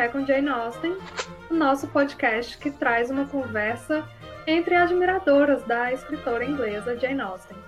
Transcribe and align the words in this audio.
Café 0.00 0.12
com 0.12 0.24
Jane 0.24 0.48
Austen, 0.48 0.96
o 1.50 1.54
nosso 1.54 1.86
podcast 1.88 2.56
que 2.56 2.70
traz 2.70 3.10
uma 3.10 3.26
conversa 3.26 4.02
entre 4.46 4.74
admiradoras 4.74 5.62
da 5.64 5.92
escritora 5.92 6.42
inglesa 6.42 6.98
Jane 6.98 7.20
Austen. 7.20 7.58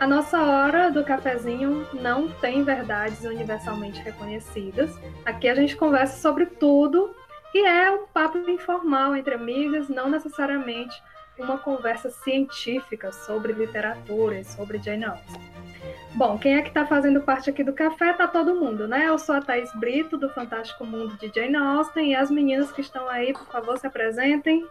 A 0.00 0.06
nossa 0.06 0.42
hora 0.42 0.90
do 0.90 1.04
cafezinho 1.04 1.86
não 1.92 2.30
tem 2.30 2.64
verdades 2.64 3.22
universalmente 3.26 4.00
reconhecidas. 4.00 4.98
Aqui 5.26 5.50
a 5.50 5.54
gente 5.54 5.76
conversa 5.76 6.18
sobre 6.18 6.46
tudo 6.46 7.14
e 7.52 7.66
é 7.66 7.90
um 7.90 8.06
papo 8.06 8.38
informal 8.48 9.14
entre 9.14 9.34
amigas, 9.34 9.86
não 9.90 10.08
necessariamente 10.08 10.96
uma 11.38 11.58
conversa 11.58 12.08
científica 12.08 13.12
sobre 13.12 13.52
literatura 13.52 14.40
e 14.40 14.44
sobre 14.46 14.78
Jane 14.78 15.04
Austen. 15.04 15.65
Bom, 16.14 16.38
quem 16.38 16.56
é 16.56 16.62
que 16.62 16.68
está 16.68 16.86
fazendo 16.86 17.20
parte 17.20 17.50
aqui 17.50 17.62
do 17.62 17.72
café? 17.72 18.12
Tá 18.14 18.26
todo 18.26 18.54
mundo, 18.54 18.88
né? 18.88 19.06
Eu 19.06 19.18
sou 19.18 19.34
a 19.34 19.40
Thaís 19.40 19.70
Brito, 19.74 20.16
do 20.16 20.30
Fantástico 20.30 20.84
Mundo 20.84 21.16
de 21.18 21.30
Jane 21.34 21.56
Austen, 21.56 22.12
e 22.12 22.16
as 22.16 22.30
meninas 22.30 22.72
que 22.72 22.80
estão 22.80 23.06
aí, 23.08 23.32
por 23.32 23.46
favor, 23.46 23.78
se 23.78 23.86
apresentem. 23.86 24.66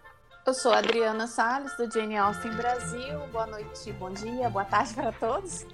Eu 0.46 0.54
sou 0.54 0.72
a 0.74 0.78
Adriana 0.78 1.28
Salles, 1.28 1.76
do 1.76 1.92
Jane 1.92 2.18
Austen 2.18 2.52
Brasil. 2.52 3.20
Boa 3.32 3.48
noite, 3.48 3.92
bom 3.94 4.12
dia, 4.12 4.50
boa 4.50 4.66
tarde 4.66 4.94
para 4.94 5.12
todos. 5.12 5.66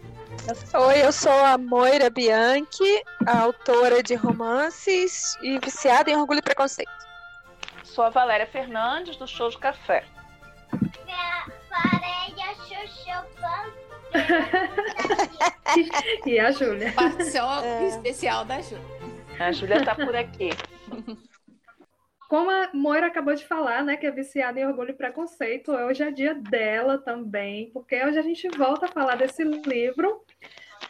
Oi, 0.74 1.06
eu 1.06 1.12
sou 1.12 1.44
a 1.44 1.58
Moira 1.58 2.10
Bianchi, 2.10 3.04
autora 3.28 4.02
de 4.02 4.16
romances 4.16 5.38
e 5.42 5.60
viciada 5.60 6.10
em 6.10 6.16
Orgulho 6.16 6.40
e 6.40 6.42
Preconceito. 6.42 6.92
Sou 7.84 8.06
a 8.06 8.10
Valéria 8.10 8.48
Fernandes, 8.48 9.18
do 9.18 9.28
Show 9.28 9.50
de 9.50 9.58
Café. 9.58 10.06
Valéria 11.70 12.56
Chuchu 12.56 13.81
e 16.26 16.40
a 16.40 16.52
Júlia. 16.52 16.92
Participação 16.94 17.60
é. 17.64 17.88
especial 17.88 18.46
da 18.46 18.62
Júlia. 18.62 18.84
A 19.40 19.52
Júlia 19.52 19.78
está 19.78 19.96
por 19.96 20.16
aqui. 20.16 20.50
Como 22.30 22.50
a 22.50 22.70
Moira 22.74 23.08
acabou 23.08 23.36
de 23.36 23.46
falar, 23.46 23.84
né, 23.84 23.98
que 23.98 24.06
é 24.06 24.12
viciada 24.12 24.60
em 24.60 24.66
orgulho 24.66 24.92
e 24.92 24.94
preconceito, 24.94 25.72
hoje 25.72 26.04
é 26.04 26.12
dia 26.12 26.34
dela 26.34 26.98
também, 26.98 27.70
porque 27.72 28.04
hoje 28.06 28.18
a 28.18 28.22
gente 28.22 28.48
volta 28.58 28.86
a 28.86 28.90
falar 28.90 29.16
desse 29.16 29.44
livro, 29.44 30.22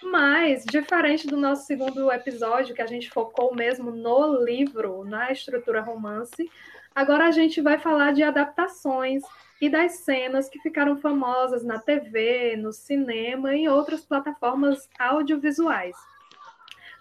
mas 0.03 0.63
diferente 0.65 1.25
do 1.25 1.37
nosso 1.37 1.65
segundo 1.65 2.11
episódio, 2.11 2.75
que 2.75 2.81
a 2.81 2.87
gente 2.87 3.09
focou 3.09 3.55
mesmo 3.55 3.89
no 3.89 4.43
livro, 4.43 5.03
na 5.03 5.31
estrutura 5.31 5.81
romance, 5.81 6.47
agora 6.93 7.25
a 7.25 7.31
gente 7.31 7.59
vai 7.59 7.79
falar 7.79 8.13
de 8.13 8.21
adaptações 8.21 9.23
e 9.61 9.69
das 9.69 9.97
cenas 9.99 10.49
que 10.49 10.59
ficaram 10.59 10.97
famosas 10.97 11.63
na 11.63 11.79
TV, 11.79 12.57
no 12.57 12.73
cinema 12.73 13.55
e 13.55 13.59
em 13.59 13.67
outras 13.69 14.03
plataformas 14.03 14.89
audiovisuais. 14.97 15.95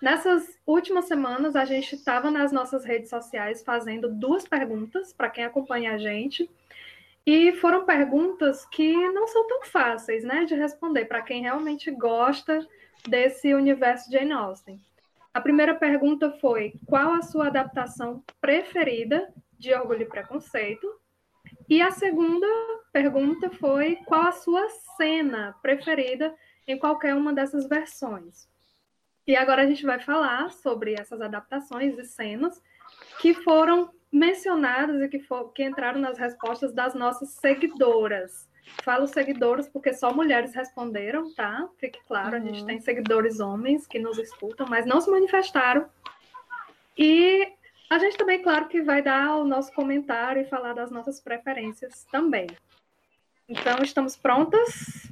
Nessas 0.01 0.59
últimas 0.67 1.07
semanas, 1.07 1.57
a 1.57 1.65
gente 1.65 1.95
estava 1.95 2.31
nas 2.31 2.53
nossas 2.53 2.85
redes 2.85 3.09
sociais 3.09 3.63
fazendo 3.63 4.11
duas 4.11 4.47
perguntas 4.47 5.13
para 5.13 5.31
quem 5.31 5.45
acompanha 5.45 5.95
a 5.95 5.99
gente. 5.99 6.51
E 7.27 7.53
foram 7.53 7.85
perguntas 7.85 8.67
que 8.67 8.95
não 9.11 9.27
são 9.27 9.47
tão 9.47 9.63
fáceis 9.65 10.23
né, 10.23 10.45
de 10.45 10.55
responder 10.55 11.07
para 11.07 11.23
quem 11.23 11.43
realmente 11.43 11.91
gosta 11.91 12.67
desse 13.09 13.55
universo 13.55 14.11
de 14.11 14.19
Jane 14.19 14.33
Austen. 14.33 14.81
A 15.33 15.41
primeira 15.41 15.75
pergunta 15.75 16.31
foi: 16.41 16.75
qual 16.87 17.13
a 17.13 17.23
sua 17.23 17.47
adaptação 17.47 18.23
preferida 18.41 19.33
de 19.59 19.73
Orgulho 19.73 20.03
e 20.03 20.07
Preconceito? 20.07 21.00
E 21.71 21.81
a 21.81 21.93
segunda 21.93 22.49
pergunta 22.93 23.49
foi 23.49 23.95
qual 24.05 24.23
a 24.23 24.33
sua 24.33 24.69
cena 24.97 25.55
preferida 25.63 26.35
em 26.67 26.77
qualquer 26.77 27.15
uma 27.15 27.33
dessas 27.33 27.69
versões. 27.69 28.49
E 29.25 29.37
agora 29.37 29.63
a 29.63 29.67
gente 29.67 29.87
vai 29.87 30.01
falar 30.01 30.51
sobre 30.51 30.95
essas 30.95 31.21
adaptações 31.21 31.97
e 31.97 32.05
cenas 32.05 32.61
que 33.21 33.33
foram 33.33 33.89
mencionadas 34.11 35.01
e 35.01 35.09
que, 35.09 35.21
for, 35.21 35.53
que 35.53 35.63
entraram 35.63 36.01
nas 36.01 36.19
respostas 36.19 36.73
das 36.73 36.93
nossas 36.93 37.31
seguidoras. 37.35 38.51
Falo 38.83 39.07
seguidores 39.07 39.69
porque 39.69 39.93
só 39.95 40.13
mulheres 40.13 40.53
responderam, 40.53 41.33
tá? 41.35 41.69
Fique 41.79 42.01
claro, 42.05 42.37
uhum. 42.37 42.43
a 42.43 42.47
gente 42.47 42.61
uhum. 42.63 42.67
tem 42.67 42.81
seguidores 42.81 43.39
homens 43.39 43.87
que 43.87 44.01
nos 44.01 44.19
escutam, 44.19 44.67
mas 44.69 44.85
não 44.85 45.01
se 45.01 45.09
manifestaram. 45.09 45.89
E 46.99 47.53
a 47.91 47.99
gente 47.99 48.17
também, 48.17 48.41
claro, 48.41 48.69
que 48.69 48.81
vai 48.81 49.03
dar 49.03 49.37
o 49.37 49.45
nosso 49.45 49.73
comentário 49.73 50.43
e 50.43 50.49
falar 50.49 50.75
das 50.75 50.93
nossas 50.93 51.21
preferências 51.21 52.07
também. 52.11 52.47
Então, 53.49 53.83
estamos 53.83 54.17
prontas? 54.17 55.11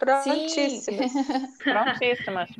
Prontíssimas. 0.00 1.12
Prontíssimas. 1.62 2.50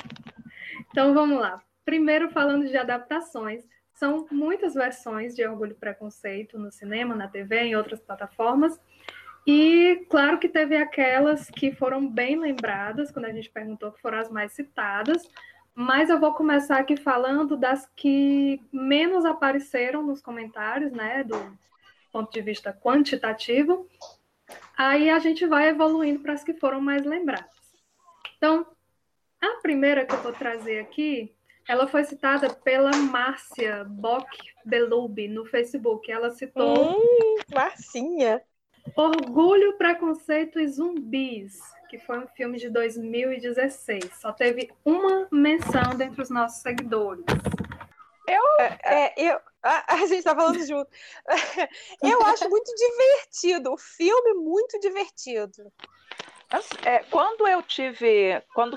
Então, 0.91 1.15
vamos 1.15 1.41
lá. 1.41 1.63
Primeiro, 1.87 2.31
falando 2.31 2.69
de 2.69 2.77
adaptações, 2.77 3.65
são 3.95 4.27
muitas 4.31 4.75
versões 4.75 5.35
de 5.35 5.47
Orgulho 5.47 5.73
e 5.73 5.75
Preconceito 5.75 6.59
no 6.59 6.71
cinema, 6.71 7.15
na 7.15 7.27
TV, 7.27 7.63
em 7.63 7.77
outras 7.77 8.01
plataformas. 8.01 8.79
E 9.47 10.07
claro 10.11 10.39
que 10.39 10.49
teve 10.49 10.77
aquelas 10.77 11.51
que 11.51 11.73
foram 11.73 12.07
bem 12.07 12.39
lembradas, 12.39 13.11
quando 13.11 13.25
a 13.25 13.33
gente 13.33 13.51
perguntou 13.51 13.91
que 13.93 14.01
foram 14.03 14.19
as 14.19 14.31
mais 14.31 14.53
citadas, 14.53 15.23
mas 15.75 16.09
eu 16.09 16.21
vou 16.21 16.33
começar 16.35 16.79
aqui 16.79 16.97
falando 16.97 17.57
das 17.57 17.89
que 17.97 18.61
menos 18.73 19.25
apareceram 19.25 20.03
nos 20.03 20.23
comentários, 20.23 20.93
né, 20.93 21.25
do 21.25 21.37
ponto 22.13 22.33
de 22.33 22.41
vista 22.41 22.73
quantitativo. 22.73 23.89
Aí 24.77 25.11
a 25.11 25.19
gente 25.19 25.47
vai 25.47 25.69
evoluindo 25.69 26.21
para 26.21 26.33
as 26.33 26.45
que 26.45 26.55
foram 26.55 26.81
mais 26.81 27.05
lembradas. 27.05 27.51
Então, 28.37 28.67
a 29.41 29.61
primeira 29.61 30.07
que 30.07 30.15
eu 30.15 30.23
vou 30.23 30.33
trazer 30.33 30.81
aqui, 30.81 31.35
ela 31.67 31.87
foi 31.87 32.05
citada 32.05 32.51
pela 32.51 32.91
Márcia 32.97 33.85
Bock 33.85 34.27
Belube 34.65 35.29
no 35.29 35.45
Facebook. 35.45 36.11
Ela 36.11 36.31
citou. 36.31 36.97
Hum, 36.97 37.37
Marcinha! 37.53 38.43
Orgulho, 38.97 39.77
Preconceito 39.77 40.61
e 40.61 40.69
Zumbis 40.69 41.59
que 41.95 41.99
foi 41.99 42.19
um 42.19 42.27
filme 42.27 42.59
de 42.59 42.69
2016. 42.71 44.19
Só 44.21 44.33
teve 44.33 44.69
uma 44.85 45.29
menção 45.31 45.95
dentre 45.97 46.21
os 46.21 46.29
nossos 46.29 46.61
seguidores. 46.61 47.25
Eu, 48.27 48.43
é, 48.59 48.79
é, 48.85 49.15
eu, 49.17 49.41
a, 49.63 49.95
a 49.95 49.99
gente 49.99 50.17
está 50.17 50.35
falando 50.35 50.59
junto. 50.67 50.91
Eu 52.03 52.21
acho 52.25 52.49
muito 52.51 52.73
divertido, 52.75 53.73
o 53.73 53.79
filme 53.79 54.35
muito 54.35 54.79
divertido. 54.81 55.73
É, 56.85 56.99
quando 57.11 57.49
eu 57.49 57.63
tive, 57.63 58.41
quando 58.55 58.77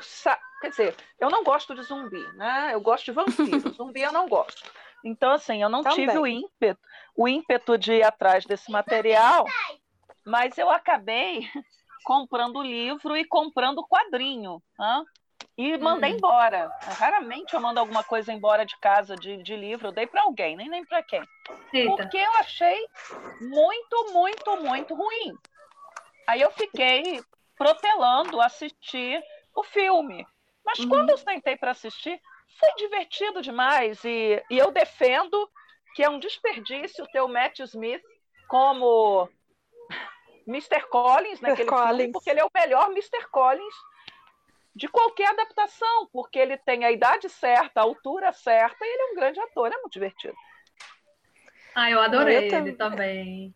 quer 0.61 0.69
dizer, 0.69 0.95
eu 1.19 1.29
não 1.29 1.43
gosto 1.43 1.75
de 1.75 1.83
zumbi, 1.83 2.25
né? 2.33 2.71
Eu 2.73 2.81
gosto 2.81 3.05
de 3.05 3.11
vampiro. 3.11 3.69
zumbi 3.75 4.01
eu 4.01 4.11
não 4.11 4.27
gosto. 4.27 4.71
Então 5.03 5.31
assim, 5.31 5.61
eu 5.61 5.69
não 5.69 5.83
Também. 5.83 6.07
tive 6.07 6.17
o 6.17 6.25
ímpeto, 6.25 6.81
o 7.15 7.27
ímpeto 7.27 7.77
de 7.77 7.93
ir 7.93 8.03
atrás 8.03 8.45
desse 8.45 8.71
material, 8.71 9.45
mas 10.27 10.57
eu 10.57 10.69
acabei 10.69 11.39
comprando 12.03 12.61
livro 12.61 13.15
e 13.15 13.25
comprando 13.25 13.85
quadrinho. 13.87 14.61
Hein? 14.79 15.05
E 15.57 15.77
mandei 15.77 16.13
hum. 16.13 16.15
embora. 16.17 16.71
Raramente 16.81 17.53
eu 17.53 17.59
mando 17.59 17.79
alguma 17.79 18.03
coisa 18.03 18.31
embora 18.31 18.65
de 18.65 18.77
casa 18.79 19.15
de, 19.15 19.41
de 19.41 19.55
livro, 19.55 19.87
eu 19.87 19.91
dei 19.91 20.05
para 20.05 20.21
alguém, 20.21 20.55
nem 20.55 20.69
nem 20.69 20.85
para 20.85 21.01
quem. 21.01 21.23
Eita. 21.73 21.95
Porque 21.95 22.17
eu 22.17 22.31
achei 22.33 22.85
muito, 23.41 24.13
muito, 24.13 24.57
muito 24.57 24.93
ruim. 24.93 25.35
Aí 26.27 26.41
eu 26.41 26.51
fiquei 26.51 27.21
protelando 27.55 28.41
assistir 28.41 29.23
o 29.55 29.63
filme. 29.63 30.27
Mas 30.63 30.79
uhum. 30.79 30.89
quando 30.89 31.09
eu 31.09 31.17
sentei 31.17 31.55
para 31.55 31.71
assistir, 31.71 32.21
foi 32.59 32.75
divertido 32.75 33.41
demais. 33.41 34.03
E, 34.03 34.43
e 34.49 34.57
eu 34.57 34.71
defendo 34.71 35.49
que 35.95 36.03
é 36.03 36.09
um 36.09 36.19
desperdício 36.19 37.07
ter 37.07 37.21
o 37.21 37.27
Matt 37.27 37.59
Smith 37.59 38.03
como 38.47 39.29
Mr. 40.47 40.87
Collins 40.89 41.41
naquele 41.41 41.69
Collins. 41.69 41.97
filme, 41.97 42.11
porque 42.11 42.29
ele 42.29 42.39
é 42.39 42.45
o 42.45 42.51
melhor 42.53 42.89
Mr. 42.91 43.27
Collins 43.29 43.75
de 44.73 44.87
qualquer 44.87 45.29
adaptação, 45.29 46.07
porque 46.11 46.37
ele 46.37 46.57
tem 46.57 46.85
a 46.85 46.91
idade 46.91 47.27
certa, 47.29 47.81
a 47.81 47.83
altura 47.83 48.31
certa, 48.31 48.77
e 48.85 48.87
ele 48.87 49.01
é 49.01 49.11
um 49.11 49.15
grande 49.15 49.39
ator, 49.39 49.67
é 49.67 49.77
muito 49.77 49.93
divertido. 49.93 50.35
Ah, 51.75 51.91
eu 51.91 51.99
adorei 51.99 52.49
eu 52.49 52.57
ele 52.57 52.73
também. 52.73 53.53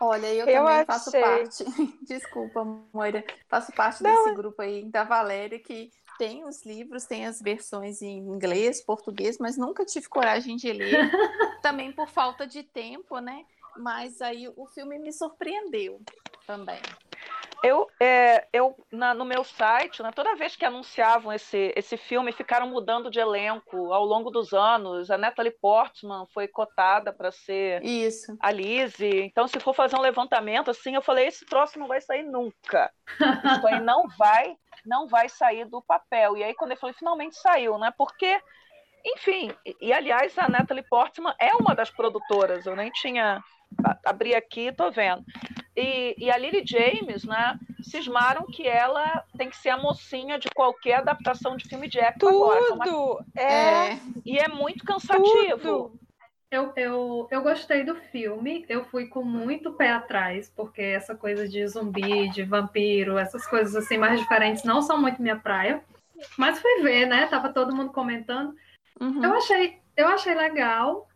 Olha, 0.00 0.26
eu, 0.26 0.46
eu 0.46 0.46
também 0.46 0.74
achei... 0.74 0.84
faço 0.84 1.12
parte. 1.12 1.64
Desculpa, 2.06 2.64
Moira. 2.92 3.24
Faço 3.48 3.72
parte 3.72 4.02
Não. 4.02 4.10
desse 4.10 4.30
é 4.30 4.34
grupo 4.34 4.60
aí 4.60 4.84
da 4.84 5.04
Valéria 5.04 5.60
que 5.60 5.92
tem 6.18 6.44
os 6.44 6.64
livros, 6.64 7.04
tem 7.04 7.24
as 7.24 7.40
versões 7.40 8.02
em 8.02 8.18
inglês, 8.18 8.80
português, 8.80 9.38
mas 9.38 9.56
nunca 9.56 9.84
tive 9.84 10.08
coragem 10.08 10.56
de 10.56 10.72
ler. 10.72 11.10
também 11.62 11.92
por 11.92 12.08
falta 12.08 12.46
de 12.46 12.64
tempo, 12.64 13.18
né? 13.20 13.44
Mas 13.76 14.20
aí 14.20 14.48
o 14.56 14.66
filme 14.66 14.98
me 14.98 15.12
surpreendeu 15.12 16.00
também. 16.46 16.80
Eu, 17.62 17.88
é, 18.00 18.48
eu 18.52 18.74
na, 18.90 19.14
no 19.14 19.24
meu 19.24 19.44
site, 19.44 20.02
né, 20.02 20.10
toda 20.12 20.34
vez 20.34 20.56
que 20.56 20.64
anunciavam 20.64 21.32
esse, 21.32 21.72
esse 21.76 21.96
filme, 21.96 22.32
ficaram 22.32 22.66
mudando 22.66 23.08
de 23.08 23.20
elenco 23.20 23.92
ao 23.92 24.04
longo 24.04 24.32
dos 24.32 24.52
anos. 24.52 25.12
A 25.12 25.16
Natalie 25.16 25.52
Portman 25.52 26.26
foi 26.34 26.48
cotada 26.48 27.12
para 27.12 27.30
ser 27.30 27.80
Isso. 27.84 28.36
a 28.40 28.50
Lizzie. 28.50 29.22
Então, 29.22 29.46
se 29.46 29.60
for 29.60 29.74
fazer 29.74 29.94
um 29.94 30.00
levantamento, 30.00 30.72
assim, 30.72 30.96
eu 30.96 31.02
falei, 31.02 31.28
esse 31.28 31.46
troço 31.46 31.78
não 31.78 31.86
vai 31.86 32.00
sair 32.00 32.24
nunca. 32.24 32.92
Isso 33.54 33.66
aí 33.68 33.80
não 33.80 34.08
vai, 34.18 34.56
não 34.84 35.06
vai 35.06 35.28
sair 35.28 35.64
do 35.64 35.80
papel. 35.80 36.36
E 36.36 36.42
aí, 36.42 36.54
quando 36.54 36.72
eu 36.72 36.76
falei, 36.76 36.94
finalmente 36.94 37.36
saiu, 37.36 37.78
né? 37.78 37.92
Porque, 37.96 38.40
enfim, 39.06 39.54
e, 39.64 39.76
e 39.80 39.92
aliás, 39.92 40.36
a 40.36 40.48
Natalie 40.48 40.84
Portman 40.90 41.32
é 41.38 41.54
uma 41.54 41.76
das 41.76 41.90
produtoras, 41.90 42.66
eu 42.66 42.74
nem 42.74 42.90
tinha 42.90 43.40
abri 44.04 44.34
aqui, 44.34 44.72
tô 44.72 44.90
vendo. 44.90 45.24
E, 45.76 46.14
e, 46.18 46.30
a 46.30 46.36
Lily 46.36 46.62
James, 46.66 47.24
né, 47.24 47.58
cismaram 47.82 48.44
que 48.46 48.66
ela 48.66 49.24
tem 49.38 49.48
que 49.48 49.56
ser 49.56 49.70
a 49.70 49.78
mocinha 49.78 50.38
de 50.38 50.48
qualquer 50.54 50.96
adaptação 50.96 51.56
de 51.56 51.66
filme 51.66 51.88
de 51.88 51.98
época 51.98 52.30
Tudo! 52.30 52.82
agora. 52.82 53.24
É. 53.34 53.92
é. 53.92 54.00
E 54.24 54.38
é 54.38 54.48
muito 54.48 54.84
cansativo. 54.84 55.58
Tudo. 55.58 56.02
Eu, 56.50 56.70
eu, 56.76 57.28
eu 57.30 57.42
gostei 57.42 57.82
do 57.82 57.96
filme, 57.96 58.66
eu 58.68 58.84
fui 58.84 59.06
com 59.06 59.24
muito 59.24 59.72
pé 59.72 59.90
atrás, 59.90 60.52
porque 60.54 60.82
essa 60.82 61.14
coisa 61.14 61.48
de 61.48 61.66
zumbi, 61.66 62.28
de 62.28 62.42
vampiro, 62.42 63.16
essas 63.16 63.46
coisas 63.46 63.74
assim 63.74 63.96
mais 63.96 64.20
diferentes 64.20 64.62
não 64.62 64.82
são 64.82 65.00
muito 65.00 65.22
minha 65.22 65.36
praia. 65.36 65.82
Mas 66.36 66.60
fui 66.60 66.82
ver, 66.82 67.06
né? 67.06 67.26
Tava 67.26 67.48
todo 67.48 67.74
mundo 67.74 67.90
comentando. 67.90 68.54
Uhum. 69.00 69.24
Eu 69.24 69.32
achei, 69.32 69.78
eu 69.96 70.06
achei 70.08 70.34
legal. 70.34 71.08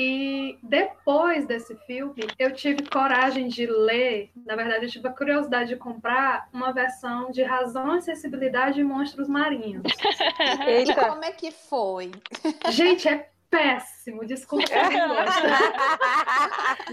E 0.00 0.56
depois 0.62 1.44
desse 1.44 1.74
filme, 1.78 2.24
eu 2.38 2.54
tive 2.54 2.88
coragem 2.88 3.48
de 3.48 3.66
ler, 3.66 4.30
na 4.46 4.54
verdade, 4.54 4.84
eu 4.84 4.90
tive 4.90 5.08
a 5.08 5.12
curiosidade 5.12 5.70
de 5.70 5.76
comprar 5.76 6.48
uma 6.52 6.72
versão 6.72 7.32
de 7.32 7.42
Razão 7.42 7.96
e 7.96 8.02
Sensibilidade 8.02 8.80
e 8.80 8.84
Monstros 8.84 9.28
Marinhos. 9.28 9.82
E 10.68 10.94
como 10.94 11.24
é 11.24 11.32
que 11.32 11.50
foi? 11.50 12.12
Gente, 12.70 13.08
é 13.08 13.28
péssimo, 13.50 14.24
desculpa. 14.24 14.66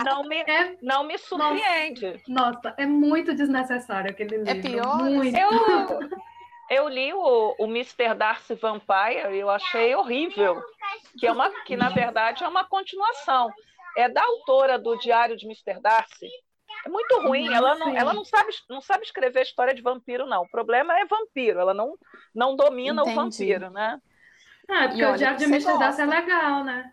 não 0.03 0.23
me, 0.27 0.37
é, 0.37 0.75
não 0.81 1.03
me 1.03 1.17
surpreende. 1.17 2.21
Nossa, 2.27 2.59
nossa, 2.63 2.75
é 2.77 2.85
muito 2.87 3.35
desnecessário 3.35 4.09
aquele 4.09 4.37
livro. 4.37 4.49
É 4.49 4.61
pior? 4.61 5.03
Muito. 5.03 5.37
Eu, 5.37 5.51
eu 6.69 6.87
li 6.87 7.13
o, 7.13 7.55
o 7.59 7.65
Mr. 7.65 8.15
Darcy 8.15 8.55
Vampire 8.55 9.33
e 9.33 9.39
eu 9.39 9.49
achei 9.49 9.95
horrível. 9.95 10.61
Que, 11.19 11.27
é 11.27 11.31
uma, 11.31 11.49
que, 11.63 11.75
na 11.75 11.89
verdade, 11.89 12.43
é 12.43 12.47
uma 12.47 12.63
continuação. 12.63 13.49
É 13.97 14.09
da 14.09 14.23
autora 14.23 14.77
do 14.77 14.97
Diário 14.97 15.37
de 15.37 15.45
Mr. 15.45 15.79
Darcy. 15.79 16.29
É 16.85 16.89
muito 16.89 17.21
ruim. 17.21 17.53
Ela 17.53 17.75
não, 17.75 17.95
ela 17.95 18.13
não, 18.13 18.25
sabe, 18.25 18.51
não 18.69 18.81
sabe 18.81 19.03
escrever 19.03 19.43
história 19.43 19.73
de 19.73 19.81
vampiro, 19.81 20.25
não. 20.25 20.43
O 20.43 20.49
problema 20.49 20.97
é 20.99 21.05
vampiro. 21.05 21.59
Ela 21.59 21.73
não, 21.73 21.97
não 22.33 22.55
domina 22.55 23.01
Entendi. 23.01 23.17
o 23.17 23.21
vampiro, 23.21 23.69
né? 23.69 24.01
Ah, 24.67 24.85
é 24.85 24.87
porque 24.87 25.01
E 25.01 25.05
o 25.05 25.15
Diário 25.15 25.37
de 25.37 25.45
Mr. 25.45 25.77
Darcy 25.77 26.01
é 26.01 26.05
legal, 26.05 26.63
né? 26.63 26.91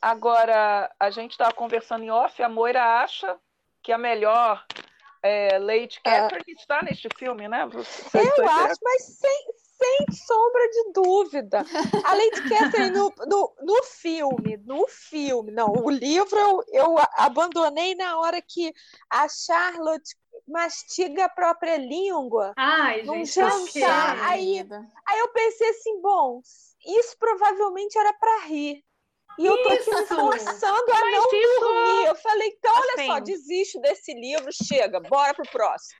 Agora, 0.00 0.94
a 1.00 1.10
gente 1.10 1.32
estava 1.32 1.52
conversando 1.52 2.04
em 2.04 2.10
off, 2.10 2.42
a 2.42 2.48
Moira 2.48 3.00
acha 3.00 3.36
que 3.82 3.90
a 3.90 3.98
melhor 3.98 4.64
é, 5.24 5.58
Lady 5.58 6.00
Catherine 6.02 6.52
está 6.52 6.82
neste 6.82 7.08
filme, 7.18 7.48
né? 7.48 7.66
Você- 7.66 8.18
Eu 8.18 8.48
acho, 8.48 8.78
mas 8.82 9.02
sem, 9.18 9.46
sem 9.78 10.06
sombra 10.26 10.68
de 10.68 10.92
dúvida. 10.92 11.64
A 12.04 12.14
Lady 12.14 12.42
Catherine 12.48 12.90
no, 12.90 13.12
no, 13.26 13.54
no 13.62 13.82
filme, 13.84 14.56
no 14.58 14.86
filme, 14.86 15.50
não, 15.50 15.72
o 15.72 15.88
livro 15.90 16.38
eu, 16.38 16.62
eu 16.72 16.94
abandonei 17.16 17.94
na 17.94 18.18
hora 18.18 18.40
que 18.42 18.72
a 19.08 19.26
Charlotte 19.28 20.14
mastiga 20.46 21.24
a 21.24 21.28
própria 21.30 21.78
língua. 21.78 22.52
Ai, 22.56 23.02
Num 23.02 23.24
gente, 23.24 23.80
jantar. 23.80 24.28
Aí-. 24.28 24.66
Aí 25.08 25.18
eu 25.20 25.28
pensei 25.32 25.70
assim, 25.70 26.00
bom, 26.02 26.42
isso 26.84 27.16
provavelmente 27.18 27.96
era 27.98 28.12
para 28.12 28.44
rir. 28.46 28.84
E 29.38 29.46
eu 29.46 29.62
tô 29.62 29.68
aqui 29.68 29.78
me 29.90 30.06
forçando 30.06 30.30
a 30.30 30.34
Mas 30.34 31.12
não 31.12 31.32
isso- 31.32 31.60
dormir. 31.60 32.06
Eu 32.06 32.14
falei, 32.14 32.48
então, 32.48 32.72
olha 32.74 32.92
Assim. 32.94 33.06
só, 33.06 33.18
desisto 33.20 33.80
desse 33.80 34.14
livro, 34.14 34.50
chega, 34.52 35.00
bora 35.00 35.34
pro 35.34 35.48
próximo. 35.50 35.98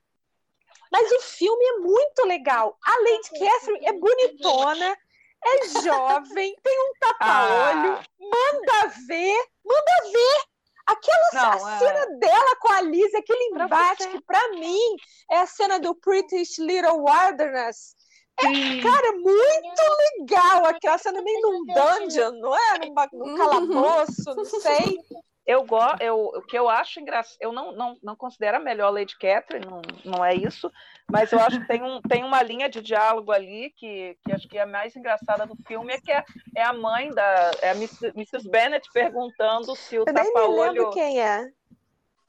Mas 0.91 1.11
o 1.11 1.19
filme 1.21 1.65
é 1.65 1.77
muito 1.79 2.25
legal. 2.25 2.77
A 2.85 2.91
Lady 2.99 3.29
Catherine 3.39 3.85
é 3.85 3.91
bonitona, 3.93 4.97
é 5.43 5.67
jovem, 5.81 6.55
tem 6.63 6.79
um 6.79 6.93
tapa-olho, 6.99 7.93
Ah, 7.93 8.03
manda 8.19 8.93
ver, 9.07 9.45
manda 9.65 10.11
ver. 10.11 10.43
Aquela 10.87 11.29
Não, 11.33 11.65
a 11.67 11.75
é- 11.75 11.79
cena 11.79 12.05
dela 12.19 12.55
com 12.57 12.71
a 12.71 12.81
Liz, 12.81 13.13
aquele 13.15 13.49
Pra 13.49 13.65
embate 13.65 14.03
você. 14.03 14.09
que 14.11 14.21
pra 14.21 14.47
mim 14.49 14.95
é 15.31 15.39
a 15.39 15.47
cena 15.47 15.79
do 15.79 15.95
British 15.95 16.59
Little 16.59 17.03
Wilderness. 17.03 17.95
Sim. 18.41 18.81
Cara, 18.81 19.07
é 19.07 19.11
muito 19.11 19.81
legal 20.19 20.65
aquela 20.65 20.97
cena 20.97 21.21
meio 21.21 21.39
num 21.41 21.65
dungeon, 21.65 22.31
não 22.33 22.55
é? 22.55 22.79
Num, 22.79 22.93
num 23.13 23.25
Uhum. 23.25 23.37
calabouço, 23.37 24.35
não 24.35 24.45
sei. 24.45 24.99
eu 25.45 25.63
gosto, 25.63 26.01
eu, 26.01 26.17
o 26.17 26.41
que 26.41 26.57
eu 26.57 26.67
acho 26.67 26.99
engraçado, 26.99 27.37
eu 27.39 27.51
não, 27.53 27.71
não, 27.71 27.97
não 28.03 28.15
considero 28.15 28.57
a 28.57 28.59
melhor 28.59 28.89
Lady 28.91 29.15
Catherine, 29.17 29.65
não, 29.65 29.81
não 30.03 30.25
é 30.25 30.33
isso, 30.33 30.71
mas 31.09 31.31
eu 31.31 31.39
acho 31.39 31.61
que 31.61 31.67
tem, 31.67 31.83
um, 31.83 32.01
tem 32.01 32.23
uma 32.23 32.41
linha 32.41 32.67
de 32.67 32.81
diálogo 32.81 33.31
ali 33.31 33.71
que, 33.77 34.17
que 34.25 34.31
acho 34.33 34.47
que 34.47 34.57
é 34.57 34.63
a 34.63 34.67
mais 34.67 34.95
engraçada 34.95 35.45
do 35.45 35.55
filme, 35.67 35.93
é 35.93 36.01
que 36.01 36.11
é, 36.11 36.23
é 36.55 36.63
a 36.63 36.73
mãe 36.73 37.13
da 37.13 37.51
é 37.61 37.69
a 37.69 37.75
Mrs. 37.75 38.49
Bennett 38.49 38.89
perguntando 38.91 39.75
se 39.75 39.97
o 39.97 40.03
Eu 40.05 40.13
nem 40.13 40.23
me 40.23 40.31
tapa-olho 40.33 40.73
lembro 40.73 40.89
quem 40.91 41.21
é. 41.21 41.47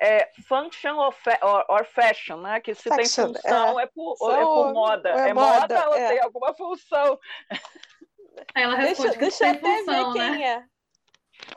É 0.01 0.31
function 0.47 0.97
or, 0.99 1.13
fa- 1.13 1.39
or- 1.43 1.65
or 1.69 1.85
fashion, 1.87 2.41
né? 2.41 2.61
Que 2.61 2.75
se 2.75 2.89
Fashion, 2.89 3.33
tem 3.33 3.43
função 3.43 3.81
é, 3.81 3.87
por, 3.87 4.17
ou 4.21 4.33
é 4.33 4.45
por 4.45 4.73
moda. 4.75 5.09
é 5.11 5.29
É, 5.31 5.35
moda, 5.35 5.61
moda, 5.61 5.89
ou 5.89 5.95
é. 5.95 6.09
tem 6.09 6.21
alguma 6.21 6.55
função. 6.55 7.19
Aí 8.55 8.63
ela 8.63 8.77
Deixa, 8.77 9.03
responde 9.03 9.13
que 9.19 9.25
deixa 9.25 9.45
eu 9.47 9.61
tem 9.61 9.79
função, 9.79 10.13
ver 10.13 10.19
né? 10.19 10.31
quem 10.33 10.47
é. 10.47 10.65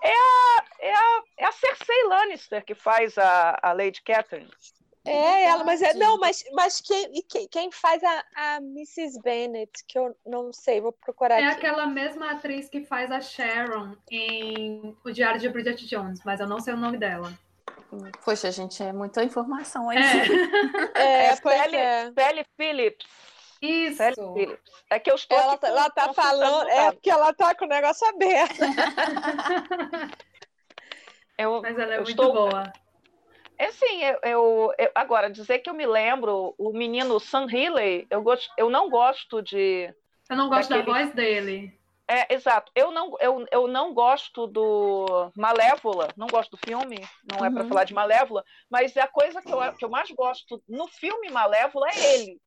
É 0.01 0.11
a, 0.13 1.23
é 1.37 1.45
a 1.45 1.51
Cersei 1.51 2.03
Lannister 2.03 2.63
que 2.65 2.75
faz 2.75 3.17
a, 3.17 3.57
a 3.61 3.71
Lady 3.73 4.01
Catherine. 4.03 4.49
É 5.05 5.45
ela, 5.45 5.63
mas 5.63 5.81
é. 5.81 5.93
Não, 5.93 6.17
mas, 6.19 6.43
mas 6.53 6.81
quem, 6.81 7.17
e 7.17 7.23
quem, 7.23 7.47
quem 7.47 7.71
faz 7.71 8.03
a, 8.03 8.23
a 8.35 8.55
Mrs. 8.57 9.19
Bennett, 9.21 9.71
que 9.87 9.97
eu 9.97 10.15
não 10.25 10.51
sei, 10.53 10.81
vou 10.81 10.91
procurar 10.91 11.39
É 11.39 11.45
aqui. 11.45 11.55
aquela 11.55 11.87
mesma 11.87 12.31
atriz 12.31 12.69
que 12.69 12.85
faz 12.85 13.09
a 13.09 13.21
Sharon 13.21 13.95
em 14.11 14.95
O 15.03 15.11
Diário 15.11 15.39
de 15.39 15.49
Bridget 15.49 15.85
Jones, 15.87 16.21
mas 16.25 16.39
eu 16.39 16.47
não 16.47 16.59
sei 16.59 16.73
o 16.73 16.77
nome 16.77 16.97
dela. 16.97 17.33
Poxa, 18.23 18.51
gente, 18.51 18.81
é 18.83 18.93
muita 18.93 19.23
informação 19.23 19.89
aí. 19.89 19.97
É, 19.97 19.99
É, 20.95 21.25
É 21.27 21.35
Sally, 21.35 21.75
é. 21.75 22.11
Sally 22.13 22.45
Phillips. 22.57 23.05
isso. 23.61 23.97
Sally 23.97 24.15
Phillips. 24.15 24.71
É 24.89 24.99
que 24.99 25.09
eu 25.11 25.15
estou 25.15 25.37
Ela, 25.37 25.53
aqui 25.53 25.61
tá- 25.61 25.67
com- 25.69 25.77
ela 25.77 25.89
tá 25.89 26.13
falando, 26.13 26.69
é 26.69 26.91
porque 26.91 27.09
ela 27.09 27.33
tá 27.33 27.55
com 27.55 27.65
o 27.65 27.67
negócio 27.67 28.07
aberto. 28.07 28.59
Eu, 31.37 31.61
Mas 31.61 31.77
ela 31.79 31.93
é 31.93 31.97
muito 31.97 32.09
estou- 32.09 32.33
boa. 32.33 32.71
É 33.57 33.65
assim, 33.67 34.03
eu, 34.03 34.19
eu- 34.23 34.73
eu- 34.77 34.91
agora, 34.95 35.29
dizer 35.29 35.59
que 35.59 35.69
eu 35.69 35.73
me 35.73 35.85
lembro, 35.85 36.53
o 36.57 36.71
menino 36.71 37.19
Sam 37.19 37.45
Healey, 37.49 38.07
eu, 38.09 38.21
gosto, 38.21 38.49
eu 38.57 38.69
não 38.69 38.89
gosto 38.89 39.41
de. 39.41 39.93
Eu 40.29 40.35
não 40.37 40.47
gosto 40.49 40.69
Daquele- 40.69 40.85
da 40.85 40.93
voz 40.99 41.13
dele. 41.13 41.78
É, 42.09 42.33
exato. 42.33 42.71
Eu 42.75 42.91
não, 42.91 43.15
eu, 43.19 43.45
eu 43.51 43.67
não 43.67 43.93
gosto 43.93 44.47
do 44.47 45.31
Malévola, 45.35 46.07
não 46.17 46.25
gosto 46.27 46.51
do 46.51 46.57
filme, 46.57 46.99
não 47.23 47.45
é 47.45 47.51
para 47.51 47.61
Uhum. 47.61 47.69
falar 47.69 47.83
de 47.83 47.93
Malévola, 47.93 48.43
mas 48.69 48.97
a 48.97 49.07
coisa 49.07 49.39
que 49.41 49.53
eu, 49.53 49.59
que 49.77 49.85
eu 49.85 49.89
mais 49.89 50.09
gosto 50.11 50.61
no 50.67 50.87
filme 50.87 51.29
Malévola 51.29 51.87
é 51.87 52.15
ele, 52.15 52.41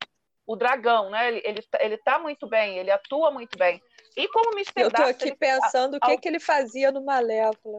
o 0.44 0.56
dragão, 0.56 1.10
né? 1.10 1.28
Ele, 1.28 1.42
ele, 1.44 1.62
tá- 1.62 1.78
ele 1.80 1.96
tá 1.98 2.18
muito 2.18 2.48
bem, 2.48 2.76
ele 2.76 2.90
atua 2.90 3.30
muito 3.30 3.56
bem. 3.56 3.80
E 4.16 4.26
como 4.28 4.50
Mr. 4.58 4.82
Eu 4.82 4.90
tô 4.90 5.02
aqui 5.02 5.28
ele- 5.28 5.36
pensando 5.36 5.96
o 5.96 6.00
que, 6.00 6.18
que 6.18 6.28
ele 6.28 6.40
fazia 6.40 6.90
no 6.90 7.04
Malévola. 7.04 7.78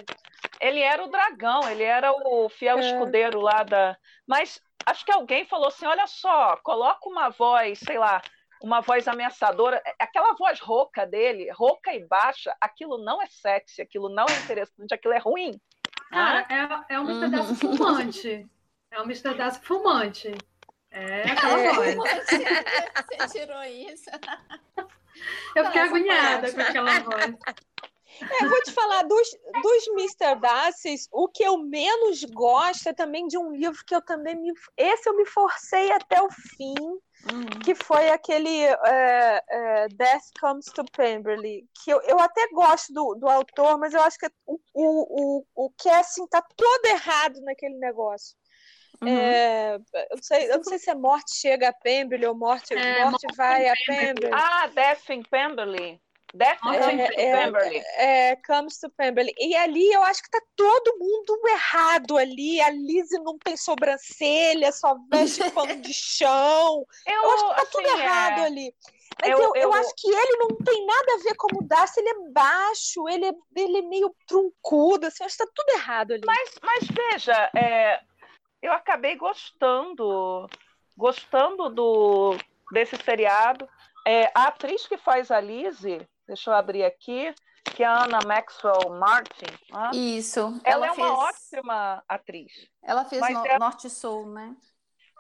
ele 0.61 0.79
era 0.79 1.03
o 1.03 1.09
dragão, 1.09 1.69
ele 1.69 1.83
era 1.83 2.13
o 2.13 2.47
fiel 2.47 2.77
É. 2.77 2.79
escudeiro 2.79 3.41
lá 3.41 3.63
da. 3.63 3.97
Mas 4.25 4.61
acho 4.85 5.03
que 5.05 5.11
alguém 5.11 5.45
falou 5.45 5.67
assim: 5.67 5.85
olha 5.85 6.07
só, 6.07 6.55
coloca 6.63 7.09
uma 7.09 7.29
voz, 7.29 7.77
sei 7.79 7.99
lá, 7.99 8.21
uma 8.63 8.79
voz 8.79 9.07
ameaçadora. 9.09 9.83
Aquela 9.99 10.33
voz 10.35 10.59
rouca 10.61 11.05
dele, 11.05 11.51
rouca 11.51 11.93
e 11.93 12.07
baixa, 12.07 12.55
aquilo 12.61 12.97
não 12.97 13.21
é 13.21 13.27
sexy, 13.27 13.81
aquilo 13.81 14.07
não 14.07 14.25
é 14.25 14.39
interessante, 14.39 14.93
aquilo 14.93 15.13
é 15.13 15.19
ruim. 15.19 15.59
Cara, 16.09 16.47
é, 16.89 16.93
é 16.95 16.99
um 16.99 17.09
Mr. 17.09 17.39
Uhum. 17.39 17.55
Fumante. 17.55 18.47
É 18.89 19.01
um 19.01 19.03
Mr. 19.03 19.33
Darcy 19.33 19.59
fumante. 19.61 20.33
É 20.91 21.29
aquela 21.31 21.59
É. 21.59 21.73
voz. 21.73 21.95
Você 21.95 23.39
tirou 23.39 23.63
isso. 23.63 24.09
Eu 25.55 25.65
fiquei 25.65 25.81
foi 25.81 25.81
agoniada 25.81 26.51
com 26.53 26.61
aquela 26.61 26.99
voz. 27.01 27.35
É, 28.21 28.47
vou 28.47 28.61
te 28.61 28.71
falar 28.71 29.03
dos, 29.03 29.27
dos 29.61 29.87
Mr. 29.87 30.39
Darcy's, 30.39 31.07
o 31.11 31.27
que 31.27 31.43
eu 31.43 31.57
menos 31.57 32.23
gosto 32.25 32.89
é 32.89 32.93
também 32.93 33.27
de 33.27 33.37
um 33.37 33.51
livro 33.51 33.83
que 33.85 33.95
eu 33.95 34.01
também 34.01 34.35
me. 34.35 34.53
Esse 34.77 35.09
eu 35.09 35.15
me 35.15 35.25
forcei 35.25 35.91
até 35.91 36.21
o 36.21 36.29
fim, 36.31 36.75
Hum. 37.31 37.45
que 37.63 37.73
foi 37.73 38.09
aquele 38.09 38.65
é, 38.65 39.41
é, 39.49 39.87
Death 39.87 40.23
Comes 40.41 40.65
to 40.65 40.83
Pemberley, 40.91 41.65
que 41.81 41.89
eu, 41.89 42.01
eu 42.01 42.19
até 42.19 42.49
gosto 42.49 42.91
do, 42.91 43.15
do 43.15 43.29
autor, 43.29 43.79
mas 43.79 43.93
eu 43.93 44.01
acho 44.01 44.17
que 44.17 44.27
o, 44.45 44.59
o, 44.73 45.39
o, 45.55 45.65
o 45.67 45.69
casting 45.81 46.27
tá 46.27 46.41
todo 46.41 46.85
errado 46.85 47.39
naquele 47.41 47.77
negócio. 47.77 48.35
Uhum. 49.01 49.07
É, 49.07 49.75
eu, 49.75 50.15
não 50.15 50.23
sei, 50.23 50.51
eu 50.51 50.57
não 50.57 50.63
sei 50.63 50.79
se 50.79 50.89
é 50.89 50.95
morte 50.95 51.33
chega 51.35 51.69
a 51.69 51.73
Pemberley 51.73 52.27
ou 52.27 52.35
morte, 52.35 52.73
é, 52.73 53.03
morte 53.05 53.25
vai 53.37 53.69
a 53.69 53.73
Pemberley. 53.85 54.31
Ah, 54.33 54.67
Death 54.67 55.09
in 55.09 55.23
Pemberley. 55.23 56.01
Death 56.33 56.59
é, 56.65 57.25
é, 57.25 57.43
Pemberley. 57.43 57.83
É, 57.95 58.35
Comes 58.37 58.79
to 58.79 58.89
Pemberley. 58.89 59.35
E 59.37 59.55
ali 59.55 59.91
eu 59.91 60.01
acho 60.03 60.23
que 60.23 60.31
tá 60.31 60.41
todo 60.55 60.97
mundo 60.97 61.39
errado 61.47 62.17
ali. 62.17 62.59
A 62.59 62.71
Lizzie 62.71 63.19
não 63.19 63.37
tem 63.37 63.55
sobrancelha, 63.55 64.71
só 64.71 64.95
veste 65.11 65.43
pano 65.51 65.75
de 65.75 65.93
chão. 65.93 66.85
Eu, 67.05 67.21
eu, 67.21 67.31
acho 67.31 67.43
que 67.49 67.55
tá 67.55 67.61
assim, 67.61 67.71
tudo 67.71 67.87
errado 67.87 68.39
é... 68.39 68.45
ali. 68.45 68.75
Mas 69.21 69.31
eu, 69.31 69.39
eu, 69.39 69.55
eu, 69.55 69.73
acho 69.73 69.93
que 69.95 70.07
ele 70.09 70.37
não 70.37 70.57
tem 70.57 70.85
nada 70.87 71.13
a 71.13 71.23
ver 71.23 71.35
com 71.35 71.55
o 71.55 71.67
Darcy, 71.67 71.99
ele 71.99 72.09
é 72.09 72.31
baixo, 72.31 73.07
ele 73.07 73.25
é, 73.27 73.33
ele 73.55 73.77
é 73.77 73.81
meio 73.83 74.13
truncudo, 74.25 75.05
assim, 75.05 75.23
acho 75.23 75.37
que 75.37 75.45
tá 75.45 75.51
tudo 75.53 75.69
errado 75.69 76.13
ali. 76.13 76.23
Mas, 76.25 76.55
mas 76.63 76.87
veja, 76.87 77.51
é, 77.55 78.01
eu 78.59 78.73
acabei 78.73 79.15
gostando, 79.15 80.49
gostando 80.97 81.69
do, 81.69 82.35
desse 82.71 82.97
seriado. 82.97 83.69
É, 84.05 84.31
a 84.33 84.47
atriz 84.47 84.87
que 84.87 84.97
faz 84.97 85.29
a 85.29 85.39
Lizzie, 85.39 86.05
deixa 86.27 86.51
eu 86.51 86.55
abrir 86.55 86.83
aqui, 86.83 87.33
que 87.75 87.83
é 87.83 87.85
a 87.85 88.03
Anna 88.03 88.19
Maxwell 88.25 88.89
Martin. 88.99 89.51
Né? 89.71 89.91
Isso. 89.93 90.39
Ela, 90.63 90.85
ela 90.85 90.87
é 90.87 90.95
fez... 90.95 91.07
uma 91.07 91.17
ótima 91.17 92.03
atriz. 92.07 92.51
Ela 92.83 93.05
fez 93.05 93.21
no, 93.21 93.47
ela... 93.47 93.59
Norte 93.59 93.89
Sul, 93.89 94.27
né? 94.27 94.55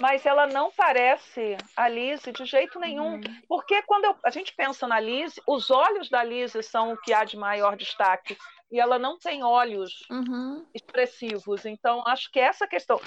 mas 0.01 0.25
ela 0.25 0.47
não 0.47 0.71
parece 0.71 1.55
a 1.75 1.87
Lizzie 1.87 2.33
de 2.33 2.45
jeito 2.45 2.79
nenhum. 2.79 3.13
Uhum. 3.13 3.41
Porque 3.47 3.81
quando 3.83 4.05
eu, 4.05 4.15
a 4.25 4.29
gente 4.29 4.53
pensa 4.55 4.87
na 4.87 4.99
Lizzie, 4.99 5.41
os 5.47 5.69
olhos 5.69 6.09
da 6.09 6.23
Lizzie 6.23 6.63
são 6.63 6.93
o 6.93 6.97
que 6.97 7.13
há 7.13 7.23
de 7.23 7.37
maior 7.37 7.75
destaque. 7.75 8.37
E 8.73 8.79
ela 8.79 8.97
não 8.97 9.19
tem 9.19 9.43
olhos 9.43 10.03
uhum. 10.09 10.65
expressivos. 10.73 11.63
Então, 11.63 12.03
acho 12.07 12.31
que 12.31 12.39
essa 12.39 12.67
questão. 12.67 12.99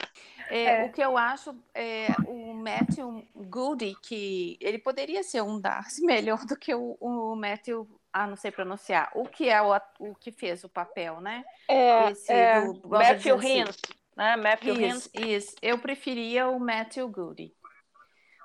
É, 0.49 0.65
é. 0.65 0.85
O 0.87 0.93
que 0.93 1.03
eu 1.03 1.19
acho 1.19 1.55
é 1.75 2.07
o 2.29 2.55
Matthew 2.55 3.27
Goody, 3.35 3.97
que 4.01 4.57
ele 4.61 4.79
poderia 4.79 5.25
ser 5.25 5.43
um 5.43 5.61
Darcy 5.61 6.03
melhor 6.07 6.47
do 6.47 6.57
que 6.57 6.73
o, 6.73 6.97
o 7.01 7.35
Matthew 7.35 7.89
ah, 8.13 8.27
não 8.27 8.37
sei 8.37 8.51
pronunciar, 8.51 9.11
o 9.15 9.25
que 9.25 9.51
é 9.51 9.61
o, 9.61 9.77
o 9.99 10.15
que 10.15 10.33
fez 10.33 10.65
o 10.65 10.71
papel, 10.71 11.21
né? 11.21 11.45
É, 11.69 12.11
Esse 12.13 12.33
é. 12.33 12.63
Do, 12.63 12.89
Matthew 12.89 13.43
Hins 13.43 13.77
né? 14.17 14.35
Matthew 14.37 14.81
isso, 14.81 15.11
Isso, 15.15 15.55
eu 15.61 15.79
preferia 15.79 16.49
o 16.49 16.59
Matthew 16.59 17.09
Goody. 17.09 17.53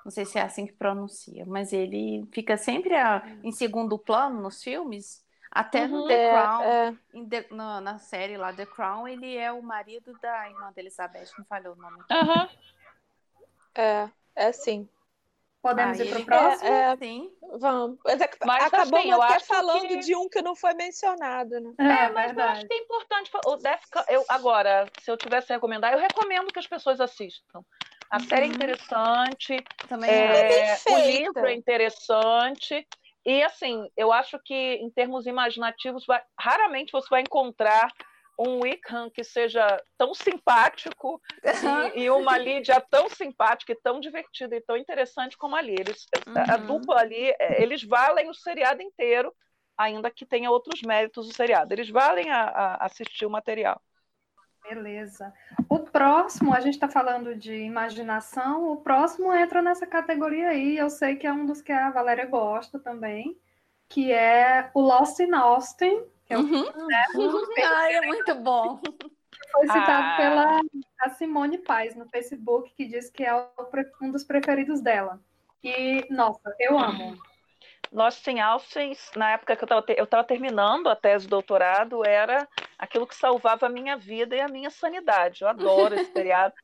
Não 0.04 0.10
sei 0.10 0.24
se 0.24 0.38
é 0.38 0.42
assim 0.42 0.66
que 0.66 0.72
pronuncia, 0.72 1.46
mas 1.46 1.72
ele 1.72 2.28
fica 2.32 2.56
sempre 2.56 2.94
a, 2.94 3.22
em 3.42 3.52
segundo 3.52 3.98
plano 3.98 4.42
nos 4.42 4.62
filmes. 4.62 5.21
Até 5.54 5.82
uhum, 5.82 5.88
no 5.88 6.06
The 6.06 6.14
é, 6.14 6.30
Crown, 6.30 6.62
é. 6.62 6.96
The, 7.28 7.46
no, 7.50 7.80
na 7.82 7.98
série 7.98 8.38
lá 8.38 8.54
The 8.54 8.64
Crown, 8.64 9.06
ele 9.06 9.36
é 9.36 9.52
o 9.52 9.62
marido 9.62 10.18
da 10.18 10.48
irmã 10.48 10.72
da 10.74 10.80
Elizabeth, 10.80 11.28
não 11.36 11.44
falhou 11.44 11.74
o 11.74 11.76
nome. 11.76 11.98
Uhum. 11.98 12.48
É, 13.74 14.08
é 14.34 14.52
sim. 14.52 14.88
Podemos 15.60 16.00
ir 16.00 16.08
para 16.08 16.18
o 16.18 16.24
próximo? 16.24 16.68
É, 16.68 16.92
é, 16.92 16.96
sim. 16.96 17.32
Vamos. 17.58 17.98
Mas, 18.04 18.18
Mas 18.44 18.64
acabamos 18.64 19.12
assim, 19.12 19.22
até 19.22 19.40
falando 19.40 19.88
que... 19.88 19.98
de 19.98 20.16
um 20.16 20.28
que 20.28 20.42
não 20.42 20.56
foi 20.56 20.74
mencionado, 20.74 21.60
né? 21.60 21.74
É, 21.78 21.84
é 21.84 22.08
mas 22.08 22.26
verdade. 22.26 22.40
eu 22.40 22.44
acho 22.44 22.66
que 22.66 22.74
é 22.74 22.78
importante. 22.78 23.30
O 23.46 23.56
Death, 23.56 23.82
eu, 24.08 24.24
agora, 24.28 24.86
se 25.00 25.10
eu 25.10 25.16
tivesse 25.16 25.52
a 25.52 25.56
recomendar, 25.56 25.92
eu 25.92 26.00
recomendo 26.00 26.50
que 26.52 26.58
as 26.58 26.66
pessoas 26.66 27.00
assistam. 27.00 27.62
A 28.10 28.16
uhum. 28.16 28.24
série 28.26 28.46
é 28.46 28.48
interessante. 28.48 29.64
Também 29.88 30.10
é, 30.10 30.72
é 30.72 30.78
o 30.90 30.98
livro 30.98 31.46
é 31.46 31.54
interessante. 31.54 32.86
E 33.24 33.42
assim, 33.42 33.88
eu 33.96 34.12
acho 34.12 34.38
que 34.44 34.54
em 34.54 34.90
termos 34.90 35.26
imaginativos, 35.26 36.04
vai, 36.06 36.20
raramente 36.38 36.92
você 36.92 37.08
vai 37.08 37.22
encontrar 37.22 37.92
um 38.38 38.60
Wickham 38.60 39.10
que 39.10 39.22
seja 39.22 39.80
tão 39.96 40.14
simpático 40.14 41.20
e, 41.94 42.02
e, 42.02 42.10
uma 42.10 42.36
Lídia 42.36 42.80
tão 42.80 43.08
simpática 43.08 43.72
e 43.72 43.80
tão 43.80 44.00
divertida 44.00 44.56
e 44.56 44.60
tão 44.60 44.76
interessante 44.76 45.36
como 45.36 45.54
ali. 45.54 45.74
Eles, 45.78 46.06
uhum. 46.26 46.34
A 46.36 46.56
dupla 46.56 47.00
ali, 47.00 47.34
é, 47.38 47.62
eles 47.62 47.84
valem 47.84 48.28
o 48.28 48.34
seriado 48.34 48.82
inteiro, 48.82 49.32
ainda 49.76 50.10
que 50.10 50.26
tenha 50.26 50.50
outros 50.50 50.82
méritos 50.82 51.28
do 51.28 51.34
seriado. 51.34 51.72
Eles 51.72 51.88
valem 51.88 52.30
a, 52.30 52.42
a 52.42 52.86
assistir 52.86 53.26
o 53.26 53.30
material. 53.30 53.80
Beleza. 54.62 55.32
O 55.68 55.78
próximo, 55.80 56.54
a 56.54 56.60
gente 56.60 56.74
está 56.74 56.88
falando 56.88 57.34
de 57.34 57.54
imaginação, 57.54 58.70
o 58.70 58.76
próximo 58.76 59.32
entra 59.34 59.60
nessa 59.60 59.86
categoria 59.86 60.48
aí. 60.48 60.76
Eu 60.76 60.88
sei 60.88 61.16
que 61.16 61.26
é 61.26 61.32
um 61.32 61.44
dos 61.44 61.60
que 61.60 61.72
a 61.72 61.90
Valéria 61.90 62.26
gosta 62.26 62.78
também, 62.78 63.36
que 63.88 64.12
é 64.12 64.70
o 64.72 64.80
Lost 64.80 65.18
in 65.20 65.34
Austin, 65.34 66.04
que 66.24 66.34
é 66.34 66.38
uhum. 66.38 66.86
né, 66.86 67.04
Ai, 67.64 67.94
é 67.94 68.06
muito 68.06 68.34
bom. 68.36 68.80
Foi 69.52 69.66
citado 69.66 70.06
ah. 70.06 70.16
pela 70.16 70.60
a 71.02 71.10
Simone 71.10 71.58
Paz 71.58 71.96
no 71.96 72.08
Facebook, 72.08 72.72
que 72.74 72.86
diz 72.86 73.10
que 73.10 73.24
é 73.24 73.34
um 74.00 74.10
dos 74.10 74.24
preferidos 74.24 74.80
dela. 74.80 75.20
E, 75.62 76.06
nossa, 76.10 76.54
eu 76.58 76.78
amo. 76.78 77.16
Lost 77.92 78.26
in 78.26 78.40
Austin, 78.40 78.96
na 79.16 79.32
época 79.32 79.54
que 79.54 79.64
eu 79.98 80.04
estava 80.04 80.24
terminando 80.24 80.88
a 80.88 80.96
tese 80.96 81.26
de 81.26 81.30
doutorado, 81.30 82.04
era 82.06 82.48
aquilo 82.78 83.06
que 83.06 83.14
salvava 83.14 83.66
a 83.66 83.70
minha 83.70 83.96
vida 83.96 84.34
e 84.34 84.40
a 84.40 84.48
minha 84.48 84.70
sanidade. 84.70 85.42
Eu 85.42 85.48
adoro 85.48 85.94
esse 85.94 86.10
seriado. 86.12 86.54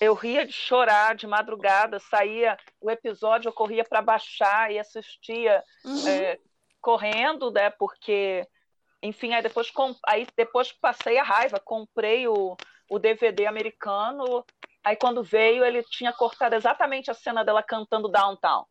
Eu 0.00 0.14
ria 0.14 0.46
de 0.46 0.52
chorar 0.52 1.16
de 1.16 1.26
madrugada, 1.26 1.98
saía 1.98 2.56
o 2.80 2.88
episódio, 2.88 3.48
eu 3.48 3.52
corria 3.52 3.84
para 3.84 4.00
baixar 4.00 4.70
e 4.70 4.78
assistia 4.78 5.64
uhum. 5.84 6.08
é, 6.08 6.38
correndo, 6.80 7.50
né? 7.50 7.70
Porque 7.70 8.46
enfim, 9.02 9.32
aí 9.32 9.42
depois, 9.42 9.72
aí 10.06 10.26
depois 10.36 10.72
passei 10.72 11.18
a 11.18 11.22
raiva, 11.22 11.60
comprei 11.60 12.26
o, 12.26 12.56
o 12.90 12.98
DVD 12.98 13.46
americano, 13.46 14.44
aí 14.82 14.96
quando 14.96 15.22
veio 15.22 15.64
ele 15.64 15.82
tinha 15.84 16.12
cortado 16.12 16.54
exatamente 16.54 17.10
a 17.10 17.14
cena 17.14 17.44
dela 17.44 17.62
cantando 17.62 18.08
Downtown. 18.08 18.64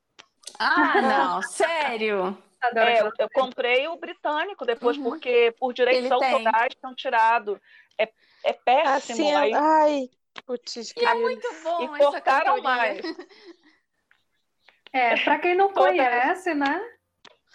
Ah, 0.60 1.02
não, 1.02 1.42
sério? 1.42 2.38
É, 2.76 3.02
eu, 3.02 3.12
eu, 3.20 3.30
comprei 3.30 3.88
o 3.88 3.98
britânico 3.98 4.66
depois, 4.66 4.98
uhum. 4.98 5.04
porque 5.04 5.54
por 5.60 5.74
direitos 5.74 6.12
autorais 6.12 6.74
estão 6.74 6.94
tirados. 6.96 7.60
É, 7.98 8.10
é 8.44 8.54
péssimo. 8.54 9.28
Assim, 9.28 9.34
aí... 9.34 9.54
Ai, 9.54 10.10
putz, 10.46 10.76
e 10.76 11.06
é 11.06 11.14
muito 11.14 11.48
bom. 11.64 11.96
E 11.96 12.00
cortaram 12.00 12.62
mais. 12.62 13.02
É, 14.92 15.18
para 15.24 15.40
quem 15.40 15.56
não 15.56 15.72
conhece, 15.74 16.54
né? 16.54 16.82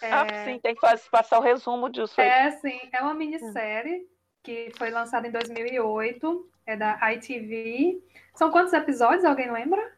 É... 0.01 0.11
Ah, 0.11 0.45
sim, 0.45 0.59
tem 0.59 0.73
que 0.73 0.81
fazer, 0.81 1.09
passar 1.09 1.39
o 1.39 1.43
resumo 1.43 1.89
disso. 1.89 2.19
Aí. 2.19 2.27
É, 2.27 2.51
sim, 2.51 2.79
é 2.91 3.01
uma 3.01 3.13
minissérie 3.13 4.07
que 4.41 4.71
foi 4.77 4.89
lançada 4.89 5.27
em 5.27 5.31
2008, 5.31 6.49
é 6.65 6.75
da 6.75 7.13
ITV. 7.13 8.01
São 8.35 8.51
quantos 8.51 8.73
episódios? 8.73 9.23
Alguém 9.23 9.51
lembra? 9.51 9.97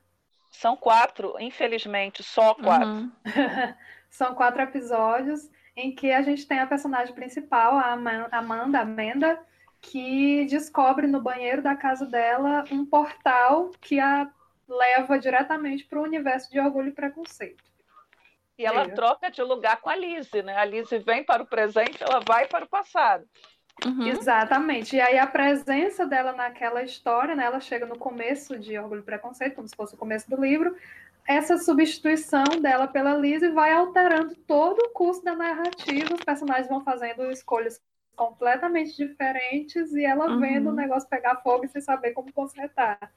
São 0.56 0.76
quatro, 0.76 1.36
infelizmente, 1.40 2.24
só 2.24 2.54
quatro. 2.54 2.88
Uhum. 2.88 3.12
São 4.10 4.34
quatro 4.34 4.62
episódios 4.62 5.50
em 5.76 5.94
que 5.94 6.12
a 6.12 6.22
gente 6.22 6.48
tem 6.48 6.60
a 6.60 6.68
personagem 6.68 7.14
principal, 7.14 7.78
a 7.78 7.92
Amanda, 7.92 8.80
Amanda, 8.80 9.40
que 9.82 10.46
descobre 10.46 11.06
no 11.06 11.22
banheiro 11.22 11.62
da 11.62 11.76
casa 11.76 12.06
dela 12.06 12.64
um 12.72 12.86
portal 12.86 13.72
que 13.82 14.00
a 14.00 14.30
leva 14.68 15.20
diretamente 15.20 15.84
para 15.86 16.00
o 16.00 16.04
universo 16.04 16.50
de 16.50 16.60
orgulho 16.60 16.90
e 16.90 16.94
preconceito. 16.94 17.64
E 18.58 18.66
ela 18.66 18.84
é. 18.84 18.88
troca 18.90 19.30
de 19.30 19.42
lugar 19.42 19.82
com 19.82 19.90
a 19.90 19.96
Lise, 19.96 20.42
né? 20.42 20.56
A 20.58 20.66
Lise 20.66 20.98
vem 21.00 21.24
para 21.24 21.44
o 21.44 21.46
presente, 21.46 22.02
ela 22.02 22.22
vai 22.26 22.48
para 22.48 22.66
o 22.66 22.70
passado. 22.70 23.28
Uhum. 23.84 24.08
Exatamente. 24.08 24.96
E 24.96 25.01
aí 25.01 25.17
a 25.17 25.27
presença 25.27 26.05
dela 26.05 26.32
naquela 26.32 26.84
história, 26.84 27.36
né? 27.36 27.46
Ela 27.46 27.60
chega 27.60 27.86
no 27.86 27.98
começo 27.98 28.58
de 28.58 28.77
Orgulho 28.77 29.01
e 29.01 29.03
Preconceito, 29.03 29.55
como 29.55 29.67
se 29.67 29.75
fosse 29.75 29.96
o 29.96 29.98
começo 29.98 30.29
do 30.29 30.39
livro. 30.39 30.75
Essa 31.27 31.58
substituição 31.58 32.44
dela 32.62 32.88
pela 32.88 33.15
Lise 33.15 33.50
vai 33.50 33.74
alterando 33.74 34.36
todo 34.48 34.79
o 34.79 34.89
curso 34.89 35.24
da 35.24 35.36
narrativa. 35.36 36.13
Os 36.13 36.24
personagens 36.24 36.70
vão 36.70 36.84
fazendo 36.84 37.29
escolhas 37.32 37.82
completamente 38.15 38.96
diferentes 38.96 39.91
e 39.94 40.05
ela 40.05 40.29
uhum. 40.29 40.39
vendo 40.39 40.70
o 40.70 40.74
negócio 40.74 41.10
pegar 41.10 41.38
fogo 41.38 41.65
e 41.65 41.67
sem 41.67 41.82
saber 41.82 42.12
como 42.12 42.32
consertar. 42.32 43.12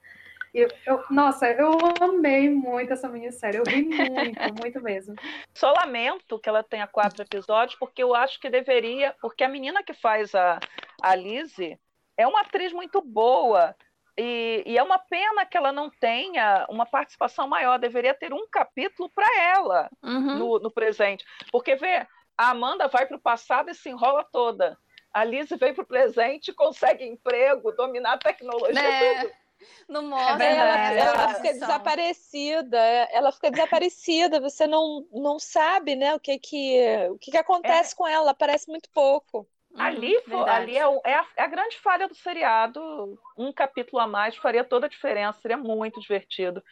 Eu, 0.53 0.67
eu, 0.85 1.03
nossa, 1.09 1.47
eu 1.51 1.71
amei 2.01 2.49
muito 2.49 2.93
essa 2.93 3.07
minissérie. 3.07 3.59
Eu 3.59 3.63
ri 3.63 3.83
muito, 3.83 4.53
muito 4.59 4.81
mesmo. 4.81 5.15
Só 5.53 5.71
lamento 5.71 6.39
que 6.39 6.49
ela 6.49 6.63
tenha 6.63 6.87
quatro 6.87 7.21
episódios, 7.21 7.77
porque 7.79 8.01
eu 8.01 8.15
acho 8.15 8.39
que 8.39 8.49
deveria. 8.49 9.15
Porque 9.21 9.43
a 9.43 9.49
menina 9.49 9.83
que 9.83 9.93
faz 9.93 10.33
a, 10.33 10.59
a 11.01 11.15
Lizzie 11.15 11.79
é 12.17 12.27
uma 12.27 12.41
atriz 12.41 12.73
muito 12.73 13.01
boa. 13.01 13.75
E, 14.17 14.63
e, 14.65 14.77
é 14.77 14.83
uma 14.83 14.99
pena 14.99 15.45
que 15.45 15.55
ela 15.55 15.71
não 15.71 15.89
tenha 15.89 16.65
uma 16.69 16.85
participação 16.85 17.47
maior. 17.47 17.79
Deveria 17.79 18.13
ter 18.13 18.33
um 18.33 18.45
capítulo 18.51 19.09
para 19.09 19.27
ela 19.41 19.89
uhum. 20.03 20.37
no, 20.37 20.59
no 20.59 20.71
presente. 20.71 21.23
Porque, 21.51 21.75
vê, 21.75 22.05
a 22.37 22.49
Amanda 22.49 22.87
vai 22.87 23.05
para 23.05 23.15
o 23.15 23.21
passado 23.21 23.69
e 23.69 23.75
se 23.75 23.89
enrola 23.89 24.25
toda. 24.29 24.77
A 25.13 25.23
Lizzie 25.23 25.57
vem 25.57 25.73
para 25.73 25.83
o 25.83 25.87
presente, 25.87 26.53
consegue 26.53 27.03
emprego, 27.03 27.71
dominar 27.71 28.13
a 28.13 28.17
tecnologia, 28.17 28.79
é. 28.79 29.21
tudo. 29.21 29.33
Não 29.87 30.03
mostra. 30.03 30.43
É 30.43 30.55
ela, 30.55 30.77
ela, 30.91 31.35
fica 31.35 31.53
desaparecida. 31.53 32.77
Ela 32.77 33.31
fica 33.31 33.51
desaparecida. 33.51 34.39
Você 34.39 34.67
não, 34.67 35.07
não 35.11 35.39
sabe, 35.39 35.95
né, 35.95 36.13
o 36.15 36.19
que 36.19 36.37
que 36.39 37.07
o 37.09 37.17
que, 37.17 37.31
que 37.31 37.37
acontece 37.37 37.93
é. 37.93 37.97
com 37.97 38.07
ela. 38.07 38.23
Ela 38.23 38.31
aparece 38.31 38.69
muito 38.69 38.89
pouco. 38.91 39.47
ali, 39.75 40.15
ali 40.47 40.77
é, 40.77 40.87
o, 40.87 41.01
é, 41.05 41.13
a, 41.13 41.25
é, 41.37 41.43
a, 41.43 41.47
grande 41.47 41.77
falha 41.79 42.07
do 42.07 42.15
seriado. 42.15 43.19
Um 43.37 43.51
capítulo 43.51 44.01
a 44.01 44.07
mais 44.07 44.35
faria 44.35 44.63
toda 44.63 44.85
a 44.87 44.89
diferença, 44.89 45.39
seria 45.41 45.57
muito 45.57 45.99
divertido 45.99 46.63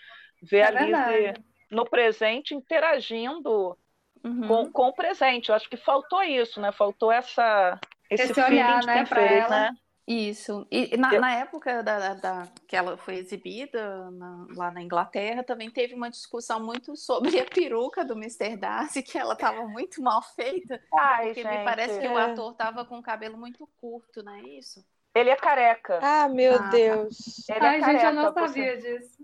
ver 0.41 0.58
é 0.58 0.65
a 0.65 0.72
Lizzie 0.72 1.34
no 1.70 1.86
presente 1.86 2.56
interagindo 2.56 3.77
uhum. 4.24 4.48
com, 4.48 4.72
com 4.72 4.88
o 4.88 4.94
presente. 4.94 5.50
Eu 5.50 5.56
acho 5.56 5.70
que 5.70 5.77
faltou 5.77 6.24
isso, 6.24 6.60
né? 6.62 6.72
Faltou 6.72 7.12
essa, 7.12 7.79
esse, 8.10 8.32
esse 8.32 8.41
olhar, 8.41 8.84
né, 8.86 9.06
para 9.06 9.22
ela. 9.22 9.50
Né? 9.50 9.77
Isso. 10.08 10.66
E 10.72 10.96
na, 10.96 11.14
eu... 11.14 11.20
na 11.20 11.34
época 11.34 11.84
da, 11.84 12.14
da, 12.14 12.48
que 12.66 12.78
ela 12.78 12.96
foi 12.96 13.16
exibida 13.16 14.10
na, 14.12 14.48
lá 14.56 14.72
na 14.72 14.82
Inglaterra, 14.82 15.44
também 15.44 15.70
teve 15.70 15.94
uma 15.94 16.10
discussão 16.10 16.64
muito 16.66 16.96
sobre 16.96 17.38
a 17.38 17.46
peruca 17.46 18.06
do 18.06 18.14
Mr. 18.14 18.56
Darcy, 18.56 19.04
que 19.04 19.18
ela 19.18 19.34
estava 19.34 19.68
muito 19.68 20.02
mal 20.02 20.22
feita. 20.22 20.82
Ai, 20.94 21.26
porque 21.26 21.44
gente, 21.44 21.58
me 21.58 21.64
parece 21.66 22.00
que 22.00 22.06
é... 22.06 22.10
o 22.10 22.18
ator 22.18 22.54
estava 22.54 22.86
com 22.86 22.98
o 22.98 23.04
cabelo 23.04 23.38
muito 23.38 23.68
curto, 23.82 24.24
não 24.24 24.34
é 24.34 24.42
isso? 24.44 24.82
Ele 25.14 25.30
é 25.30 25.36
careca. 25.36 26.00
Ah, 26.02 26.30
meu 26.30 26.54
ah, 26.54 26.60
tá. 26.60 26.70
Deus. 26.70 27.50
Ele 27.50 27.66
é 27.66 27.68
Ai, 27.68 27.82
é 27.82 27.86
gente, 27.86 28.06
eu 28.06 28.14
não 28.14 28.34
sabia 28.34 28.48
você... 28.48 28.78
disso. 28.78 29.18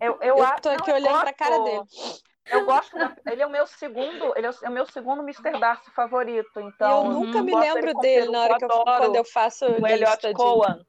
Eu, 0.00 0.18
eu, 0.20 0.36
eu 0.36 0.60
tô 0.60 0.68
aqui 0.68 0.92
olhando 0.92 1.20
para 1.20 1.30
a 1.30 1.34
cara 1.34 1.58
dele. 1.60 1.82
Eu 2.46 2.66
gosto, 2.66 2.96
ele 3.26 3.42
é 3.42 3.46
o 3.46 3.50
meu 3.50 3.66
segundo, 3.66 4.32
ele 4.36 4.46
é 4.46 4.68
o 4.68 4.72
meu 4.72 4.86
segundo 4.86 5.22
Mr. 5.22 5.58
Darcy 5.58 5.90
favorito, 5.90 6.60
então. 6.60 7.06
Eu 7.06 7.20
nunca 7.20 7.42
me 7.42 7.54
lembro 7.54 7.94
dele 7.94 8.30
na 8.30 8.42
hora 8.42 8.58
que 8.58 8.64
eu, 8.64 8.68
quando 8.68 9.16
eu 9.16 9.24
faço 9.24 9.64
o 9.66 9.86
Elliot 9.86 10.32
Cohen. 10.34 10.84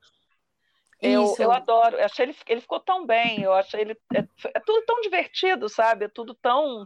Eu, 1.01 1.35
eu 1.39 1.51
adoro, 1.51 1.97
eu 1.97 2.05
achei 2.05 2.25
ele, 2.25 2.35
ele 2.47 2.62
ficou 2.62 2.79
tão 2.79 3.05
bem, 3.05 3.41
eu 3.41 3.53
achei 3.53 3.81
ele 3.81 3.97
é, 4.13 4.19
é, 4.19 4.59
tudo 4.59 4.83
tão 4.85 5.01
divertido, 5.01 5.69
sabe? 5.69 6.05
É 6.05 6.07
tudo 6.09 6.33
tão 6.33 6.85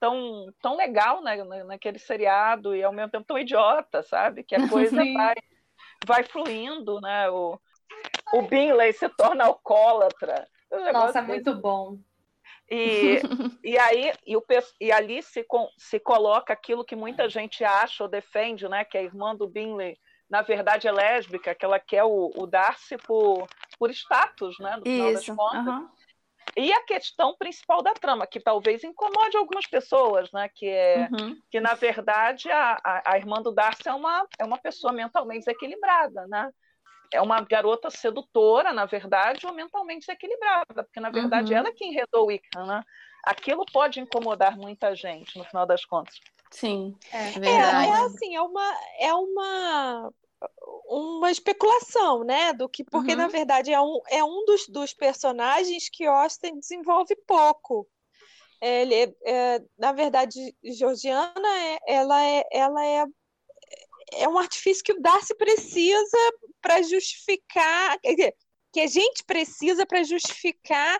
tão 0.00 0.46
tão 0.60 0.76
legal 0.76 1.22
né, 1.22 1.42
naquele 1.64 1.98
seriado 1.98 2.74
e 2.74 2.82
ao 2.82 2.92
mesmo 2.92 3.10
tempo 3.10 3.26
tão 3.26 3.38
idiota, 3.38 4.02
sabe? 4.02 4.42
Que 4.42 4.54
a 4.54 4.58
coisa 4.68 4.96
vai 4.96 5.34
vai 6.06 6.24
fluindo, 6.24 7.00
né? 7.00 7.30
O 7.30 7.60
o 8.32 8.42
Binley 8.42 8.92
se 8.92 9.08
torna 9.10 9.44
alcoólatra. 9.44 10.46
Nossa, 10.92 11.18
é 11.18 11.22
muito 11.22 11.54
bom. 11.56 11.98
E, 12.70 13.20
e 13.64 13.78
aí 13.78 14.12
e, 14.26 14.36
o, 14.36 14.44
e 14.80 14.92
ali 14.92 15.22
se, 15.22 15.44
se 15.76 15.98
coloca 15.98 16.52
aquilo 16.52 16.84
que 16.84 16.94
muita 16.94 17.28
gente 17.28 17.64
acha 17.64 18.04
ou 18.04 18.08
defende, 18.08 18.68
né? 18.68 18.84
Que 18.84 18.98
a 18.98 19.02
irmã 19.02 19.34
do 19.34 19.48
Binley, 19.48 19.98
na 20.28 20.42
verdade, 20.42 20.86
é 20.86 20.92
lésbica, 20.92 21.54
que 21.54 21.64
ela 21.64 21.80
quer 21.80 22.04
o, 22.04 22.30
o 22.36 22.46
Darcy 22.46 22.96
por, 22.98 23.46
por 23.78 23.90
status, 23.90 24.58
né? 24.58 24.76
No 24.76 24.82
final 24.82 25.12
Isso. 25.12 25.26
das 25.26 25.36
contas. 25.36 25.66
Uhum. 25.66 25.88
E 26.56 26.72
a 26.72 26.82
questão 26.82 27.36
principal 27.36 27.82
da 27.82 27.94
trama, 27.94 28.26
que 28.26 28.40
talvez 28.40 28.82
incomode 28.82 29.36
algumas 29.36 29.66
pessoas, 29.66 30.30
né? 30.32 30.48
Que 30.54 30.66
é 30.66 31.08
uhum. 31.12 31.36
que, 31.50 31.60
na 31.60 31.74
verdade, 31.74 32.50
a, 32.50 32.78
a, 32.84 33.12
a, 33.12 33.16
irmã 33.16 33.40
do 33.40 33.52
Darcy 33.52 33.88
é 33.88 33.94
uma, 33.94 34.26
é 34.38 34.44
uma 34.44 34.58
pessoa 34.58 34.92
mentalmente 34.92 35.44
desequilibrada, 35.44 36.26
né? 36.26 36.50
É 37.12 37.20
uma 37.20 37.40
garota 37.40 37.90
sedutora, 37.90 38.72
na 38.72 38.86
verdade, 38.86 39.46
ou 39.46 39.52
mentalmente 39.52 40.06
desequilibrada, 40.06 40.84
porque 40.84 41.00
na 41.00 41.10
verdade 41.10 41.52
uhum. 41.52 41.58
ela 41.58 41.68
é 41.68 41.72
quem 41.72 41.90
enredou 41.90 42.24
o 42.24 42.26
Wiccan, 42.26 42.66
né? 42.66 42.82
Aquilo 43.24 43.64
pode 43.72 44.00
incomodar 44.00 44.56
muita 44.56 44.94
gente, 44.94 45.36
no 45.36 45.44
final 45.44 45.66
das 45.66 45.84
contas. 45.84 46.14
Sim, 46.50 46.96
é, 47.12 47.28
é 47.28 47.30
verdade. 47.32 47.86
É, 47.86 47.90
é 47.90 48.00
assim, 48.04 48.36
é 48.36 48.42
uma, 48.42 48.76
é 48.98 49.14
uma 49.14 50.12
uma 50.86 51.30
especulação, 51.30 52.24
né? 52.24 52.52
Do 52.52 52.68
que, 52.68 52.84
porque 52.84 53.12
uhum. 53.12 53.18
na 53.18 53.28
verdade 53.28 53.72
é 53.72 53.80
um, 53.80 54.00
é 54.08 54.22
um 54.22 54.44
dos, 54.44 54.68
dos 54.68 54.94
personagens 54.94 55.88
que 55.88 56.06
Austin 56.06 56.58
desenvolve 56.58 57.14
pouco. 57.26 57.86
Ele, 58.60 58.94
é, 58.94 59.14
é, 59.24 59.62
na 59.78 59.92
verdade, 59.92 60.56
Georgiana, 60.64 61.48
é, 61.60 61.78
ela 61.86 62.24
é, 62.24 62.44
ela 62.52 62.84
é 62.84 63.06
é 64.14 64.28
um 64.28 64.38
artifício 64.38 64.84
que 64.84 64.92
o 64.92 65.00
Darcy 65.00 65.34
precisa 65.36 66.18
para 66.60 66.82
justificar, 66.82 67.98
que 68.72 68.80
a 68.80 68.86
gente 68.86 69.24
precisa 69.24 69.86
para 69.86 70.02
justificar 70.02 70.98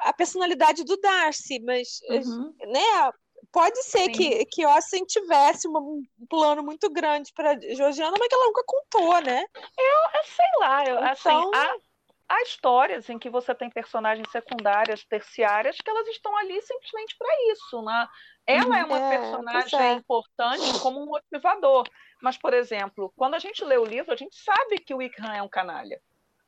a 0.00 0.12
personalidade 0.12 0.84
do 0.84 0.96
Darcy, 0.96 1.60
mas 1.60 2.00
uhum. 2.08 2.54
né, 2.66 3.10
pode 3.52 3.82
ser 3.82 4.04
Sim. 4.04 4.12
que, 4.12 4.44
que 4.46 4.64
Austin 4.64 5.04
tivesse 5.04 5.66
uma, 5.66 5.80
um 5.80 6.02
plano 6.28 6.62
muito 6.62 6.90
grande 6.90 7.32
para 7.34 7.58
Georgiana, 7.58 8.16
mas 8.18 8.28
que 8.28 8.34
ela 8.34 8.46
nunca 8.46 8.62
contou, 8.64 9.20
né? 9.22 9.44
Eu, 9.78 10.20
eu 10.20 10.24
sei 10.24 10.60
lá, 10.60 10.84
eu, 10.84 10.98
assim, 10.98 11.28
então... 11.28 11.50
assim, 11.54 11.82
há, 12.28 12.36
há 12.36 12.42
histórias 12.42 13.08
em 13.08 13.18
que 13.18 13.30
você 13.30 13.54
tem 13.54 13.70
personagens 13.70 14.30
secundárias, 14.30 15.04
terciárias, 15.04 15.76
que 15.76 15.90
elas 15.90 16.06
estão 16.08 16.36
ali 16.36 16.60
simplesmente 16.62 17.16
para 17.16 17.52
isso, 17.52 17.82
né? 17.82 18.08
Ela 18.46 18.78
é 18.78 18.84
uma 18.84 18.98
é, 18.98 19.18
personagem 19.18 19.80
é. 19.80 19.92
importante 19.94 20.80
como 20.80 21.02
um 21.02 21.06
motivador. 21.06 21.86
Mas, 22.20 22.36
por 22.36 22.52
exemplo, 22.52 23.12
quando 23.16 23.34
a 23.34 23.38
gente 23.38 23.64
lê 23.64 23.76
o 23.76 23.84
livro, 23.84 24.12
a 24.12 24.16
gente 24.16 24.36
sabe 24.36 24.78
que 24.78 24.94
o 24.94 24.98
Wickham 24.98 25.32
é 25.32 25.42
um 25.42 25.48
canalha. 25.48 26.00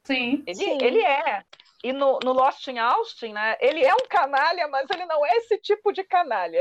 Sim. 0.04 0.42
Ele, 0.46 0.54
sim. 0.54 0.78
ele 0.82 1.02
é. 1.02 1.44
E 1.82 1.92
no, 1.94 2.18
no, 2.22 2.32
Lost 2.32 2.66
in 2.68 2.78
Austin, 2.78 3.32
né? 3.32 3.56
Ele 3.58 3.82
é 3.82 3.94
um 3.94 4.06
canalha, 4.08 4.68
mas 4.68 4.86
ele 4.90 5.06
não 5.06 5.24
é 5.24 5.30
esse 5.38 5.56
tipo 5.58 5.92
de 5.92 6.04
canalha. 6.04 6.60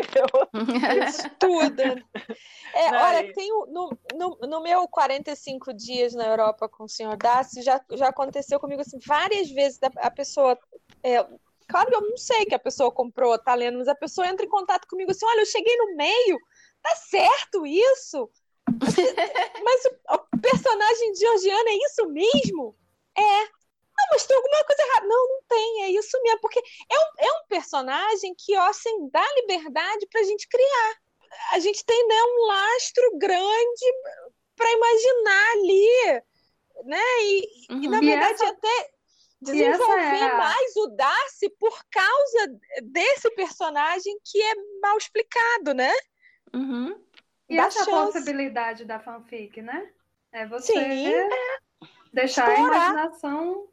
Tudo. 1.40 1.84
É, 2.72 2.92
olha, 2.96 3.34
tem 3.34 3.50
no, 3.50 3.98
no, 4.14 4.38
no, 4.48 4.62
meu 4.62 4.88
45 4.88 5.74
dias 5.74 6.14
na 6.14 6.28
Europa 6.28 6.70
com 6.70 6.84
o 6.84 6.88
senhor 6.88 7.18
Darcy, 7.18 7.64
já, 7.64 7.84
já 7.94 8.10
aconteceu 8.10 8.60
comigo 8.60 8.82
assim, 8.82 9.00
várias 9.04 9.50
vezes 9.50 9.80
a 9.98 10.12
pessoa. 10.12 10.58
É, 11.04 11.26
claro 11.68 11.90
que 11.90 11.96
eu 11.96 12.02
não 12.02 12.16
sei 12.16 12.46
que 12.46 12.54
a 12.54 12.60
pessoa 12.60 12.92
comprou, 12.92 13.40
tá 13.40 13.56
lendo, 13.56 13.80
mas 13.80 13.88
a 13.88 13.96
pessoa 13.96 14.28
entra 14.28 14.46
em 14.46 14.50
contato 14.50 14.88
comigo 14.88 15.10
assim: 15.10 15.26
olha, 15.26 15.42
eu 15.42 15.48
cheguei 15.48 15.76
no 15.78 15.96
meio, 15.96 16.40
tá 16.84 16.96
certo 16.96 17.66
isso? 17.66 18.30
Mas 19.64 19.86
o, 19.86 20.38
personagem 20.40 21.12
de 21.14 21.20
Georgiana 21.20 21.70
é 21.70 21.78
isso 21.86 22.08
mesmo? 22.08 22.76
É. 23.18 23.44
Não, 23.44 24.06
mas 24.12 24.26
tem 24.26 24.36
alguma 24.36 24.64
coisa 24.64 24.82
errada. 24.82 25.08
Não, 25.08 25.28
não 25.28 25.42
tem, 25.48 25.84
é 25.84 25.90
isso 25.92 26.22
mesmo. 26.24 26.40
Porque 26.40 26.60
é 26.60 27.00
um, 27.00 27.28
é 27.28 27.32
um 27.32 27.48
personagem 27.48 28.34
que, 28.38 28.56
ó, 28.58 28.68
assim, 28.68 29.10
dá 29.10 29.26
liberdade 29.36 30.08
pra 30.10 30.24
gente 30.24 30.48
criar. 30.48 30.96
A 31.52 31.60
gente 31.60 31.86
tem 31.86 32.08
né, 32.08 32.16
um 32.24 32.46
lastro 32.48 33.18
grande 33.18 33.86
para 34.56 34.72
imaginar 34.72 35.52
ali, 35.52 36.22
né? 36.86 37.24
E, 37.24 37.50
uhum. 37.72 37.84
e 37.84 37.88
na 37.88 38.00
verdade, 38.00 38.44
essa... 38.44 38.50
até 38.50 38.92
desenvolver 39.42 40.24
é... 40.24 40.38
mais 40.38 40.76
o 40.76 40.88
Darcy 40.88 41.50
por 41.60 41.78
causa 41.90 42.60
desse 42.84 43.30
personagem 43.32 44.18
que 44.26 44.42
é 44.42 44.54
mal 44.82 44.98
explicado, 44.98 45.74
né? 45.74 45.94
Uhum. 46.54 47.00
E 47.50 47.58
essa 47.58 47.84
chance. 47.84 48.14
possibilidade 48.14 48.86
da 48.86 49.00
fanfic, 49.00 49.62
né? 49.62 49.90
É 50.32 50.46
você 50.46 50.74
Sim, 50.74 51.14
deixar 52.14 52.52
Explorar. 52.52 52.74
a 52.74 52.90
imaginação 52.90 53.68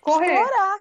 correr. 0.00 0.34
Explorar. 0.34 0.80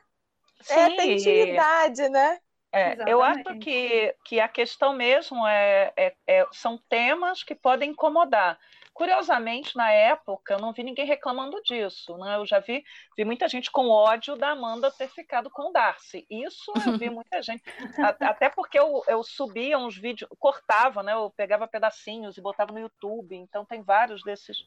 Sim. 0.62 0.74
É, 0.74 0.96
tem 0.96 1.14
intimidade, 1.14 2.10
né? 2.10 2.40
É, 2.74 2.98
eu 3.12 3.22
acho 3.22 3.44
que, 3.60 4.16
que 4.24 4.40
a 4.40 4.48
questão 4.48 4.94
mesmo 4.94 5.46
é, 5.46 5.92
é, 5.98 6.16
é, 6.26 6.48
são 6.54 6.78
temas 6.78 7.44
que 7.44 7.54
podem 7.54 7.92
incomodar. 7.92 8.58
Curiosamente, 9.02 9.76
na 9.76 9.92
época, 9.92 10.54
eu 10.54 10.60
não 10.60 10.74
vi 10.74 10.84
ninguém 10.84 11.08
reclamando 11.08 11.60
disso. 11.64 12.16
Né? 12.20 12.36
Eu 12.36 12.46
já 12.46 12.60
vi, 12.60 12.84
vi 13.18 13.26
muita 13.26 13.48
gente 13.48 13.72
com 13.72 13.90
ódio 13.90 14.36
da 14.36 14.52
Amanda 14.52 14.92
ter 14.92 15.08
ficado 15.08 15.50
com 15.50 15.70
o 15.70 15.72
Darcy. 15.72 16.24
Isso 16.30 16.72
eu 16.86 17.00
vi 17.00 17.10
muita 17.10 17.42
gente. 17.42 17.64
Até 17.98 18.48
porque 18.48 18.78
eu, 18.78 19.02
eu 19.08 19.24
subia 19.24 19.80
uns 19.80 19.98
vídeos, 19.98 20.30
cortava, 20.38 21.02
né? 21.02 21.14
eu 21.14 21.32
pegava 21.32 21.68
pedacinhos 21.68 22.38
e 22.38 22.42
botava 22.42 22.72
no 22.72 22.80
YouTube. 22.80 23.36
Então, 23.36 23.66
tem 23.66 23.82
vários 23.82 24.22
desses 24.22 24.64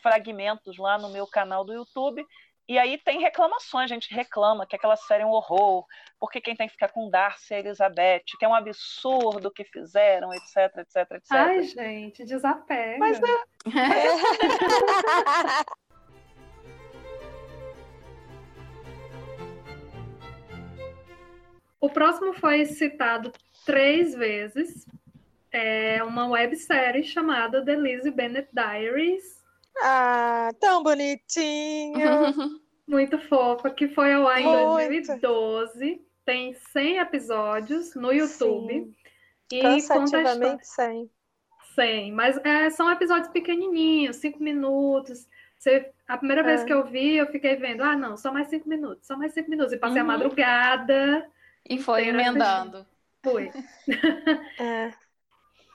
fragmentos 0.00 0.78
lá 0.78 0.96
no 0.96 1.10
meu 1.10 1.26
canal 1.26 1.62
do 1.62 1.74
YouTube. 1.74 2.26
E 2.66 2.78
aí 2.78 2.96
tem 2.96 3.20
reclamações, 3.20 3.90
a 3.90 3.94
gente 3.94 4.14
reclama 4.14 4.66
que 4.66 4.74
aquela 4.74 4.96
série 4.96 5.22
é 5.22 5.26
um 5.26 5.32
horror, 5.32 5.84
porque 6.18 6.40
quem 6.40 6.56
tem 6.56 6.66
que 6.66 6.72
ficar 6.72 6.88
com 6.88 7.10
Darcy 7.10 7.52
é 7.52 7.58
Elizabeth, 7.58 8.22
que 8.38 8.44
é 8.44 8.48
um 8.48 8.54
absurdo 8.54 9.48
o 9.48 9.50
que 9.50 9.64
fizeram, 9.64 10.32
etc, 10.32 10.78
etc, 10.78 10.96
etc. 11.12 11.30
Ai, 11.30 11.62
gente, 11.62 12.24
desapega. 12.24 12.96
Mas 12.98 13.20
é... 13.20 13.26
o 21.78 21.90
próximo 21.90 22.32
foi 22.32 22.64
citado 22.64 23.30
três 23.66 24.14
vezes. 24.14 24.86
É 25.52 26.02
uma 26.02 26.26
websérie 26.28 27.04
chamada 27.04 27.62
The 27.62 27.76
Lizzie 27.76 28.10
Bennett 28.10 28.48
Diaries, 28.52 29.43
ah, 29.82 30.50
tão 30.60 30.82
bonitinho. 30.82 31.94
Muito 32.86 33.18
fofa, 33.18 33.70
que 33.70 33.88
foi 33.88 34.12
ao 34.12 34.28
ar 34.28 34.40
em 34.40 34.44
2012. 34.44 36.00
Tem 36.24 36.54
100 36.54 36.98
episódios 36.98 37.94
no 37.94 38.12
YouTube. 38.12 38.72
Sim. 38.72 38.94
E 39.52 39.60
Cansativamente 39.60 40.66
100. 40.66 41.10
100, 41.74 42.12
mas 42.12 42.36
é, 42.44 42.70
são 42.70 42.90
episódios 42.90 43.28
pequenininhos, 43.28 44.16
5 44.16 44.42
minutos. 44.42 45.26
Você, 45.58 45.90
a 46.06 46.16
primeira 46.16 46.42
é. 46.42 46.44
vez 46.44 46.64
que 46.64 46.72
eu 46.72 46.84
vi, 46.84 47.16
eu 47.16 47.26
fiquei 47.26 47.56
vendo, 47.56 47.82
ah, 47.82 47.96
não, 47.96 48.16
só 48.16 48.32
mais 48.32 48.48
5 48.48 48.68
minutos, 48.68 49.06
só 49.06 49.16
mais 49.16 49.32
5 49.32 49.50
minutos. 49.50 49.72
E 49.72 49.78
passei 49.78 50.00
uhum. 50.00 50.10
a 50.10 50.12
madrugada. 50.12 51.28
E 51.68 51.78
foi 51.78 52.08
emendando. 52.08 52.86
Foi. 53.22 53.50
É. 54.60 54.92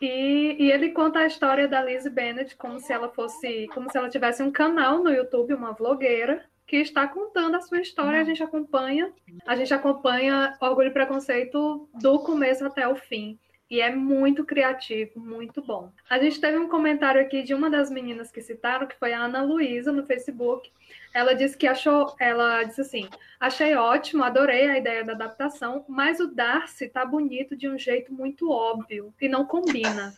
E, 0.02 0.56
e, 0.60 0.72
ele 0.72 0.92
conta 0.92 1.20
a 1.20 1.28
história 1.28 1.68
da 1.68 1.84
Lizzie 1.84 2.10
Bennett 2.10 2.56
como 2.56 2.80
se 2.80 2.92
ela 2.94 3.10
fosse, 3.10 3.68
como 3.74 3.92
se 3.92 3.98
ela 3.98 4.10
tivesse 4.10 4.42
um 4.42 4.52
canal 4.52 5.04
no 5.04 5.12
YouTube, 5.12 5.54
uma 5.54 5.74
vlogueira, 5.74 6.46
que 6.66 6.78
está 6.78 7.08
contando 7.08 7.56
a 7.56 7.62
sua 7.62 7.82
história. 7.82 8.22
A 8.22 8.24
gente 8.24 8.42
acompanha, 8.42 9.12
a 9.46 9.56
gente 9.56 9.74
acompanha 9.74 10.56
Orgulho 10.62 10.90
e 10.90 10.94
Preconceito 10.94 11.90
do 11.96 12.20
começo 12.20 12.66
até 12.66 12.88
o 12.88 12.96
fim. 12.96 13.38
E 13.70 13.82
é 13.82 13.94
muito 13.94 14.44
criativo, 14.44 15.20
muito 15.20 15.62
bom. 15.62 15.92
A 16.10 16.18
gente 16.18 16.42
teve 16.42 16.58
um 16.58 16.68
comentário 16.68 17.22
aqui 17.22 17.44
de 17.44 17.54
uma 17.54 17.70
das 17.70 17.92
meninas 17.92 18.32
que 18.32 18.42
citaram, 18.42 18.88
que 18.88 18.98
foi 18.98 19.14
a 19.14 19.22
Ana 19.22 19.44
Luísa, 19.44 19.92
no 19.92 20.06
Facebook. 20.06 20.72
Ela 21.14 21.34
disse 21.34 21.56
que 21.56 21.68
achou, 21.68 22.16
ela 22.20 22.64
disse 22.64 22.82
assim: 22.82 23.08
achei 23.40 23.76
ótimo, 23.76 24.24
adorei 24.24 24.68
a 24.68 24.78
ideia 24.78 25.04
da 25.04 25.14
adaptação, 25.14 25.86
mas 25.88 26.20
o 26.20 26.28
Darcy 26.28 26.90
tá 26.90 27.06
bonito 27.06 27.56
de 27.56 27.70
um 27.70 27.78
jeito 27.78 28.12
muito 28.12 28.52
óbvio 28.52 29.14
e 29.22 29.28
não 29.28 29.46
combina. 29.46 30.16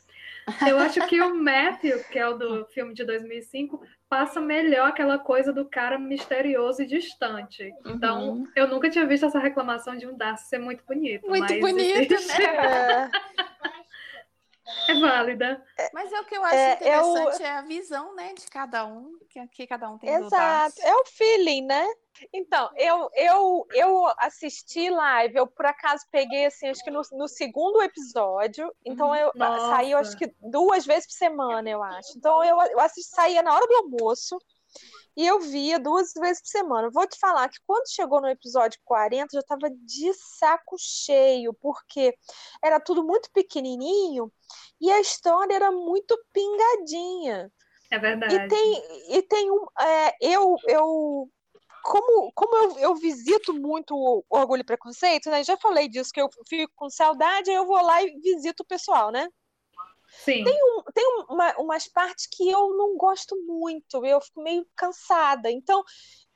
Eu 0.67 0.79
acho 0.79 1.05
que 1.07 1.21
o 1.21 1.35
Matthew, 1.35 2.03
que 2.05 2.19
é 2.19 2.27
o 2.27 2.37
do 2.37 2.65
filme 2.67 2.93
de 2.93 3.03
2005, 3.03 3.81
passa 4.09 4.41
melhor 4.41 4.89
aquela 4.89 5.17
coisa 5.17 5.53
do 5.53 5.65
cara 5.65 5.97
misterioso 5.97 6.81
e 6.81 6.85
distante. 6.85 7.71
Então, 7.85 8.29
uhum. 8.29 8.43
eu 8.55 8.67
nunca 8.67 8.89
tinha 8.89 9.05
visto 9.05 9.25
essa 9.25 9.39
reclamação 9.39 9.95
de 9.95 10.07
um 10.07 10.15
Darcy 10.15 10.49
ser 10.49 10.59
muito 10.59 10.83
bonito. 10.85 11.27
Muito 11.27 11.59
bonito, 11.59 12.13
existe... 12.13 12.41
né? 12.41 13.09
É 14.87 14.93
válida. 14.99 15.63
Mas 15.93 16.11
é 16.11 16.19
o 16.19 16.25
que 16.25 16.35
eu 16.35 16.43
acho 16.43 16.55
é, 16.55 16.73
interessante 16.73 17.41
eu... 17.41 17.45
é 17.45 17.51
a 17.51 17.61
visão, 17.61 18.15
né, 18.15 18.33
de 18.33 18.45
cada 18.47 18.85
um, 18.85 19.17
que, 19.29 19.47
que 19.47 19.67
cada 19.67 19.89
um 19.89 19.97
tem 19.97 20.09
Exato, 20.09 20.81
é 20.81 20.95
o 20.95 21.05
feeling, 21.05 21.65
né? 21.65 21.87
Então, 22.33 22.69
eu, 22.75 23.09
eu, 23.15 23.67
eu 23.71 24.05
assisti 24.17 24.89
live, 24.89 25.35
eu 25.35 25.47
por 25.47 25.65
acaso 25.65 26.05
peguei, 26.11 26.45
assim, 26.45 26.67
acho 26.67 26.83
que 26.83 26.91
no, 26.91 27.01
no 27.13 27.27
segundo 27.27 27.81
episódio, 27.81 28.71
então 28.85 29.15
eu 29.15 29.31
Nossa. 29.33 29.69
saí, 29.69 29.93
acho 29.93 30.17
que 30.17 30.33
duas 30.41 30.85
vezes 30.85 31.07
por 31.07 31.13
semana, 31.13 31.69
eu 31.69 31.81
acho. 31.81 32.17
Então, 32.17 32.43
eu, 32.43 32.59
eu 32.61 32.79
assisti, 32.79 33.09
saía 33.09 33.41
na 33.41 33.53
hora 33.53 33.65
do 33.65 33.75
almoço, 33.75 34.37
e 35.15 35.25
eu 35.25 35.39
via 35.39 35.79
duas 35.79 36.13
vezes 36.13 36.41
por 36.41 36.49
semana. 36.49 36.89
Vou 36.91 37.07
te 37.07 37.17
falar 37.19 37.49
que 37.49 37.59
quando 37.65 37.91
chegou 37.91 38.21
no 38.21 38.29
episódio 38.29 38.79
40, 38.85 39.25
eu 39.25 39.27
já 39.33 39.39
estava 39.39 39.69
de 39.69 40.13
saco 40.13 40.75
cheio, 40.79 41.53
porque 41.53 42.15
era 42.63 42.79
tudo 42.79 43.03
muito 43.03 43.29
pequenininho 43.31 44.31
e 44.79 44.91
a 44.91 44.99
história 44.99 45.53
era 45.53 45.71
muito 45.71 46.17
pingadinha. 46.31 47.51
É 47.91 47.99
verdade. 47.99 48.35
E 48.35 48.47
tem, 48.47 48.83
e 49.09 49.21
tem 49.23 49.51
um. 49.51 49.65
É, 49.79 50.15
eu, 50.21 50.55
eu 50.67 51.29
como, 51.83 52.31
como 52.33 52.55
eu, 52.55 52.79
eu, 52.79 52.95
visito 52.95 53.53
muito 53.53 53.95
o 53.95 54.23
Orgulho 54.29 54.61
e 54.61 54.65
Preconceito, 54.65 55.29
né? 55.29 55.43
Já 55.43 55.57
falei 55.57 55.89
disso, 55.89 56.11
que 56.13 56.21
eu 56.21 56.29
fico 56.47 56.71
com 56.75 56.89
saudade, 56.89 57.49
aí 57.49 57.55
eu 57.55 57.65
vou 57.65 57.81
lá 57.81 58.01
e 58.01 58.17
visito 58.19 58.63
o 58.63 58.65
pessoal, 58.65 59.11
né? 59.11 59.27
Sim. 60.11 60.43
Tem, 60.43 60.57
um, 60.63 60.83
tem 60.93 61.05
uma, 61.29 61.55
umas 61.57 61.87
partes 61.87 62.27
que 62.31 62.49
eu 62.49 62.75
não 62.75 62.97
gosto 62.97 63.35
muito, 63.45 64.05
eu 64.05 64.19
fico 64.21 64.41
meio 64.43 64.65
cansada. 64.75 65.49
Então, 65.49 65.83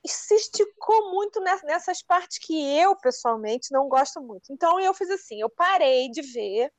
se 0.06 0.36
esticou 0.36 1.12
muito 1.12 1.40
nessas 1.42 2.02
partes 2.02 2.40
que 2.40 2.54
eu, 2.78 2.96
pessoalmente, 2.96 3.72
não 3.72 3.88
gosto 3.88 4.22
muito. 4.22 4.52
Então, 4.52 4.80
eu 4.80 4.94
fiz 4.94 5.10
assim: 5.10 5.42
eu 5.42 5.50
parei 5.50 6.10
de 6.10 6.22
ver 6.22 6.72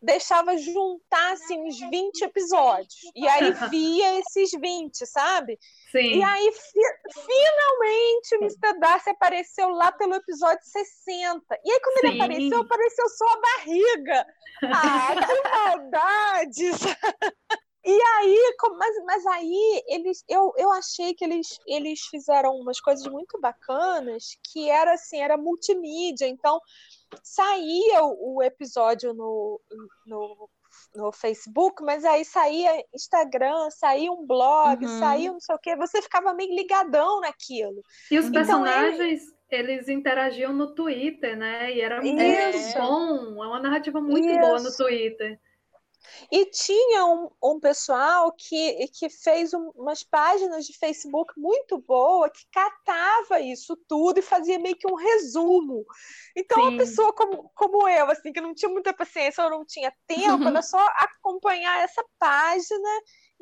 deixava 0.00 0.56
juntar 0.56 1.32
assim, 1.32 1.60
uns 1.60 1.78
20 1.78 2.22
episódios. 2.22 2.94
E 3.14 3.26
aí 3.26 3.52
via 3.70 4.18
esses 4.20 4.50
20, 4.52 5.06
sabe? 5.06 5.58
Sim. 5.90 6.18
E 6.18 6.22
aí, 6.22 6.52
fi 6.52 6.80
finalmente, 7.26 8.36
o 8.36 8.44
Mr. 8.44 8.78
Darcy 8.78 9.10
apareceu 9.10 9.68
lá 9.70 9.90
pelo 9.92 10.14
episódio 10.14 10.62
60. 10.62 11.42
E 11.64 11.72
aí, 11.72 11.80
quando 11.80 12.00
Sim. 12.00 12.06
ele 12.06 12.22
apareceu, 12.22 12.60
apareceu 12.60 13.08
só 13.08 13.24
a 13.26 13.40
barriga. 13.40 14.26
Ah, 14.64 15.14
que 15.26 15.48
maldade! 15.50 16.70
E 17.88 18.02
aí, 18.18 18.54
mas, 18.76 19.04
mas 19.06 19.26
aí 19.26 19.82
eles, 19.86 20.22
eu, 20.28 20.52
eu 20.58 20.70
achei 20.72 21.14
que 21.14 21.24
eles, 21.24 21.58
eles 21.66 22.00
fizeram 22.02 22.54
umas 22.54 22.78
coisas 22.78 23.10
muito 23.10 23.40
bacanas, 23.40 24.36
que 24.52 24.68
era 24.68 24.92
assim, 24.92 25.18
era 25.18 25.38
multimídia. 25.38 26.28
Então, 26.28 26.60
saía 27.22 28.04
o, 28.04 28.36
o 28.36 28.42
episódio 28.42 29.14
no, 29.14 29.58
no, 30.04 30.50
no, 30.96 31.12
Facebook, 31.12 31.82
mas 31.82 32.04
aí 32.04 32.26
saía 32.26 32.84
Instagram, 32.94 33.70
saía 33.70 34.12
um 34.12 34.26
blog, 34.26 34.84
uhum. 34.84 34.98
saía 34.98 35.32
não 35.32 35.40
sei 35.40 35.54
o 35.54 35.58
quê, 35.58 35.74
você 35.74 36.02
ficava 36.02 36.34
meio 36.34 36.54
ligadão 36.54 37.22
naquilo. 37.22 37.82
E 38.10 38.18
os 38.18 38.26
então, 38.26 38.32
personagens, 38.32 39.00
ele... 39.00 39.72
eles 39.72 39.88
interagiam 39.88 40.52
no 40.52 40.74
Twitter, 40.74 41.38
né? 41.38 41.72
E 41.72 41.80
era 41.80 42.02
muito 42.02 42.22
Isso. 42.22 42.76
bom, 42.76 43.42
é 43.42 43.46
uma 43.46 43.60
narrativa 43.60 43.98
muito 43.98 44.28
Isso. 44.28 44.40
boa 44.40 44.60
no 44.60 44.76
Twitter. 44.76 45.40
E 46.30 46.46
tinha 46.46 47.04
um, 47.06 47.30
um 47.42 47.60
pessoal 47.60 48.32
que, 48.32 48.88
que 48.88 49.08
fez 49.08 49.52
um, 49.52 49.70
umas 49.74 50.02
páginas 50.02 50.66
de 50.66 50.76
Facebook 50.76 51.32
muito 51.36 51.78
boa 51.78 52.30
que 52.30 52.42
catava 52.52 53.40
isso 53.40 53.76
tudo 53.88 54.18
e 54.18 54.22
fazia 54.22 54.58
meio 54.58 54.76
que 54.76 54.90
um 54.90 54.94
resumo. 54.94 55.84
Então, 56.36 56.58
Sim. 56.58 56.68
uma 56.68 56.78
pessoa 56.78 57.12
como, 57.12 57.50
como 57.54 57.88
eu, 57.88 58.10
assim, 58.10 58.32
que 58.32 58.40
não 58.40 58.54
tinha 58.54 58.70
muita 58.70 58.92
paciência 58.92 59.44
ou 59.44 59.50
não 59.50 59.64
tinha 59.64 59.92
tempo, 60.06 60.44
era 60.44 60.62
só 60.62 60.84
acompanhar 60.96 61.82
essa 61.82 62.04
página 62.18 62.88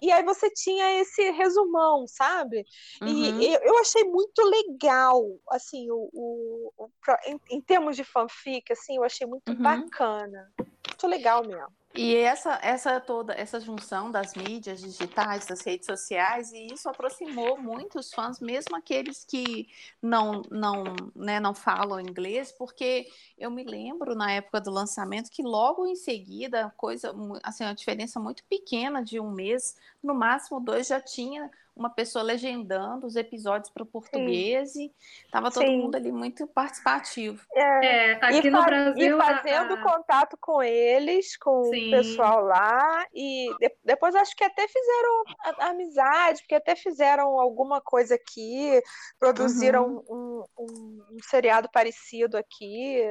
e 0.01 0.13
aí 0.13 0.23
você 0.23 0.51
tinha 0.51 1.01
esse 1.01 1.31
resumão, 1.31 2.07
sabe? 2.07 2.65
Uhum. 3.01 3.41
E, 3.41 3.55
eu 3.55 3.79
achei 3.79 4.05
muito 4.05 4.43
legal, 4.43 5.25
assim, 5.51 5.91
o, 5.91 6.11
o, 6.13 6.73
o 6.77 6.91
em, 7.27 7.41
em, 7.51 7.61
termos 7.63 7.97
de 7.97 8.05
fanfic, 8.05 8.73
assim, 8.73 8.97
eu 8.97 9.05
achei 9.05 9.27
muito 9.27 9.51
uhum. 9.51 9.63
bacana. 9.63 10.53
Muito 10.89 11.07
legal 11.07 11.47
mesmo. 11.47 11.75
E 11.99 12.15
essa, 12.15 12.59
essa 12.63 13.01
toda 13.01 13.33
essa 13.33 13.59
junção 13.59 14.11
das 14.11 14.35
mídias 14.35 14.81
digitais, 14.81 15.47
das 15.47 15.63
redes 15.63 15.87
sociais, 15.87 16.53
e 16.53 16.67
isso 16.67 16.91
aproximou 16.91 17.57
muitos 17.57 18.13
fãs, 18.13 18.39
mesmo 18.39 18.77
aqueles 18.77 19.25
que 19.25 19.67
não 20.03 20.43
não, 20.51 20.85
né, 21.15 21.41
não 21.41 21.55
falam 21.55 21.99
inglês, 21.99 22.53
porque 22.53 23.07
eu 23.39 23.51
me 23.51 23.65
lembro 23.65 24.15
na 24.15 24.31
época 24.31 24.61
do 24.61 24.71
lançamento 24.71 25.31
que 25.31 25.43
logo 25.43 25.87
em 25.87 25.97
seguida, 25.97 26.71
coisa 26.77 27.15
assim, 27.43 27.65
uma 27.65 27.75
diferença 27.75 28.21
muito 28.21 28.45
pequena 28.45 29.03
de 29.03 29.19
um 29.19 29.31
mês, 29.31 29.75
no 30.03 30.15
máximo 30.15 30.61
dois 30.61 30.89
já 30.89 31.01
tinha 31.01 31.51
uma 31.77 31.91
pessoa 31.91 32.23
legendando 32.23 33.07
os 33.07 33.17
episódios 33.17 33.71
para 33.71 33.83
o 33.83 33.87
português 33.87 34.73
Sim. 34.73 34.87
e 34.87 35.25
estava 35.27 35.51
todo 35.51 35.67
Sim. 35.67 35.79
mundo 35.79 35.95
ali 35.95 36.11
muito 36.11 36.47
participativo. 36.47 37.45
É, 37.55 37.87
é 37.87 38.13
aqui 38.15 38.51
no 38.51 38.65
Brasil. 38.65 39.19
E 39.19 39.23
fazendo 39.23 39.75
a... 39.75 39.83
contato 39.83 40.39
com 40.41 40.63
eles, 40.63 41.37
com 41.37 41.65
Sim. 41.65 41.89
o 41.89 41.91
pessoal 41.99 42.43
lá, 42.43 43.07
e 43.15 43.55
de, 43.61 43.71
depois 43.85 44.15
acho 44.15 44.35
que 44.35 44.45
até 44.45 44.67
fizeram 44.67 45.23
amizade, 45.69 46.41
porque 46.41 46.55
até 46.55 46.75
fizeram 46.75 47.39
alguma 47.39 47.81
coisa 47.83 48.15
aqui, 48.15 48.81
produziram 49.19 50.03
uhum. 50.09 50.45
um, 50.59 50.65
um, 50.65 51.05
um 51.13 51.19
seriado 51.23 51.69
parecido 51.71 52.39
aqui. 52.39 53.03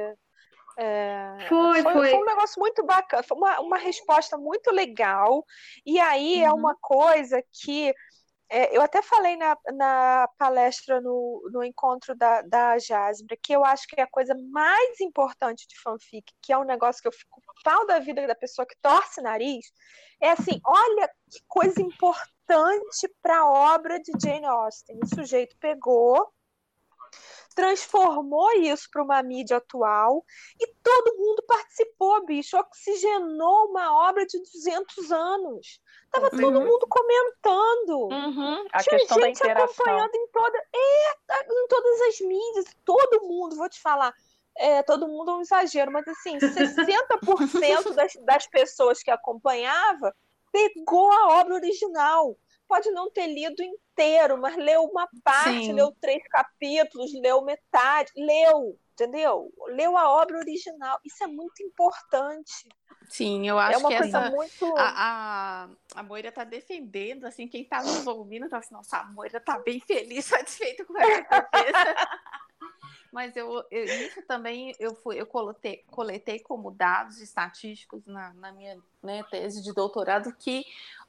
É, 0.78 1.46
foi, 1.48 1.82
foi, 1.82 1.92
foi, 1.92 2.10
foi. 2.10 2.20
um 2.20 2.24
negócio 2.24 2.60
muito 2.60 2.84
bacana, 2.84 3.22
foi 3.22 3.36
uma, 3.36 3.60
uma 3.60 3.78
resposta 3.78 4.36
muito 4.36 4.72
legal. 4.72 5.44
E 5.86 6.00
aí 6.00 6.40
uhum. 6.40 6.46
é 6.46 6.52
uma 6.52 6.74
coisa 6.74 7.42
que 7.62 7.94
é, 8.48 8.76
eu 8.76 8.80
até 8.80 9.02
falei 9.02 9.36
na, 9.36 9.56
na 9.74 10.28
palestra 10.38 11.00
no, 11.00 11.48
no 11.52 11.64
encontro 11.64 12.14
da, 12.14 12.42
da 12.42 12.78
Jasmine 12.78 13.36
que 13.42 13.52
eu 13.52 13.64
acho 13.64 13.86
que 13.88 14.00
é 14.00 14.04
a 14.04 14.10
coisa 14.10 14.34
mais 14.50 15.00
importante 15.00 15.66
de 15.66 15.78
fanfic, 15.80 16.32
que 16.40 16.52
é 16.52 16.58
um 16.58 16.64
negócio 16.64 17.02
que 17.02 17.08
eu 17.08 17.12
fico 17.12 17.42
pau 17.64 17.86
da 17.86 17.98
vida 17.98 18.26
da 18.26 18.34
pessoa 18.34 18.66
que 18.66 18.76
torce 18.80 19.20
nariz, 19.20 19.66
é 20.20 20.30
assim: 20.30 20.60
olha 20.64 21.08
que 21.30 21.40
coisa 21.48 21.80
importante 21.80 23.12
para 23.20 23.40
a 23.40 23.74
obra 23.74 23.98
de 24.00 24.12
Jane 24.22 24.46
Austen. 24.46 25.00
O 25.02 25.14
sujeito 25.14 25.56
pegou, 25.58 26.32
transformou 27.56 28.52
isso 28.52 28.86
para 28.92 29.02
uma 29.02 29.22
mídia 29.22 29.56
atual 29.56 30.22
e 30.60 30.66
todo 30.82 31.16
mundo 31.16 31.42
participou, 31.48 32.24
bicho. 32.26 32.54
Oxigenou 32.58 33.70
uma 33.70 34.08
obra 34.08 34.26
de 34.26 34.38
200 34.38 35.10
anos. 35.10 35.80
Tava 36.12 36.28
uhum. 36.32 36.38
todo 36.38 36.60
mundo 36.60 36.86
comentando. 36.86 38.08
Uhum. 38.12 38.66
A 38.70 38.82
Tinha 38.82 38.98
questão 38.98 39.22
gente 39.22 39.42
da 39.42 39.52
acompanhando 39.52 40.14
em, 40.14 40.28
toda, 40.28 40.58
é, 40.58 41.42
em 41.50 41.66
todas 41.66 42.00
as 42.02 42.20
mídias. 42.20 42.66
Todo 42.84 43.26
mundo, 43.26 43.56
vou 43.56 43.70
te 43.70 43.80
falar. 43.80 44.12
É, 44.58 44.82
todo 44.82 45.08
mundo 45.08 45.30
é 45.30 45.34
um 45.36 45.40
exagero, 45.40 45.90
mas 45.90 46.06
assim, 46.06 46.36
60% 46.38 47.94
das, 47.94 48.12
das 48.16 48.46
pessoas 48.46 49.02
que 49.02 49.10
acompanhava 49.10 50.14
pegou 50.52 51.10
a 51.10 51.40
obra 51.40 51.54
original. 51.54 52.36
Pode 52.68 52.90
não 52.90 53.10
ter 53.10 53.26
lido 53.26 53.62
inteiro, 53.62 54.38
mas 54.38 54.56
leu 54.56 54.82
uma 54.84 55.08
parte, 55.22 55.66
Sim. 55.66 55.72
leu 55.72 55.94
três 56.00 56.22
capítulos, 56.28 57.12
leu 57.14 57.42
metade, 57.42 58.10
leu, 58.16 58.78
entendeu? 58.92 59.52
Leu 59.68 59.96
a 59.96 60.10
obra 60.10 60.38
original. 60.38 60.98
Isso 61.04 61.22
é 61.22 61.26
muito 61.26 61.62
importante. 61.62 62.68
Sim, 63.08 63.48
eu 63.48 63.58
acho 63.58 63.86
é 63.86 63.88
que 63.88 63.94
essa, 63.94 64.30
muito... 64.30 64.76
a, 64.76 65.64
a, 65.64 65.68
a 65.94 66.02
Moira 66.02 66.28
está 66.28 66.44
defendendo, 66.44 67.24
assim, 67.24 67.46
quem 67.46 67.62
está 67.62 67.82
nos 67.82 68.06
ouvindo 68.06 68.46
está 68.46 68.58
assim, 68.58 68.74
nossa, 68.74 68.98
a 68.98 69.04
Moira 69.04 69.38
está 69.38 69.58
bem 69.60 69.80
feliz, 69.80 70.24
satisfeita 70.26 70.84
com 70.84 70.98
essa 70.98 71.22
cabeça. 71.24 72.08
Mas 73.12 73.34
eu, 73.36 73.64
eu, 73.70 73.84
isso 73.84 74.20
também 74.22 74.74
eu 74.78 74.94
fui, 74.94 75.18
eu 75.18 75.26
coletei, 75.26 75.84
coletei 75.86 76.40
como 76.40 76.70
dados 76.70 77.20
estatísticos 77.20 78.04
na, 78.06 78.34
na 78.34 78.52
minha 78.52 78.76
né, 79.02 79.22
tese 79.30 79.62
de 79.62 79.72
doutorado 79.72 80.34
que 80.36 80.66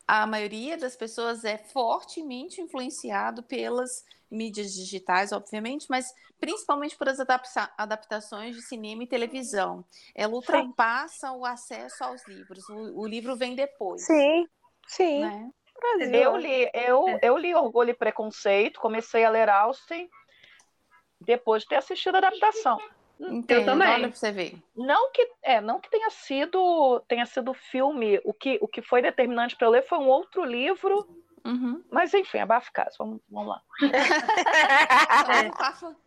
a 0.07 0.25
maioria 0.25 0.77
das 0.77 0.95
pessoas 0.95 1.43
é 1.43 1.57
fortemente 1.57 2.61
influenciado 2.61 3.43
pelas 3.43 4.05
mídias 4.31 4.73
digitais, 4.73 5.31
obviamente, 5.31 5.87
mas 5.89 6.13
principalmente 6.39 6.95
por 6.97 7.09
as 7.09 7.19
adapta 7.19 7.71
adaptações 7.77 8.55
de 8.55 8.61
cinema 8.61 9.03
e 9.03 9.07
televisão. 9.07 9.83
Ela 10.15 10.33
ultrapassa 10.33 11.29
sim. 11.29 11.35
o 11.35 11.45
acesso 11.45 12.03
aos 12.03 12.25
livros. 12.27 12.67
O, 12.69 13.01
o, 13.01 13.07
livro 13.07 13.35
vem 13.35 13.55
depois. 13.55 14.05
Sim, 14.05 14.47
sim. 14.87 15.21
Né? 15.21 15.51
Eu 16.11 16.35
li, 16.37 16.69
eu, 16.73 17.07
é. 17.07 17.19
eu 17.21 17.37
li 17.37 17.53
Orgulho 17.53 17.91
e 17.91 17.93
Preconceito, 17.93 18.79
comecei 18.79 19.23
a 19.23 19.29
ler 19.29 19.47
Austen 19.47 20.09
depois 21.21 21.63
de 21.63 21.69
ter 21.69 21.75
assistido 21.75 22.15
a 22.15 22.17
adaptação. 22.19 22.79
Entendo, 23.19 23.59
eu 23.59 23.65
também. 23.65 23.87
Olha 23.87 24.07
pra 24.09 24.17
você 24.17 24.31
ver. 24.31 24.55
Não 24.75 25.11
que, 25.11 25.27
é, 25.41 25.59
não 25.59 25.79
que 25.79 25.89
tenha 25.89 26.09
sido 26.09 26.99
tenha 27.07 27.25
sido 27.25 27.53
filme. 27.53 28.21
O 28.23 28.33
que, 28.33 28.59
o 28.61 28.67
que 28.67 28.81
foi 28.81 29.01
determinante 29.01 29.55
para 29.55 29.67
eu 29.67 29.71
ler 29.71 29.87
foi 29.87 29.97
um 29.97 30.07
outro 30.07 30.43
livro. 30.43 31.07
Uhum. 31.45 31.81
Mas 31.89 32.13
enfim, 32.13 32.39
abafa 32.39 32.69
caso. 32.71 32.95
Vamos, 32.99 33.21
vamos 33.29 33.49
lá. 33.49 33.61
é, 35.31 35.51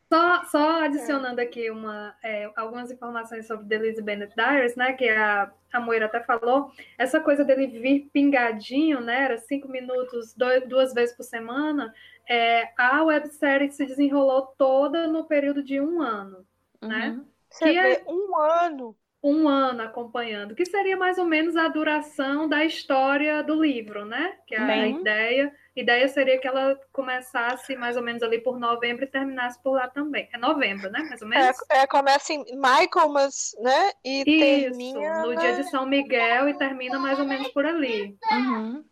só, 0.08 0.44
só 0.44 0.84
adicionando 0.84 1.40
aqui 1.40 1.70
uma, 1.70 2.14
é, 2.22 2.50
algumas 2.54 2.90
informações 2.90 3.46
sobre 3.46 3.66
The 3.66 3.78
Lizzie 3.78 4.02
Bennett 4.02 4.34
Diaries, 4.36 4.76
né? 4.76 4.92
Que 4.92 5.08
a, 5.08 5.50
a 5.72 5.80
Moira 5.80 6.06
até 6.06 6.20
falou. 6.20 6.70
Essa 6.96 7.18
coisa 7.20 7.44
dele 7.44 7.66
vir 7.66 8.10
pingadinho, 8.12 9.00
né? 9.00 9.24
Era 9.24 9.38
cinco 9.38 9.66
minutos, 9.66 10.34
dois, 10.34 10.68
duas 10.68 10.92
vezes 10.92 11.16
por 11.16 11.24
semana. 11.24 11.92
É, 12.28 12.70
a 12.78 13.02
websérie 13.02 13.72
se 13.72 13.84
desenrolou 13.86 14.42
toda 14.56 15.08
no 15.08 15.24
período 15.24 15.64
de 15.64 15.80
um 15.80 16.00
ano 16.00 16.46
né? 16.80 17.10
Uhum. 17.10 17.26
Você 17.50 17.72
que 17.72 17.78
é 17.78 18.04
um 18.06 18.36
ano. 18.36 18.96
Um 19.22 19.46
ano 19.46 19.82
acompanhando, 19.82 20.54
que 20.54 20.64
seria 20.64 20.96
mais 20.96 21.18
ou 21.18 21.26
menos 21.26 21.54
a 21.54 21.68
duração 21.68 22.48
da 22.48 22.64
história 22.64 23.42
do 23.42 23.62
livro, 23.62 24.06
né? 24.06 24.34
Que 24.46 24.54
é 24.54 24.58
a 24.58 24.86
ideia. 24.86 25.54
A 25.76 25.80
ideia 25.80 26.08
seria 26.08 26.38
que 26.38 26.48
ela 26.48 26.78
começasse 26.90 27.76
mais 27.76 27.98
ou 27.98 28.02
menos 28.02 28.22
ali 28.22 28.40
por 28.40 28.58
novembro 28.58 29.04
e 29.04 29.06
terminasse 29.06 29.62
por 29.62 29.72
lá 29.72 29.88
também. 29.88 30.26
É 30.32 30.38
novembro, 30.38 30.90
né? 30.90 31.00
Mais 31.00 31.20
ou 31.20 31.28
menos? 31.28 31.54
É, 31.70 31.82
é 31.82 31.86
começa 31.86 32.32
em 32.32 32.44
Michaelmas, 32.56 33.54
né? 33.60 33.92
E 34.02 34.22
Isso, 34.22 34.70
termina. 34.70 35.22
No 35.26 35.36
dia 35.36 35.54
de 35.54 35.64
São 35.64 35.84
Miguel 35.84 36.48
e 36.48 36.54
termina 36.56 36.98
mais 36.98 37.18
ou 37.18 37.26
menos 37.26 37.48
por 37.48 37.66
ali. 37.66 38.16
Uhum. 38.32 38.82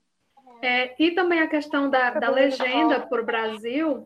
É, 0.61 0.94
e 1.03 1.12
também 1.12 1.40
a 1.40 1.48
questão 1.48 1.88
da, 1.88 2.11
da 2.11 2.31
legenda 2.31 3.01
para 3.01 3.22
o 3.22 3.24
Brasil, 3.24 4.05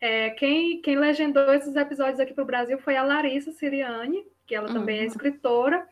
é, 0.00 0.30
quem, 0.30 0.80
quem 0.80 0.98
legendou 0.98 1.52
esses 1.52 1.74
episódios 1.76 2.20
aqui 2.20 2.34
para 2.34 2.44
o 2.44 2.46
Brasil 2.46 2.78
foi 2.78 2.96
a 2.96 3.02
Larissa 3.02 3.52
Siriani, 3.52 4.24
que 4.46 4.54
ela 4.54 4.68
também 4.68 4.98
é 4.98 5.00
uhum. 5.00 5.06
escritora. 5.06 5.86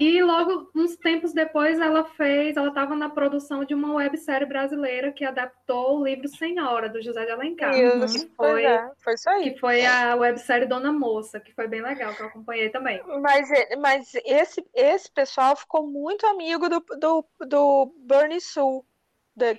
E 0.00 0.22
logo, 0.22 0.70
uns 0.74 0.96
tempos 0.96 1.32
depois, 1.32 1.78
ela 1.78 2.04
fez, 2.04 2.56
ela 2.56 2.68
estava 2.68 2.96
na 2.96 3.08
produção 3.08 3.64
de 3.64 3.74
uma 3.74 3.94
websérie 3.94 4.48
brasileira 4.48 5.12
que 5.12 5.24
adaptou 5.24 5.98
o 5.98 6.04
livro 6.04 6.26
Senhora, 6.28 6.88
do 6.88 7.02
José 7.02 7.24
de 7.24 7.30
Alencar. 7.30 7.74
Isso, 7.74 8.26
que 8.26 8.34
foi, 8.34 8.64
é, 8.64 8.90
foi 8.98 9.14
isso 9.14 9.28
aí. 9.28 9.52
Que 9.52 9.60
foi 9.60 9.84
a 9.84 10.16
websérie 10.16 10.66
Dona 10.66 10.92
Moça, 10.92 11.38
que 11.38 11.52
foi 11.52 11.68
bem 11.68 11.82
legal, 11.82 12.14
que 12.14 12.22
eu 12.22 12.26
acompanhei 12.26 12.70
também. 12.70 13.02
Mas, 13.20 13.48
mas 13.78 14.12
esse, 14.24 14.64
esse 14.74 15.10
pessoal 15.12 15.54
ficou 15.54 15.86
muito 15.86 16.26
amigo 16.26 16.68
do, 16.68 16.80
do, 16.98 17.24
do 17.46 17.94
Bernie 18.06 18.40
Sul 18.40 18.84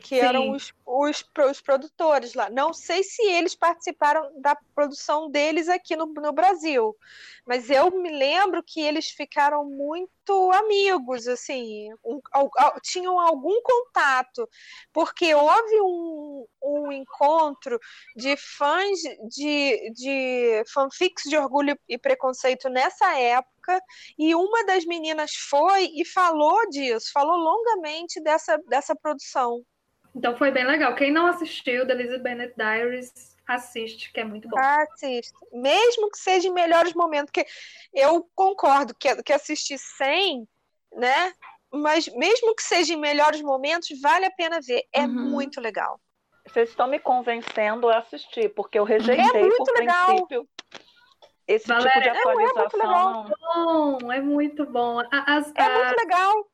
que 0.01 0.19
Sim. 0.19 0.21
eram 0.21 0.51
os, 0.51 0.71
os, 0.85 1.25
os, 1.49 1.61
produtores 1.61 2.33
lá. 2.35 2.49
Não 2.49 2.73
sei 2.73 3.03
se 3.03 3.23
eles 3.23 3.55
participaram 3.55 4.29
da 4.39 4.55
produção 4.75 5.29
deles 5.29 5.67
aqui 5.67 5.95
no, 5.95 6.05
no 6.05 6.31
Brasil, 6.31 6.95
mas 7.45 7.69
eu 7.69 7.89
me 7.91 8.09
lembro 8.09 8.61
que 8.63 8.79
eles 8.79 9.09
ficaram 9.09 9.65
muito 9.65 10.22
amigos, 10.51 11.27
assim, 11.27 11.89
um, 12.03 12.19
tinham 12.81 13.19
algum 13.19 13.61
contato, 13.61 14.47
porque 14.91 15.33
houve 15.33 15.81
um, 15.81 16.45
um 16.63 16.91
encontro 16.91 17.79
de 18.15 18.35
fãs 18.37 18.99
de, 19.29 19.91
de 19.91 20.63
fanfics 20.73 21.23
de 21.29 21.37
orgulho 21.37 21.77
e 21.87 21.97
preconceito 21.97 22.69
nessa 22.69 23.17
época, 23.19 23.81
e 24.17 24.35
uma 24.35 24.65
das 24.65 24.85
meninas 24.85 25.31
foi 25.49 25.89
e 25.95 26.05
falou 26.05 26.69
disso, 26.69 27.11
falou 27.13 27.37
longamente 27.37 28.21
dessa, 28.21 28.57
dessa 28.67 28.95
produção. 28.95 29.63
Então 30.15 30.37
foi 30.37 30.51
bem 30.51 30.65
legal. 30.65 30.95
Quem 30.95 31.11
não 31.11 31.25
assistiu 31.25 31.87
The 31.87 32.17
Bennett 32.19 32.53
Diaries, 32.55 33.32
assiste, 33.47 34.11
que 34.11 34.19
é 34.19 34.23
muito 34.23 34.47
bom. 34.47 34.57
Assiste. 34.57 35.33
Mesmo 35.51 36.09
que 36.09 36.17
seja 36.17 36.47
em 36.47 36.53
melhores 36.53 36.93
momentos, 36.93 37.31
que 37.31 37.45
eu 37.93 38.27
concordo 38.35 38.95
que, 38.95 39.21
que 39.23 39.33
assistir 39.33 39.77
sem, 39.77 40.47
né? 40.91 41.33
Mas 41.71 42.07
mesmo 42.07 42.55
que 42.55 42.63
seja 42.63 42.93
em 42.93 42.99
melhores 42.99 43.41
momentos, 43.41 43.89
vale 43.99 44.25
a 44.25 44.31
pena 44.31 44.59
ver. 44.61 44.83
É 44.93 45.01
uhum. 45.01 45.07
muito 45.07 45.59
legal. 45.59 45.99
Vocês 46.47 46.69
estão 46.69 46.87
me 46.87 46.99
convencendo 46.99 47.89
a 47.89 47.99
assistir, 47.99 48.53
porque 48.53 48.77
eu 48.77 48.83
rejeitei 48.83 49.41
é 49.41 49.45
muito 49.45 49.63
por 49.63 49.79
legal. 49.79 50.05
princípio 50.07 50.47
esse 51.47 51.67
Valéria, 51.67 51.91
tipo 51.91 52.13
de 52.13 52.19
atualização. 52.19 52.81
É 52.91 53.23
muito 53.23 53.37
bom, 53.41 54.11
é 54.11 54.21
muito 54.21 54.65
bom. 54.65 54.99
As, 55.11 55.51
é 55.55 55.77
muito 55.77 55.99
legal 55.99 56.52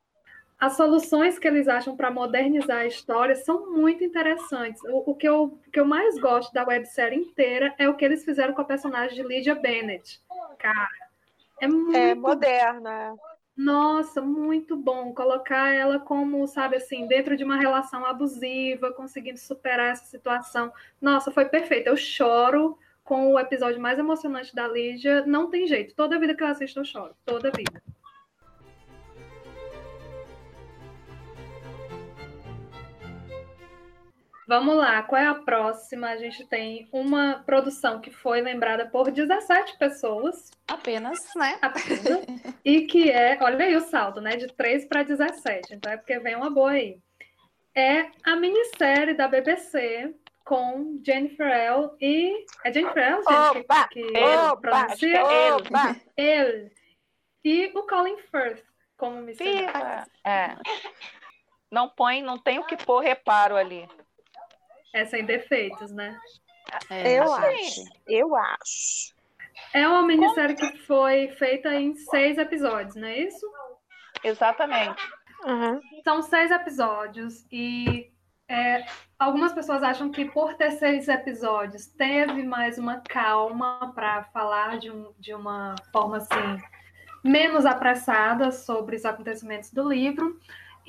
as 0.60 0.76
soluções 0.76 1.38
que 1.38 1.48
eles 1.48 1.66
acham 1.66 1.96
para 1.96 2.10
modernizar 2.10 2.80
a 2.80 2.86
história 2.86 3.34
são 3.34 3.72
muito 3.72 4.04
interessantes. 4.04 4.82
O, 4.84 5.12
o, 5.12 5.14
que 5.14 5.26
eu, 5.26 5.44
o, 5.44 5.70
que 5.70 5.80
eu, 5.80 5.86
mais 5.86 6.18
gosto 6.20 6.52
da 6.52 6.66
websérie 6.66 7.18
inteira 7.18 7.74
é 7.78 7.88
o 7.88 7.96
que 7.96 8.04
eles 8.04 8.24
fizeram 8.24 8.52
com 8.52 8.60
a 8.60 8.66
personagem 8.66 9.14
de 9.14 9.22
Lydia 9.26 9.54
Bennett. 9.54 10.20
Cara, 10.58 10.88
é 11.62 11.66
muito. 11.66 11.96
É 11.96 12.14
moderna. 12.14 13.16
Nossa, 13.56 14.20
muito 14.20 14.76
bom 14.76 15.14
colocar 15.14 15.74
ela 15.74 15.98
como, 15.98 16.46
sabe, 16.46 16.76
assim, 16.76 17.06
dentro 17.06 17.36
de 17.36 17.44
uma 17.44 17.56
relação 17.56 18.04
abusiva, 18.04 18.92
conseguindo 18.92 19.38
superar 19.38 19.92
essa 19.92 20.04
situação. 20.04 20.70
Nossa, 21.00 21.30
foi 21.30 21.46
perfeito. 21.46 21.86
Eu 21.86 21.96
choro 21.96 22.78
com 23.02 23.32
o 23.32 23.38
episódio 23.38 23.80
mais 23.80 23.98
emocionante 23.98 24.54
da 24.54 24.68
Lídia. 24.68 25.24
Não 25.26 25.48
tem 25.48 25.66
jeito. 25.66 25.94
Toda 25.94 26.18
vida 26.18 26.34
que 26.34 26.42
eu 26.42 26.48
assisto, 26.48 26.80
eu 26.80 26.84
choro. 26.84 27.14
Toda 27.24 27.50
vida. 27.50 27.82
Vamos 34.50 34.74
lá, 34.74 35.00
qual 35.04 35.22
é 35.22 35.28
a 35.28 35.34
próxima? 35.36 36.08
A 36.08 36.16
gente 36.16 36.44
tem 36.44 36.88
uma 36.90 37.40
produção 37.46 38.00
que 38.00 38.10
foi 38.10 38.40
lembrada 38.40 38.84
por 38.84 39.08
17 39.12 39.78
pessoas. 39.78 40.50
Apenas, 40.66 41.20
né? 41.36 41.56
Apenas. 41.62 42.02
e 42.64 42.80
que 42.80 43.12
é, 43.12 43.38
olha 43.40 43.64
aí 43.64 43.76
o 43.76 43.80
saldo, 43.80 44.20
né? 44.20 44.30
De 44.30 44.48
3 44.48 44.86
para 44.86 45.04
17. 45.04 45.72
Então 45.72 45.92
é 45.92 45.96
porque 45.96 46.18
vem 46.18 46.34
uma 46.34 46.50
boa 46.50 46.72
aí. 46.72 46.98
É 47.76 48.10
a 48.24 48.34
minissérie 48.34 49.14
da 49.14 49.28
BBC 49.28 50.12
com 50.44 51.00
Jennifer 51.06 51.46
L. 51.46 51.90
e. 52.00 52.44
É 52.64 52.72
Jennifer 52.72 53.04
L, 53.04 53.22
gente? 53.22 53.58
Opa, 53.60 53.86
que, 53.86 54.02
que 54.02 54.18
opa, 54.18 54.56
pronuncia? 54.56 55.24
Opa. 55.58 55.96
Ele. 56.16 56.72
E 57.44 57.66
o 57.72 57.86
Colin 57.86 58.16
Firth 58.16 58.64
como 58.96 59.22
missionário. 59.22 60.10
É. 60.26 60.56
Não 61.70 61.88
põe, 61.88 62.20
não 62.20 62.36
tem 62.36 62.58
o 62.58 62.64
que 62.64 62.76
pôr 62.76 62.98
reparo 62.98 63.54
ali. 63.54 63.88
É 64.92 65.04
sem 65.04 65.24
defeitos, 65.24 65.90
né? 65.92 66.18
É, 66.88 67.18
eu 67.18 67.32
acho. 67.32 67.84
Eu 68.06 68.36
acho. 68.36 69.14
É 69.72 69.86
uma 69.86 70.02
minissérie 70.02 70.56
que 70.56 70.78
foi 70.78 71.28
feita 71.28 71.74
em 71.74 71.94
seis 71.94 72.38
episódios, 72.38 72.96
não 72.96 73.06
é 73.06 73.18
isso? 73.20 73.46
Exatamente. 74.22 75.02
Uhum. 75.44 75.80
São 76.04 76.22
seis 76.22 76.50
episódios 76.50 77.46
e 77.50 78.10
é, 78.48 78.84
algumas 79.18 79.52
pessoas 79.52 79.82
acham 79.82 80.10
que 80.10 80.24
por 80.24 80.54
ter 80.54 80.72
seis 80.72 81.08
episódios 81.08 81.86
teve 81.86 82.42
mais 82.42 82.78
uma 82.78 83.00
calma 83.00 83.92
para 83.94 84.24
falar 84.24 84.78
de, 84.78 84.90
um, 84.90 85.12
de 85.18 85.32
uma 85.32 85.76
forma 85.92 86.16
assim 86.16 86.60
menos 87.22 87.64
apressada 87.64 88.50
sobre 88.50 88.96
os 88.96 89.04
acontecimentos 89.04 89.70
do 89.72 89.88
livro. 89.88 90.38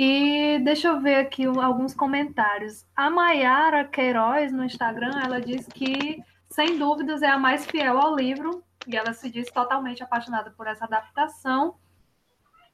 E 0.04 0.58
deixa 0.64 0.88
eu 0.88 1.00
ver 1.00 1.18
aqui 1.18 1.46
alguns 1.46 1.94
comentários. 1.94 2.88
A 2.96 3.08
Mayara 3.08 3.86
Queiroz 3.86 4.52
no 4.52 4.64
Instagram, 4.64 5.12
ela 5.24 5.40
diz 5.40 5.68
que, 5.68 6.20
sem 6.50 6.80
dúvidas, 6.80 7.22
é 7.22 7.28
a 7.28 7.38
mais 7.38 7.68
fiel 7.68 8.00
ao 8.00 8.16
livro, 8.16 8.64
e 8.88 8.98
ela 8.98 9.14
se 9.14 9.30
diz 9.30 9.52
totalmente 9.52 10.02
apaixonada 10.02 10.50
por 10.58 10.66
essa 10.66 10.86
adaptação. 10.86 11.76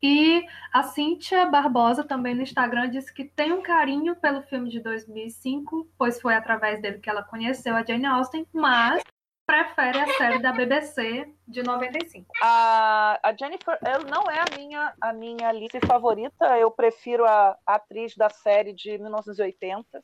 E 0.02 0.42
a 0.72 0.84
Cíntia 0.84 1.46
Barbosa, 1.48 2.02
também 2.02 2.34
no 2.34 2.44
Instagram, 2.44 2.90
disse 2.90 3.14
que 3.14 3.26
tem 3.26 3.52
um 3.52 3.62
carinho 3.62 4.16
pelo 4.16 4.42
filme 4.44 4.70
de 4.70 4.80
2005, 4.80 5.86
pois 5.98 6.22
foi 6.22 6.34
através 6.34 6.82
dele 6.82 7.00
que 7.00 7.10
ela 7.10 7.24
conheceu 7.24 7.76
a 7.76 7.84
Jane 7.84 8.06
Austen, 8.06 8.48
mas 8.54 9.04
prefere 9.48 9.98
a 9.98 10.14
série 10.18 10.40
da 10.40 10.52
BBC 10.52 11.34
de 11.48 11.64
95. 11.64 12.28
A, 12.44 13.18
a 13.24 13.34
Jennifer 13.34 13.80
ela 13.82 14.04
não 14.04 14.30
é 14.30 14.40
a 14.40 14.58
minha, 14.58 14.94
a 15.00 15.14
minha 15.14 15.52
Lizzie 15.54 15.80
favorita. 15.88 16.58
Eu 16.58 16.70
prefiro 16.70 17.26
a, 17.26 17.58
a 17.66 17.76
atriz 17.76 18.14
da 18.16 18.30
série 18.30 18.74
de 18.74 18.98
1980. 18.98 20.04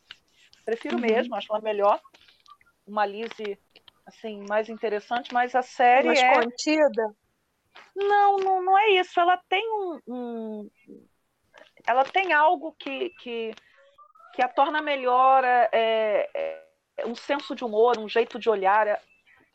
Prefiro 0.64 0.96
uhum. 0.96 1.02
mesmo, 1.02 1.36
acho 1.36 1.52
ela 1.52 1.62
melhor. 1.62 2.00
Uma 2.88 3.06
Lizzie 3.06 3.60
assim, 4.06 4.46
mais 4.48 4.70
interessante, 4.70 5.34
mas 5.34 5.54
a 5.54 5.62
série 5.62 6.08
mais 6.08 6.20
é 6.22 6.34
contida. 6.34 7.16
Não, 7.94 8.38
não, 8.38 8.64
não 8.64 8.80
é 8.80 8.92
isso. 8.92 9.20
Ela 9.20 9.38
tem 9.50 9.66
um, 9.70 10.00
um... 10.08 10.72
ela 11.86 12.06
tem 12.06 12.32
algo 12.32 12.74
que, 12.80 13.10
que, 13.22 13.54
que 14.34 14.42
a 14.42 14.48
torna 14.48 14.82
melhor, 14.82 15.44
é, 15.44 15.70
é, 16.34 16.64
é 16.98 17.06
um 17.06 17.16
senso 17.16 17.54
de 17.54 17.66
humor, 17.66 17.98
um 18.00 18.08
jeito 18.08 18.40
de 18.40 18.50
olhar. 18.50 18.88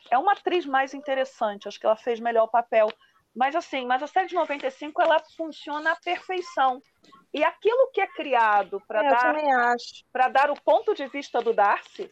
É, 0.09 0.17
uma 0.17 0.33
atriz 0.33 0.65
mais 0.65 0.93
interessante. 0.93 1.67
Acho 1.67 1.79
que 1.79 1.85
ela 1.85 1.95
fez 1.95 2.19
melhor 2.19 2.45
o 2.45 2.51
papel. 2.51 2.91
Mas 3.35 3.55
assim, 3.55 3.85
mas 3.85 4.01
a 4.01 4.07
série 4.07 4.27
de 4.27 4.35
95 4.35 5.01
ela 5.01 5.19
funciona 5.37 5.91
à 5.91 5.95
perfeição. 5.95 6.81
E 7.33 7.43
aquilo 7.43 7.91
que 7.91 8.01
é 8.01 8.07
criado 8.07 8.81
para 8.87 9.05
é, 9.05 9.09
dar 9.09 9.35
para 10.11 10.27
dar 10.29 10.51
o 10.51 10.61
ponto 10.61 10.95
de 10.95 11.07
vista 11.07 11.39
do 11.41 11.53
Darcy, 11.53 12.09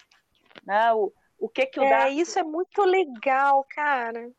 né? 0.63 0.93
O, 0.93 1.11
o 1.39 1.49
que 1.49 1.65
que 1.65 1.79
o 1.79 1.83
é, 1.83 1.89
Darcy... 1.89 2.19
isso 2.19 2.39
é 2.39 2.43
muito 2.43 2.81
legal, 2.83 3.65
cara. 3.69 4.29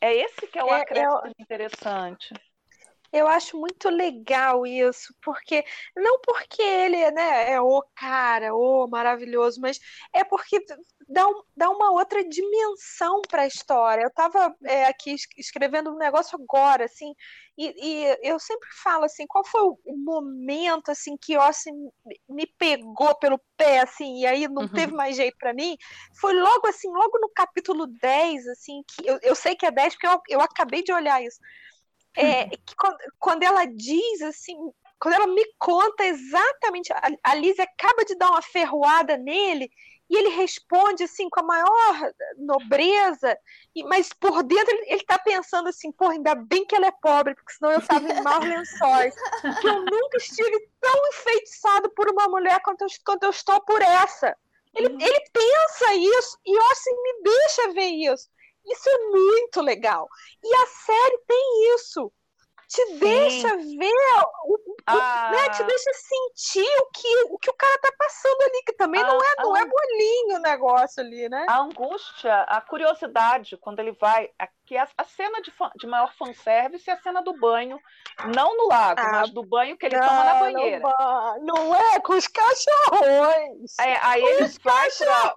É 0.00 0.14
esse 0.14 0.46
que 0.46 0.58
é 0.58 0.64
o 0.64 0.68
é, 0.68 0.80
acréscimo 0.80 1.26
é, 1.26 1.42
interessante. 1.42 2.32
Eu 3.12 3.26
acho 3.26 3.58
muito 3.58 3.88
legal 3.88 4.66
isso, 4.66 5.14
porque 5.22 5.64
não 5.96 6.20
porque 6.20 6.62
ele 6.62 7.10
né, 7.10 7.52
é 7.52 7.60
o 7.60 7.82
cara, 7.96 8.54
o 8.54 8.86
maravilhoso, 8.86 9.60
mas 9.60 9.80
é 10.12 10.22
porque 10.24 10.62
dá, 11.08 11.26
um, 11.26 11.42
dá 11.56 11.70
uma 11.70 11.90
outra 11.90 12.22
dimensão 12.22 13.22
para 13.28 13.42
a 13.42 13.46
história. 13.46 14.02
Eu 14.02 14.08
estava 14.08 14.54
é, 14.64 14.84
aqui 14.84 15.16
escrevendo 15.36 15.90
um 15.90 15.96
negócio 15.96 16.38
agora, 16.40 16.84
assim, 16.84 17.14
e, 17.56 17.74
e, 17.76 18.18
eu 18.22 18.38
sempre 18.38 18.68
falo 18.82 19.04
assim, 19.04 19.26
qual 19.26 19.44
foi 19.44 19.62
o 19.62 19.96
momento 19.96 20.90
assim 20.90 21.16
que 21.16 21.36
Ossi 21.36 21.70
me 22.28 22.46
pegou 22.58 23.14
pelo 23.16 23.40
pé, 23.56 23.80
assim, 23.80 24.20
e 24.20 24.26
aí 24.26 24.46
não 24.46 24.62
uhum. 24.62 24.68
teve 24.68 24.92
mais 24.92 25.16
jeito 25.16 25.36
para 25.38 25.54
mim? 25.54 25.76
Foi 26.20 26.34
logo 26.34 26.66
assim, 26.68 26.88
logo 26.88 27.18
no 27.18 27.30
capítulo 27.30 27.86
10, 27.86 28.46
assim, 28.48 28.82
que 28.86 29.08
eu, 29.08 29.18
eu 29.22 29.34
sei 29.34 29.56
que 29.56 29.66
é 29.66 29.70
10 29.70 29.94
porque 29.94 30.06
eu, 30.06 30.20
eu 30.28 30.40
acabei 30.40 30.82
de 30.82 30.92
olhar 30.92 31.22
isso 31.22 31.40
é, 32.18 32.48
que 32.48 32.74
quando, 32.76 32.96
quando 33.18 33.42
ela 33.44 33.64
diz 33.64 34.22
assim, 34.22 34.56
quando 34.98 35.14
ela 35.14 35.26
me 35.28 35.44
conta 35.56 36.04
exatamente, 36.04 36.92
a, 36.92 37.00
a 37.22 37.34
Liz 37.34 37.58
acaba 37.60 38.04
de 38.04 38.16
dar 38.16 38.30
uma 38.30 38.42
ferroada 38.42 39.16
nele 39.16 39.70
e 40.10 40.16
ele 40.16 40.30
responde 40.30 41.04
assim 41.04 41.28
com 41.28 41.40
a 41.40 41.42
maior 41.42 42.12
nobreza, 42.36 43.38
e, 43.74 43.84
mas 43.84 44.10
por 44.12 44.42
dentro 44.42 44.74
ele, 44.74 44.94
está 44.94 45.18
pensando 45.18 45.68
assim, 45.68 45.92
pô, 45.92 46.08
ainda 46.08 46.34
bem 46.34 46.64
que 46.64 46.74
ela 46.74 46.86
é 46.86 46.92
pobre, 47.02 47.34
porque 47.34 47.52
senão 47.52 47.72
eu 47.72 47.78
estava 47.78 48.08
em 48.08 48.22
maus 48.22 48.44
lençóis. 48.44 49.14
que 49.60 49.68
eu 49.68 49.84
nunca 49.84 50.16
estive 50.16 50.68
tão 50.80 51.08
enfeitiçado 51.08 51.90
por 51.90 52.10
uma 52.10 52.28
mulher 52.28 52.60
quanto 52.62 52.82
eu, 52.82 52.88
quanto 53.04 53.24
eu 53.24 53.30
estou 53.30 53.60
por 53.62 53.82
essa. 53.82 54.36
Ele, 54.74 54.88
uhum. 54.88 55.00
ele 55.00 55.24
pensa 55.32 55.94
isso 55.94 56.38
e 56.46 56.56
eu 56.56 56.70
assim 56.70 57.02
me 57.02 57.22
deixa 57.22 57.72
ver 57.72 57.88
isso. 57.88 58.28
Isso 58.66 58.88
é 58.88 58.98
muito 59.08 59.60
legal. 59.62 60.08
E 60.42 60.54
a 60.54 60.66
série 60.66 61.18
tem 61.26 61.74
isso. 61.74 62.12
Te 62.68 62.84
Sim. 62.84 62.98
deixa 62.98 63.56
ver, 63.56 64.24
o, 64.44 64.67
ah. 64.86 65.30
né? 65.32 65.50
Te 65.50 65.62
deixa 65.64 65.90
sentir 65.92 66.78
o 66.80 66.90
que, 66.90 67.24
o 67.30 67.38
que 67.38 67.50
o 67.50 67.54
cara 67.54 67.78
tá 67.78 67.92
passando 67.98 68.42
ali, 68.42 68.62
que 68.64 68.72
também 68.72 69.02
não, 69.02 69.18
é, 69.18 69.34
não 69.38 69.56
é 69.56 69.64
bolinho 69.64 70.36
o 70.36 70.40
negócio 70.40 71.02
ali, 71.02 71.28
né? 71.28 71.46
A 71.48 71.60
angústia, 71.60 72.42
a 72.42 72.60
curiosidade, 72.60 73.56
quando 73.56 73.80
ele 73.80 73.92
vai. 73.92 74.30
Aqui 74.38 74.76
a, 74.76 74.88
a 74.96 75.04
cena 75.04 75.40
de, 75.40 75.52
de 75.76 75.86
maior 75.86 76.12
fanservice 76.14 76.88
é 76.88 76.92
a 76.92 77.00
cena 77.00 77.22
do 77.22 77.32
banho, 77.38 77.78
não 78.34 78.56
no 78.56 78.68
lago, 78.68 79.00
ah, 79.00 79.12
mas 79.12 79.30
do 79.30 79.42
banho 79.44 79.76
que 79.76 79.86
ele 79.86 79.96
não, 79.96 80.06
toma 80.06 80.24
na 80.24 80.34
banheira. 80.34 80.82
Não, 81.40 81.74
é 81.74 82.00
com 82.00 82.14
os 82.14 82.26
cachorrões. 82.26 83.78
É, 83.80 83.96
aí 84.02 84.22
ele 84.22 84.48
vai 84.62 84.88
pra, 84.90 85.34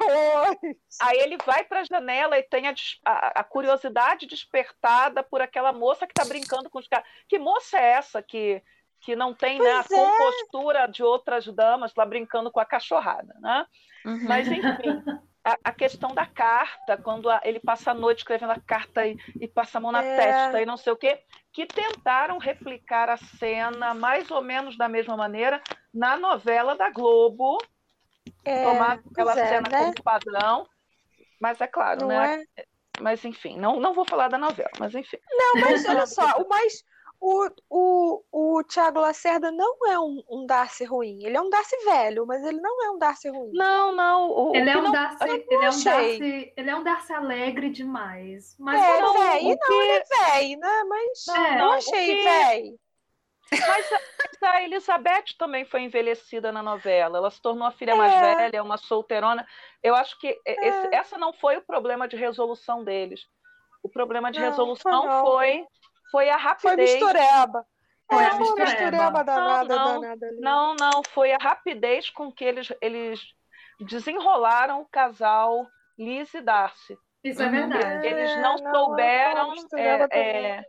Aí 1.01 1.19
ele 1.19 1.38
vai 1.45 1.63
para 1.63 1.82
a 1.82 1.84
janela 1.84 2.38
e 2.38 2.43
tem 2.43 2.67
a, 2.67 2.73
a, 3.06 3.39
a, 3.39 3.43
curiosidade 3.43 4.25
despertada 4.25 5.23
por 5.23 5.41
aquela 5.41 5.71
moça 5.71 6.06
que 6.06 6.12
está 6.12 6.25
brincando 6.25 6.69
com 6.69 6.80
os 6.80 6.88
caras. 6.88 7.08
Que 7.27 7.39
moça 7.39 7.77
é 7.77 7.91
essa 7.91 8.21
que, 8.21 8.62
que 9.01 9.15
não 9.15 9.33
tem 9.33 9.59
né, 9.59 9.71
a 9.71 9.79
é. 9.79 9.83
compostura 9.83 10.87
de 10.87 11.03
outras 11.03 11.45
damas 11.47 11.93
lá 11.95 12.05
brincando 12.05 12.51
com 12.51 12.59
a 12.59 12.65
cachorrada, 12.65 13.33
né? 13.39 13.65
Uhum. 14.05 14.25
Mas, 14.27 14.47
enfim, 14.47 15.03
a, 15.43 15.57
a, 15.63 15.71
questão 15.71 16.13
da 16.13 16.25
carta, 16.25 16.97
quando 16.97 17.29
a, 17.29 17.41
ele 17.43 17.59
passa 17.59 17.91
a 17.91 17.95
noite 17.95 18.19
escrevendo 18.19 18.51
a 18.51 18.59
carta 18.59 19.05
e, 19.05 19.17
e 19.39 19.47
passa 19.47 19.77
a 19.77 19.81
mão 19.81 19.91
na 19.91 20.03
é. 20.03 20.15
testa 20.15 20.61
e 20.61 20.65
não 20.65 20.77
sei 20.77 20.93
o 20.93 20.97
quê, 20.97 21.19
que 21.51 21.65
tentaram 21.65 22.37
replicar 22.37 23.09
a 23.09 23.17
cena 23.17 23.93
mais 23.93 24.29
ou 24.29 24.41
menos 24.41 24.77
da 24.77 24.87
mesma 24.87 25.17
maneira 25.17 25.61
na 25.93 26.15
novela 26.15 26.75
da 26.75 26.89
Globo, 26.89 27.57
é, 28.45 28.63
tomar 28.63 28.99
aquela 29.11 29.39
é, 29.39 29.47
cena 29.47 29.69
né? 29.69 29.79
como 29.79 30.03
padrão, 30.03 30.67
mas 31.39 31.59
é 31.59 31.67
claro, 31.67 32.01
não 32.01 32.07
né? 32.07 32.45
É? 32.55 32.65
Mas 32.99 33.25
enfim, 33.25 33.57
não, 33.57 33.79
não 33.79 33.93
vou 33.93 34.05
falar 34.05 34.27
da 34.27 34.37
novela, 34.37 34.69
mas 34.79 34.93
enfim. 34.93 35.17
Não, 35.31 35.61
mas 35.61 35.83
olha 35.89 36.05
só, 36.05 36.37
o 36.37 36.47
mais. 36.47 36.83
O, 37.23 37.47
o, 37.69 38.23
o 38.31 38.63
Tiago 38.63 38.99
Lacerda 38.99 39.51
não 39.51 39.77
é 39.88 39.99
um, 39.99 40.23
um 40.27 40.43
Darcy 40.43 40.84
ruim. 40.84 41.23
Ele 41.23 41.38
é 41.38 41.41
um 41.41 41.51
Darcy 41.51 41.77
velho, 41.86 42.25
mas 42.25 42.43
ele 42.43 42.60
não 42.60 42.84
é 42.84 42.89
um 42.89 42.97
Darcy 42.97 43.29
ruim. 43.29 43.51
Não, 43.53 43.95
não. 43.95 44.31
O, 44.31 44.55
ele, 44.55 44.65
o 44.65 44.73
é 44.73 44.77
um 44.77 44.81
não, 44.81 44.91
Darcy, 44.91 45.23
ele, 45.29 45.45
é 45.51 45.69
um 45.69 45.84
Darcy, 45.84 46.53
ele 46.57 46.69
é 46.71 46.75
um 46.75 46.84
Darcy 46.84 47.13
alegre 47.13 47.69
demais. 47.69 48.55
Mas 48.57 48.81
é, 48.81 49.01
não, 49.01 49.13
véi, 49.13 49.43
não, 49.43 49.57
que... 49.57 49.73
ele 49.73 49.91
é 49.91 50.03
velho, 50.03 50.60
né? 50.60 50.84
Mas 50.89 51.23
não, 51.27 51.45
é, 51.45 51.57
não 51.60 51.71
achei 51.73 52.15
que... 52.15 52.23
velho. 52.23 52.79
Mas 53.51 53.89
a 54.41 54.63
Elizabeth 54.63 55.36
também 55.38 55.63
foi 55.65 55.81
envelhecida 55.81 56.51
na 56.51 56.63
novela. 56.63 57.19
Ela 57.19 57.29
se 57.29 57.41
tornou 57.41 57.67
a 57.67 57.71
filha 57.71 57.91
é. 57.91 57.95
mais 57.95 58.13
velha, 58.13 58.63
uma 58.63 58.77
solteirona. 58.77 59.45
Eu 59.84 59.93
acho 59.93 60.17
que 60.19 60.27
é. 60.27 60.67
esse, 60.67 60.95
essa 60.95 61.17
não 61.19 61.34
foi 61.34 61.57
o 61.57 61.62
problema 61.62 62.07
de 62.07 62.15
resolução 62.15 62.84
deles. 62.84 63.21
O 63.84 63.89
problema 63.89 64.31
de 64.31 64.39
não, 64.39 64.47
resolução 64.47 65.21
foi, 65.21 65.65
foi 66.12 66.30
a 66.30 66.38
rapidez. 66.38 66.91
Foi 66.91 67.08
mistureba. 67.08 67.65
Foi 68.12 68.24
é, 68.24 68.28
a 68.28 68.34
mistureba. 68.36 68.69
mistureba 68.69 69.24
danada, 69.24 69.76
não, 69.76 69.86
não, 69.86 70.02
danada 70.02 70.32
não, 70.39 70.76
não, 70.76 71.02
foi 71.10 71.32
a 71.32 71.38
rapidez 71.38 72.10
com 72.10 72.32
que 72.32 72.43
eles, 72.43 72.71
eles 72.82 73.21
desenrolaram 73.80 74.82
o 74.82 74.86
casal 74.86 75.65
Liz 75.97 76.34
e 76.34 76.41
Darcy. 76.41 76.97
Isso 77.24 77.41
é 77.41 77.50
verdade. 77.50 78.06
Eles 78.06 78.36
não, 78.41 78.56
não 78.56 78.74
souberam. 78.74 79.54
É, 79.76 80.19
é, 80.19 80.63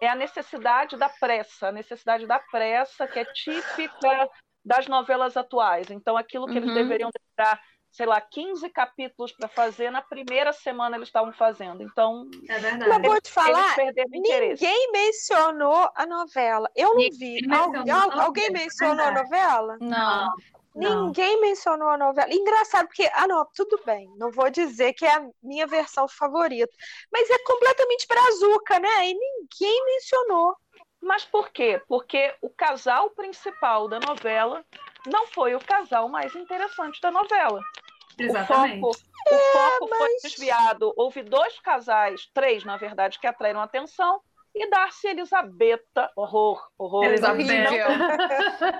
é 0.00 0.08
a 0.08 0.14
necessidade 0.14 0.96
da 0.96 1.08
pressa, 1.08 1.68
a 1.68 1.72
necessidade 1.72 2.26
da 2.26 2.38
pressa 2.38 3.06
que 3.06 3.18
é 3.18 3.24
típica 3.24 4.28
das 4.64 4.86
novelas 4.86 5.36
atuais. 5.36 5.90
Então, 5.90 6.16
aquilo 6.16 6.46
que 6.46 6.52
uhum. 6.52 6.58
eles 6.58 6.74
deveriam 6.74 7.10
demorar, 7.10 7.60
sei 7.96 8.04
lá, 8.04 8.20
15 8.20 8.68
capítulos 8.68 9.32
para 9.32 9.48
fazer, 9.48 9.90
na 9.90 10.02
primeira 10.02 10.52
semana 10.52 10.96
eles 10.96 11.08
estavam 11.08 11.32
fazendo. 11.32 11.82
Então, 11.82 12.28
é 12.46 12.58
verdade. 12.58 12.90
Mas 12.90 13.02
vou 13.02 13.18
te 13.22 13.32
falar, 13.32 13.74
ninguém 14.10 14.92
mencionou 14.92 15.90
a 15.94 16.04
novela. 16.04 16.70
Eu 16.76 16.94
não 16.94 17.08
vi. 17.18 17.38
Al 17.50 18.20
alguém 18.20 18.50
mencionou 18.50 19.02
a 19.02 19.10
novela? 19.12 19.78
Não. 19.80 20.28
Ninguém 20.74 21.40
mencionou 21.40 21.88
a 21.88 21.96
novela. 21.96 22.30
Engraçado, 22.30 22.86
porque, 22.86 23.10
ah, 23.14 23.26
não, 23.26 23.48
tudo 23.54 23.80
bem, 23.86 24.12
não 24.18 24.30
vou 24.30 24.50
dizer 24.50 24.92
que 24.92 25.06
é 25.06 25.14
a 25.14 25.26
minha 25.42 25.66
versão 25.66 26.06
favorita, 26.06 26.70
mas 27.10 27.30
é 27.30 27.38
completamente 27.44 28.06
brazuca, 28.06 28.78
né? 28.78 29.08
E 29.08 29.14
ninguém 29.14 29.84
mencionou. 29.86 30.54
Mas 31.00 31.24
por 31.24 31.50
quê? 31.50 31.80
Porque 31.88 32.34
o 32.42 32.50
casal 32.50 33.08
principal 33.10 33.88
da 33.88 34.00
novela 34.00 34.62
não 35.06 35.26
foi 35.28 35.54
o 35.54 35.64
casal 35.64 36.10
mais 36.10 36.34
interessante 36.34 37.00
da 37.00 37.10
novela. 37.10 37.62
Exatamente. 38.18 38.84
O 38.84 38.92
foco, 38.92 39.00
é, 39.28 39.34
o 39.34 39.38
foco 39.52 39.88
mas... 39.90 39.98
foi 39.98 40.16
desviado. 40.22 40.92
Houve 40.96 41.22
dois 41.22 41.58
casais, 41.60 42.26
três, 42.32 42.64
na 42.64 42.76
verdade, 42.76 43.18
que 43.18 43.26
atraíram 43.26 43.60
atenção, 43.60 44.20
e 44.58 44.70
Darcy 44.70 45.08
Elisabetta, 45.08 46.10
horror, 46.16 46.66
horror. 46.78 47.04
Elisabetta. 47.04 47.88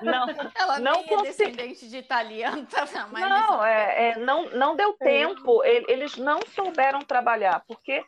Não, 0.03 0.27
não, 0.27 0.35
Ela 0.57 0.79
não 0.79 1.03
nem 1.03 1.19
é 1.19 1.23
descendente 1.23 1.87
de 1.87 1.99
italiano, 1.99 2.67
tá? 2.67 2.87
Mas 3.13 3.29
não, 3.29 3.63
é, 3.63 4.09
é, 4.09 4.19
não, 4.19 4.49
não 4.53 4.75
deu 4.75 4.97
é. 4.99 5.05
tempo, 5.05 5.63
eles 5.65 6.17
não 6.17 6.41
souberam 6.55 7.01
trabalhar, 7.01 7.63
porque 7.69 8.03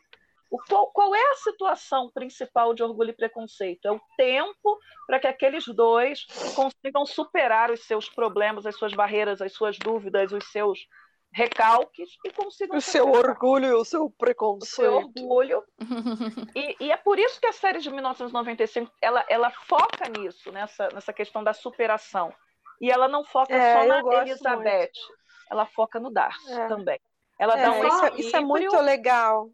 o, 0.49 0.57
qual, 0.57 0.87
qual 0.87 1.13
é 1.13 1.31
a 1.31 1.35
situação 1.35 2.09
principal 2.11 2.73
de 2.73 2.81
orgulho 2.81 3.11
e 3.11 3.15
preconceito? 3.15 3.85
É 3.85 3.91
o 3.91 4.01
tempo 4.17 4.79
para 5.05 5.19
que 5.19 5.27
aqueles 5.27 5.67
dois 5.67 6.25
consigam 6.55 7.05
superar 7.05 7.69
os 7.69 7.85
seus 7.85 8.09
problemas, 8.09 8.65
as 8.65 8.75
suas 8.75 8.93
barreiras, 8.93 9.43
as 9.43 9.53
suas 9.53 9.77
dúvidas, 9.77 10.31
os 10.31 10.51
seus 10.51 10.87
recalques 11.31 12.09
e 12.25 12.31
consigam. 12.31 12.77
O 12.77 12.81
seu 12.81 13.09
orgulho 13.09 13.67
e 13.67 13.73
o 13.73 13.85
seu 13.85 14.09
preconceito. 14.09 14.63
O 14.63 14.65
seu 14.65 14.95
orgulho. 14.95 15.63
e, 16.55 16.85
e, 16.85 16.91
é 16.91 16.97
por 16.97 17.19
isso 17.19 17.39
que 17.39 17.47
a 17.47 17.53
série 17.53 17.79
de 17.79 17.89
1995 17.89 18.91
ela, 19.01 19.25
ela 19.29 19.51
foca 19.51 20.09
nisso, 20.09 20.51
nessa, 20.51 20.89
nessa 20.89 21.13
questão 21.13 21.43
da 21.43 21.53
superação. 21.53 22.33
E 22.81 22.89
ela 22.89 23.07
não 23.07 23.23
foca 23.23 23.53
é, 23.53 23.73
só 23.73 23.85
na 23.87 24.21
Elizabeth, 24.21 24.79
muito. 24.79 25.17
ela 25.51 25.65
foca 25.65 25.99
no 25.99 26.09
Darcy 26.09 26.51
é. 26.51 26.67
também. 26.67 26.99
Ela 27.39 27.57
é, 27.57 27.61
dá 27.63 27.71
um 27.71 27.87
isso, 27.87 28.19
isso, 28.19 28.35
é 28.35 28.39
muito 28.39 28.75
legal. 28.79 29.49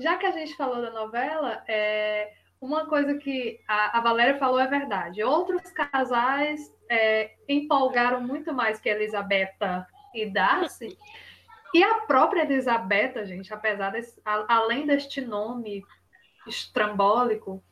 Já 0.00 0.16
que 0.16 0.26
a 0.26 0.30
gente 0.30 0.56
falou 0.56 0.80
da 0.80 0.90
novela, 0.90 1.64
é, 1.68 2.32
uma 2.60 2.86
coisa 2.86 3.14
que 3.14 3.60
a, 3.66 3.98
a 3.98 4.00
Valéria 4.00 4.38
falou 4.38 4.60
é 4.60 4.66
verdade. 4.66 5.22
Outros 5.22 5.62
casais 5.70 6.60
é, 6.88 7.32
empolgaram 7.48 8.20
muito 8.20 8.52
mais 8.52 8.80
que 8.80 8.88
a 8.88 8.94
Elisabetta 8.94 9.86
e 10.14 10.26
Darcy. 10.26 10.96
E 11.74 11.82
a 11.82 11.94
própria 12.00 12.42
Elisabetta, 12.42 13.26
gente, 13.26 13.52
apesar 13.52 13.90
desse, 13.90 14.20
a, 14.24 14.54
além 14.54 14.86
deste 14.86 15.20
nome 15.20 15.84
estrambólico, 16.46 17.62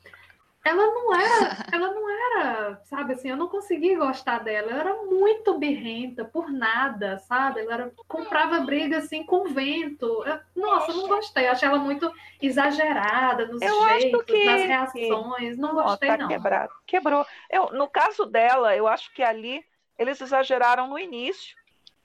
ela 0.66 0.84
não 0.84 1.14
era, 1.14 1.66
ela 1.72 1.94
não 1.94 2.10
era, 2.10 2.80
sabe 2.82 3.12
assim, 3.12 3.30
eu 3.30 3.36
não 3.36 3.48
consegui 3.48 3.94
gostar 3.94 4.40
dela. 4.40 4.68
Ela 4.72 4.80
era 4.80 5.02
muito 5.04 5.56
birrenta 5.58 6.24
por 6.24 6.50
nada, 6.50 7.18
sabe? 7.20 7.60
Ela 7.60 7.74
era, 7.74 7.92
comprava 8.08 8.58
briga 8.60 8.98
assim 8.98 9.22
com 9.22 9.44
vento. 9.44 10.24
Eu, 10.26 10.40
nossa, 10.56 10.90
eu 10.90 10.96
não 10.96 11.08
gostei. 11.08 11.46
Eu 11.46 11.52
achei 11.52 11.68
ela 11.68 11.78
muito 11.78 12.12
exagerada 12.42 13.46
nos 13.46 13.62
eu 13.62 13.88
jeitos, 13.90 14.24
que... 14.24 14.44
nas 14.44 14.62
reações. 14.62 15.56
Não 15.56 15.72
gostei, 15.72 16.10
oh, 16.10 16.12
tá 16.12 16.18
não. 16.18 16.28
Quebrado. 16.28 16.72
Quebrou. 16.84 17.24
Eu, 17.48 17.70
no 17.70 17.86
caso 17.86 18.26
dela, 18.26 18.74
eu 18.74 18.88
acho 18.88 19.14
que 19.14 19.22
ali 19.22 19.64
eles 19.96 20.20
exageraram 20.20 20.88
no 20.88 20.98
início. 20.98 21.56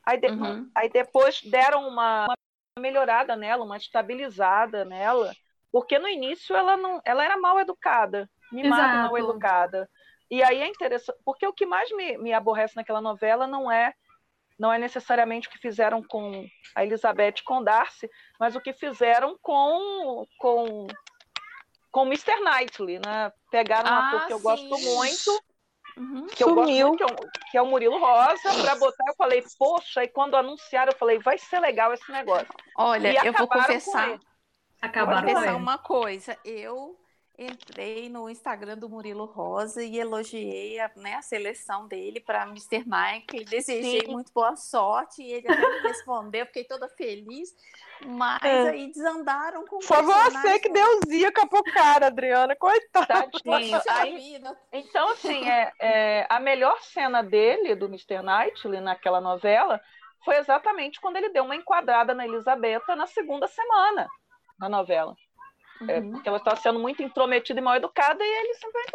Aí, 0.06 0.20
de... 0.20 0.28
uhum. 0.28 0.70
aí 0.76 0.90
depois 0.90 1.42
deram 1.44 1.88
uma, 1.88 2.26
uma 2.26 2.36
melhorada 2.80 3.36
nela, 3.36 3.64
uma 3.64 3.78
estabilizada 3.78 4.84
nela, 4.86 5.34
porque 5.72 6.00
no 6.00 6.08
início 6.08 6.56
ela 6.56 6.76
não, 6.76 7.02
ela 7.06 7.24
era 7.24 7.38
mal 7.38 7.60
educada 7.60 8.30
mimada, 8.52 8.84
Exato. 8.84 8.98
mal 8.98 9.18
educada. 9.18 9.90
E 10.30 10.44
aí 10.44 10.62
é 10.62 10.68
interessante, 10.68 11.18
porque 11.26 11.48
o 11.48 11.54
que 11.54 11.66
mais 11.66 11.90
me, 11.92 12.18
me 12.18 12.34
aborrece 12.34 12.76
naquela 12.76 13.02
novela 13.02 13.48
não 13.48 13.72
é 13.72 13.94
não 14.60 14.72
é 14.72 14.78
necessariamente 14.78 15.48
o 15.48 15.52
que 15.52 15.58
fizeram 15.58 16.04
com 16.04 16.46
a 16.76 16.86
Elizabeth 16.86 17.42
com 17.44 17.64
Darcy, 17.64 18.08
mas 18.40 18.56
o 18.56 18.62
que 18.62 18.74
fizeram 18.74 19.36
com 19.42 20.26
com 20.38 20.88
com 21.92 22.06
Mr. 22.06 22.40
Knightley, 22.42 23.00
né? 23.00 23.32
Pegaram 23.50 23.90
ah, 23.90 23.94
um 23.94 24.06
ator 24.06 24.28
que 24.28 24.34
eu 24.34 24.40
gosto 24.40 24.70
muito, 24.70 25.44
uhum. 25.98 26.28
que 26.28 26.44
eu 26.44 26.56
gosto 26.56 26.72
muito, 26.72 26.98
que 26.98 27.04
é, 27.04 27.06
o, 27.06 27.32
que 27.52 27.58
é 27.58 27.62
o 27.62 27.66
Murilo 27.66 28.00
Rosa, 28.00 28.62
para 28.62 28.76
botar, 28.76 29.04
eu 29.08 29.16
falei, 29.16 29.44
poxa, 29.58 30.04
e 30.04 30.08
quando 30.08 30.36
anunciaram, 30.36 30.92
eu 30.92 30.98
falei, 30.98 31.20
vai 31.20 31.38
ser 31.38 31.60
legal 31.60 31.94
esse 31.94 32.12
negócio. 32.12 32.48
Olha, 32.78 33.26
eu 33.26 33.34
vou 33.34 33.48
confessar. 33.48 34.20
Acabaram 34.82 35.22
vou 35.22 35.34
confessar 35.36 35.56
uma 35.56 35.78
coisa, 35.78 36.38
eu 36.44 37.01
entrei 37.46 38.10
no 38.10 38.30
Instagram 38.30 38.78
do 38.78 38.90
Murilo 38.90 39.26
Rosa 39.26 39.84
e 39.84 39.98
elogiei 39.98 40.80
a, 40.80 40.92
né, 40.96 41.16
a 41.16 41.22
seleção 41.22 41.88
dele 41.88 42.20
para 42.20 42.44
Mr. 42.44 42.88
Nike. 42.88 43.44
Desejei 43.46 44.02
Sim. 44.02 44.12
muito 44.12 44.32
boa 44.34 44.56
sorte 44.56 45.22
e 45.22 45.32
ele 45.32 45.48
até 45.48 45.60
me 45.60 45.80
respondeu, 45.88 46.46
fiquei 46.46 46.64
toda 46.64 46.88
feliz. 46.90 47.56
Mas 48.06 48.44
é. 48.44 48.70
aí 48.70 48.88
desandaram 48.92 49.66
com 49.66 49.82
Foi 49.82 50.02
você 50.02 50.60
que 50.60 50.70
deu 50.70 51.00
zica 51.08 51.48
pro 51.48 51.64
cara, 51.64 52.08
Adriana, 52.08 52.56
coitada. 52.56 53.30
Aí, 53.90 54.42
então, 54.72 55.10
assim, 55.10 55.48
é, 55.48 55.72
é, 55.80 56.28
a 56.30 56.40
melhor 56.40 56.80
cena 56.82 57.22
dele, 57.22 57.76
do 57.76 57.86
Mr. 57.86 58.22
Knightley, 58.22 58.82
naquela 58.82 59.22
novela, 59.22 59.80
foi 60.24 60.38
exatamente 60.38 61.00
quando 61.00 61.18
ele 61.18 61.30
deu 61.30 61.44
uma 61.44 61.56
enquadrada 61.56 62.14
na 62.14 62.26
Elisabetta 62.26 62.96
na 62.96 63.08
segunda 63.08 63.48
semana 63.48 64.08
da 64.58 64.70
novela. 64.70 65.16
É, 65.88 66.00
uhum. 66.00 66.12
porque 66.12 66.30
ela 66.30 66.38
estava 66.38 66.58
sendo 66.58 66.80
muito 66.80 67.02
intrometida 67.02 67.60
e 67.60 67.64
mal 67.64 67.76
educada, 67.76 68.24
e 68.24 68.28
ele 68.28 68.54
simplesmente. 68.56 68.92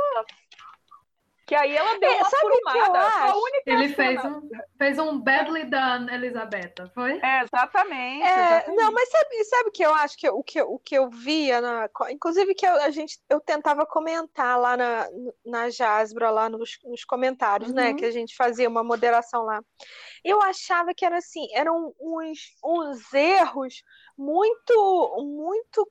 Que 1.47 1.55
aí 1.55 1.77
ela 1.77 1.97
deu 2.01 2.11
é, 2.11 2.17
uma 2.17 2.25
furumada. 2.29 3.35
Ele 3.65 3.89
fez 3.91 4.25
um, 4.25 4.49
fez 4.77 4.99
um 4.99 5.21
badly 5.21 5.65
done, 5.67 6.13
Elisabetta, 6.13 6.91
foi? 6.93 7.21
É, 7.23 7.43
exatamente, 7.43 8.25
é, 8.25 8.35
exatamente. 8.35 8.77
Não, 8.77 8.93
mas 8.93 9.09
sabe, 9.09 9.45
sabe 9.45 9.71
que 9.71 9.83
eu 9.85 9.95
acho 9.95 10.19
que 10.19 10.29
o 10.29 10.43
que, 10.43 10.61
o 10.61 10.77
que 10.81 10.97
eu 10.97 11.09
via, 11.09 11.61
na, 11.61 11.89
inclusive 12.11 12.53
que 12.53 12.67
eu, 12.67 12.75
a 12.83 12.91
gente, 12.91 13.21
eu 13.31 13.41
tentava 13.41 13.87
comentar 13.87 14.59
lá 14.59 14.77
na, 14.77 15.09
na 15.45 15.71
Jasbra, 15.71 16.31
lá 16.31 16.49
nos, 16.49 16.81
nos 16.83 17.05
comentários, 17.05 17.73
né, 17.73 17.83
uhum. 17.83 17.93
né? 17.93 17.95
Que 17.95 18.07
a 18.07 18.11
gente 18.11 18.35
fazia 18.35 18.69
uma 18.69 18.83
moderação 18.83 19.45
lá. 19.45 19.63
Eu 20.25 20.43
achava 20.43 20.93
que 20.93 21.05
era 21.05 21.19
assim, 21.19 21.47
eram 21.55 21.95
uns, 22.01 22.57
uns 22.65 23.15
erros 23.15 23.85
muito, 24.19 25.17
muito 25.23 25.89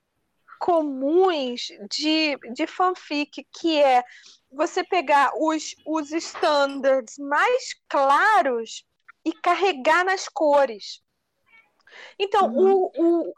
comuns 0.60 1.68
de, 1.90 2.38
de 2.54 2.68
fanfic, 2.68 3.46
que 3.60 3.82
é 3.82 4.04
você 4.52 4.84
pegar 4.84 5.32
os, 5.36 5.76
os 5.86 6.12
standards 6.12 7.18
mais 7.18 7.74
claros 7.90 8.86
e 9.26 9.34
carregar 9.34 10.06
nas 10.06 10.28
cores. 10.28 11.02
Então, 12.20 12.48
uhum. 12.54 12.92
o, 12.96 13.30
o, 13.30 13.34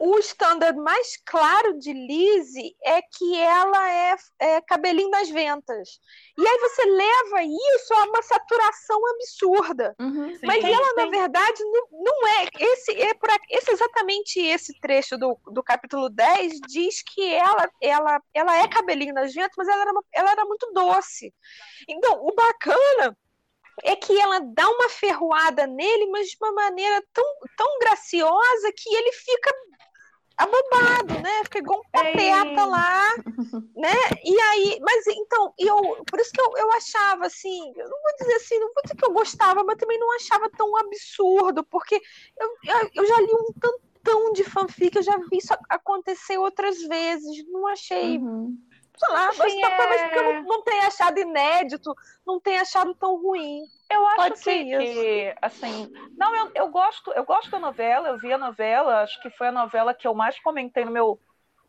o 0.00 0.18
standard 0.18 0.78
mais 0.78 1.18
claro 1.26 1.78
de 1.78 1.92
Lizzie 1.92 2.74
é 2.82 3.02
que 3.02 3.38
ela 3.38 3.90
é, 3.92 4.16
é, 4.38 4.60
cabelinho 4.62 5.10
das 5.10 5.28
ventas. 5.28 6.00
E 6.38 6.48
aí 6.48 6.58
você 6.58 6.84
leva 6.86 7.42
isso 7.42 7.94
a 7.94 8.04
uma 8.04 8.22
saturação 8.22 8.98
absurda. 9.10 9.94
Uhum, 10.00 10.38
Mas 10.42 10.64
ela, 10.64 10.88
sim. 10.88 10.96
na 10.96 11.06
verdade, 11.06 11.62
não, 11.64 11.86
não 11.92 12.28
é. 12.28 12.48
Esse 12.58 12.92
é 12.92 13.12
por, 13.12 13.28
esse, 13.50 13.72
exatamente 13.72 14.40
esse 14.40 14.80
trecho 14.80 15.18
do, 15.18 15.38
do 15.52 15.62
capítulo 15.62 16.08
10 16.08 16.60
diz 16.66 17.02
que 17.02 17.34
ela, 17.34 17.70
ela, 17.82 18.22
ela 18.32 18.56
é 18.56 18.68
cabelinho 18.68 19.12
das 19.12 19.34
ventas, 19.34 19.54
mas 19.58 19.68
ela 19.68 19.82
era, 19.82 19.92
uma, 19.92 20.04
ela 20.14 20.30
era 20.32 20.44
muito 20.46 20.72
doce. 20.72 21.34
Então, 21.86 22.24
o 22.24 22.34
bacana 22.34 23.14
é 23.82 23.94
que 23.96 24.18
ela 24.18 24.40
dá 24.40 24.66
uma 24.68 24.88
ferroada 24.88 25.66
nele, 25.66 26.06
mas 26.06 26.28
de 26.28 26.36
uma 26.40 26.52
maneira 26.52 27.02
tão, 27.12 27.24
tão 27.56 27.78
graciosa 27.78 28.72
que 28.74 28.94
ele 28.94 29.12
fica 29.12 29.50
abobado, 30.40 31.20
né? 31.22 31.42
Fica 31.44 31.58
igual 31.58 31.80
um 31.80 31.90
pateta 31.90 32.64
lá, 32.64 33.14
né? 33.76 33.94
E 34.24 34.40
aí, 34.40 34.78
mas 34.80 35.06
então, 35.06 35.52
eu, 35.58 35.76
por 36.04 36.18
isso 36.18 36.32
que 36.32 36.40
eu, 36.40 36.56
eu 36.56 36.72
achava 36.72 37.26
assim, 37.26 37.72
eu 37.76 37.88
não 37.88 38.02
vou 38.02 38.16
dizer 38.18 38.34
assim, 38.34 38.58
não 38.58 38.72
vou 38.72 38.82
dizer 38.82 38.96
que 38.96 39.04
eu 39.04 39.12
gostava, 39.12 39.62
mas 39.64 39.76
também 39.76 39.98
não 39.98 40.14
achava 40.16 40.50
tão 40.50 40.76
absurdo, 40.78 41.64
porque 41.64 42.00
eu, 42.38 42.48
eu, 42.64 42.90
eu 42.94 43.06
já 43.06 43.20
li 43.20 43.32
um 43.32 43.52
tantão 43.60 44.32
de 44.32 44.44
fanfic, 44.44 44.96
eu 44.96 45.02
já 45.02 45.16
vi 45.18 45.38
isso 45.38 45.54
acontecer 45.68 46.38
outras 46.38 46.80
vezes, 46.82 47.44
não 47.48 47.66
achei. 47.66 48.18
Uhum. 48.18 48.56
Sei 49.02 49.14
lá, 49.14 49.32
Sim, 49.32 49.38
mas 49.38 49.76
talvez 49.76 50.00
é... 50.00 50.04
porque 50.04 50.18
eu 50.18 50.34
não, 50.34 50.42
não 50.42 50.62
tenha 50.62 50.86
achado 50.86 51.18
inédito, 51.18 51.94
não 52.26 52.38
tenha 52.38 52.60
achado 52.60 52.94
tão 52.94 53.16
ruim. 53.20 53.62
Eu 53.90 54.06
acho 54.08 54.16
Pode 54.16 54.40
que, 54.42 54.64
que, 54.64 55.34
assim, 55.40 55.90
não, 56.18 56.36
eu, 56.36 56.50
eu 56.54 56.68
gosto, 56.68 57.10
eu 57.12 57.24
gosto 57.24 57.50
da 57.50 57.58
novela, 57.58 58.08
eu 58.08 58.18
vi 58.18 58.30
a 58.30 58.38
novela, 58.38 59.02
acho 59.02 59.20
que 59.22 59.30
foi 59.30 59.48
a 59.48 59.52
novela 59.52 59.94
que 59.94 60.06
eu 60.06 60.14
mais 60.14 60.38
comentei 60.40 60.84
no 60.84 60.90
meu 60.90 61.18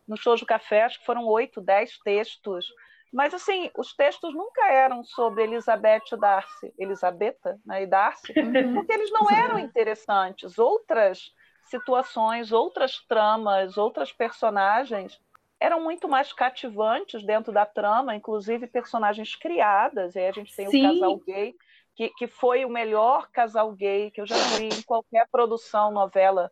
no 0.07 0.17
show 0.17 0.35
do 0.35 0.45
café, 0.45 0.83
acho 0.83 0.99
que 0.99 1.05
foram 1.05 1.25
oito, 1.25 1.61
dez 1.61 1.97
textos. 1.99 2.65
Mas 3.13 3.33
assim, 3.33 3.71
os 3.77 3.93
textos 3.93 4.33
nunca 4.33 4.65
eram 4.69 5.03
sobre 5.03 5.43
Elizabeth 5.43 6.03
e 6.11 6.17
Darcy, 6.17 6.73
Elisabetta 6.77 7.57
né, 7.65 7.83
e 7.83 7.87
Darcy, 7.87 8.33
uhum. 8.37 8.73
porque 8.73 8.91
eles 8.91 9.11
não 9.11 9.29
eram 9.31 9.57
interessantes. 9.57 10.57
Outras 10.57 11.31
situações, 11.63 12.51
outras 12.51 12.99
tramas, 13.07 13.77
outras 13.77 14.11
personagens 14.11 15.17
eram 15.61 15.79
muito 15.79 16.09
mais 16.09 16.33
cativantes 16.33 17.23
dentro 17.23 17.53
da 17.53 17.65
trama, 17.65 18.15
inclusive 18.15 18.65
personagens 18.65 19.35
criadas. 19.35 20.15
E 20.15 20.19
aí 20.19 20.27
a 20.27 20.31
gente 20.31 20.53
tem 20.55 20.67
Sim. 20.67 20.87
o 20.87 20.93
casal 20.93 21.17
gay 21.19 21.55
que, 21.95 22.09
que 22.09 22.27
foi 22.27 22.65
o 22.65 22.69
melhor 22.69 23.29
casal 23.31 23.71
gay 23.73 24.09
que 24.09 24.19
eu 24.19 24.25
já 24.25 24.35
vi 24.57 24.65
em 24.65 24.81
qualquer 24.81 25.27
produção, 25.31 25.91
novela 25.91 26.51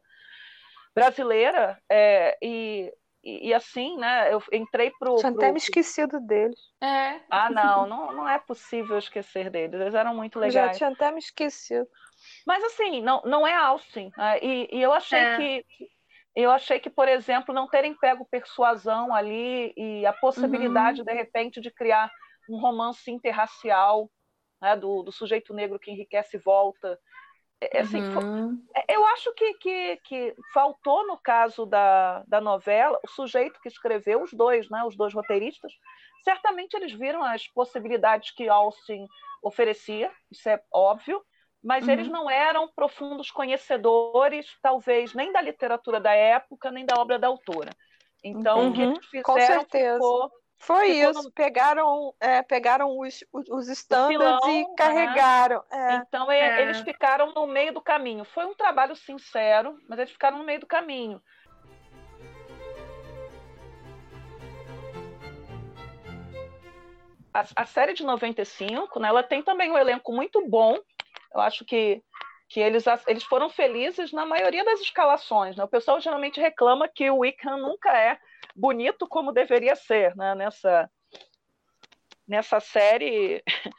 brasileira. 0.93 1.81
É, 1.89 2.37
e, 2.39 2.93
e, 3.23 3.49
e, 3.49 3.53
assim, 3.53 3.97
né, 3.97 4.31
eu 4.31 4.43
entrei 4.53 4.91
pro. 4.99 5.15
Tinha 5.15 5.31
pro... 5.31 5.41
até 5.41 5.51
me 5.51 5.57
esquecido 5.57 6.19
deles. 6.19 6.59
É. 6.79 7.19
Ah, 7.31 7.49
não, 7.49 7.87
não, 7.87 8.13
não 8.13 8.29
é 8.29 8.37
possível 8.37 8.97
esquecer 8.97 9.49
deles. 9.49 9.79
Eles 9.79 9.95
eram 9.95 10.13
muito 10.13 10.39
legais. 10.39 10.53
Já 10.53 10.77
tinha 10.77 10.89
até 10.89 11.11
me 11.11 11.19
esquecido. 11.19 11.87
Mas 12.45 12.63
assim, 12.63 13.01
não, 13.01 13.21
não 13.25 13.47
é 13.47 13.55
Austin. 13.55 14.11
Né? 14.15 14.39
E, 14.41 14.69
e 14.71 14.81
eu 14.81 14.93
achei 14.93 15.19
é. 15.19 15.37
que. 15.37 15.65
Eu 16.39 16.51
achei 16.51 16.79
que, 16.79 16.89
por 16.89 17.07
exemplo, 17.07 17.53
não 17.53 17.67
terem 17.67 17.93
pego 17.93 18.25
persuasão 18.25 19.13
ali 19.13 19.73
e 19.75 20.05
a 20.05 20.13
possibilidade, 20.13 21.01
uhum. 21.01 21.05
de 21.05 21.13
repente, 21.13 21.59
de 21.59 21.69
criar 21.69 22.09
um 22.49 22.57
romance 22.57 23.11
interracial 23.11 24.09
né, 24.61 24.75
do, 24.75 25.03
do, 25.03 25.11
sujeito 25.11 25.53
negro 25.53 25.77
que 25.77 25.91
enriquece 25.91 26.37
e 26.37 26.39
volta. 26.39 26.97
É, 27.59 27.79
é 27.79 27.81
assim, 27.81 28.01
uhum. 28.01 28.65
É, 28.73 28.95
eu 28.95 29.05
acho 29.07 29.33
que, 29.33 29.53
que, 29.55 29.97
que, 30.05 30.35
faltou 30.53 31.05
no 31.05 31.17
caso 31.17 31.65
da, 31.65 32.23
da 32.25 32.39
novela, 32.39 32.97
o 33.03 33.09
sujeito 33.09 33.59
que 33.61 33.67
escreveu, 33.67 34.21
os 34.23 34.31
dois, 34.31 34.69
né, 34.69 34.81
os 34.85 34.95
dois 34.95 35.13
roteiristas, 35.13 35.73
certamente 36.23 36.73
eles 36.73 36.93
viram 36.93 37.21
as 37.21 37.47
possibilidades 37.47 38.31
que 38.31 38.47
Austin 38.47 39.05
oferecia, 39.43 40.09
isso 40.31 40.47
é 40.47 40.61
óbvio, 40.73 41.21
mas 41.63 41.85
uhum. 41.85 41.93
eles 41.93 42.07
não 42.07 42.29
eram 42.29 42.69
profundos 42.73 43.31
conhecedores, 43.31 44.47
talvez, 44.61 45.13
nem 45.13 45.31
da 45.31 45.41
literatura 45.41 45.99
da 45.99 46.13
época, 46.13 46.71
nem 46.71 46.85
da 46.85 46.99
obra 46.99 47.19
da 47.19 47.27
autora. 47.27 47.71
Então, 48.23 48.59
uhum. 48.59 48.69
o 48.69 48.73
que 48.73 48.81
eles 48.81 49.05
fizeram 49.05 49.65
ficou 49.69 50.31
foi 50.59 50.89
isso, 50.89 51.31
pegaram, 51.31 52.13
é, 52.19 52.43
pegaram 52.43 52.99
os, 52.99 53.23
os 53.31 53.69
standards 53.69 54.45
e 54.45 54.63
né? 54.63 54.73
carregaram. 54.77 55.63
Né? 55.71 55.95
É. 55.95 55.95
Então 55.95 56.29
é. 56.29 56.61
eles 56.61 56.81
ficaram 56.81 57.33
no 57.33 57.47
meio 57.47 57.73
do 57.73 57.81
caminho. 57.81 58.25
Foi 58.25 58.45
um 58.45 58.53
trabalho 58.53 58.93
sincero, 58.93 59.77
mas 59.87 59.97
eles 59.97 60.11
ficaram 60.11 60.37
no 60.37 60.43
meio 60.43 60.59
do 60.59 60.67
caminho. 60.67 61.21
A, 67.33 67.45
a 67.55 67.65
série 67.65 67.93
de 67.93 68.03
95, 68.03 68.99
né, 68.99 69.07
ela 69.07 69.23
tem 69.23 69.41
também 69.41 69.71
um 69.71 69.77
elenco 69.77 70.11
muito 70.11 70.45
bom. 70.45 70.77
Eu 71.33 71.41
acho 71.41 71.65
que 71.65 72.03
que 72.49 72.59
eles, 72.59 72.83
eles 73.05 73.23
foram 73.23 73.47
felizes 73.47 74.11
na 74.11 74.25
maioria 74.25 74.65
das 74.65 74.81
escalações. 74.81 75.55
Né? 75.55 75.63
O 75.63 75.67
pessoal 75.67 76.01
geralmente 76.01 76.41
reclama 76.41 76.87
que 76.87 77.07
o 77.09 77.19
Wickham 77.19 77.57
nunca 77.57 77.95
é 77.95 78.19
bonito 78.55 79.07
como 79.07 79.31
deveria 79.31 79.75
ser. 79.75 80.15
Né? 80.15 80.33
Nessa, 80.33 80.89
nessa 82.27 82.59
série, 82.59 83.43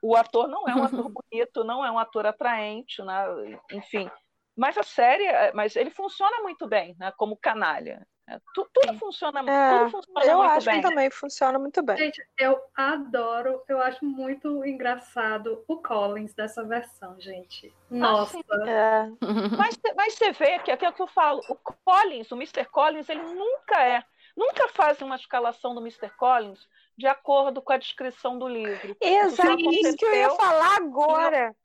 o 0.00 0.14
ator 0.14 0.46
não 0.46 0.68
é 0.68 0.74
um 0.74 0.84
ator 0.84 1.10
bonito, 1.10 1.64
não 1.64 1.84
é 1.84 1.90
um 1.90 1.98
ator 1.98 2.24
atraente, 2.24 3.02
né? 3.02 3.24
enfim. 3.72 4.08
Mas 4.56 4.78
a 4.78 4.84
série, 4.84 5.52
mas 5.52 5.74
ele 5.74 5.90
funciona 5.90 6.42
muito 6.42 6.68
bem, 6.68 6.94
né? 6.98 7.10
Como 7.16 7.38
canalha. 7.38 8.06
É, 8.28 8.38
tudo, 8.54 8.70
tudo 8.72 8.98
funciona, 8.98 9.40
é, 9.40 9.78
tudo 9.78 9.90
funciona 9.90 10.24
eu 10.24 10.38
muito 10.38 10.50
acho 10.52 10.66
bem. 10.66 10.80
que 10.80 10.88
também 10.88 11.10
funciona 11.10 11.58
muito 11.58 11.82
bem. 11.82 11.96
Gente, 11.96 12.24
eu 12.38 12.60
adoro, 12.74 13.62
eu 13.68 13.80
acho 13.80 14.04
muito 14.04 14.64
engraçado 14.64 15.64
o 15.66 15.76
Collins 15.78 16.32
dessa 16.32 16.62
versão, 16.62 17.20
gente. 17.20 17.74
Nossa. 17.90 18.38
é. 18.38 19.08
mas, 19.58 19.78
mas 19.96 20.14
você 20.14 20.32
vê 20.32 20.58
que 20.60 20.70
aquilo 20.70 20.92
que 20.92 21.02
eu 21.02 21.08
falo, 21.08 21.40
o 21.48 21.56
Collins, 21.56 22.30
o 22.30 22.36
Mr. 22.36 22.64
Collins, 22.66 23.08
ele 23.08 23.22
nunca 23.22 23.84
é, 23.84 24.04
nunca 24.36 24.68
faz 24.68 25.02
uma 25.02 25.16
escalação 25.16 25.74
do 25.74 25.80
Mr. 25.80 26.10
Collins 26.16 26.66
de 26.96 27.06
acordo 27.06 27.60
com 27.60 27.72
a 27.72 27.78
descrição 27.78 28.38
do 28.38 28.46
livro. 28.46 28.96
Exato, 29.00 29.70
isso 29.70 29.96
que 29.96 30.04
eu 30.04 30.14
ia 30.14 30.30
falar 30.30 30.76
agora. 30.76 31.56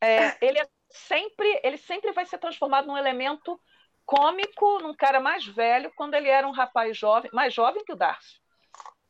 É, 0.00 0.36
ele 0.44 0.58
é 0.58 0.66
sempre, 0.90 1.60
ele 1.62 1.76
sempre 1.76 2.12
vai 2.12 2.24
ser 2.24 2.38
transformado 2.38 2.86
num 2.86 2.96
elemento 2.96 3.60
cômico 4.08 4.78
num 4.78 4.94
cara 4.94 5.20
mais 5.20 5.44
velho 5.44 5.92
quando 5.94 6.14
ele 6.14 6.28
era 6.28 6.48
um 6.48 6.50
rapaz 6.50 6.96
jovem, 6.96 7.30
mais 7.30 7.52
jovem 7.52 7.84
que 7.84 7.92
o 7.92 7.96
Darcy. 7.96 8.40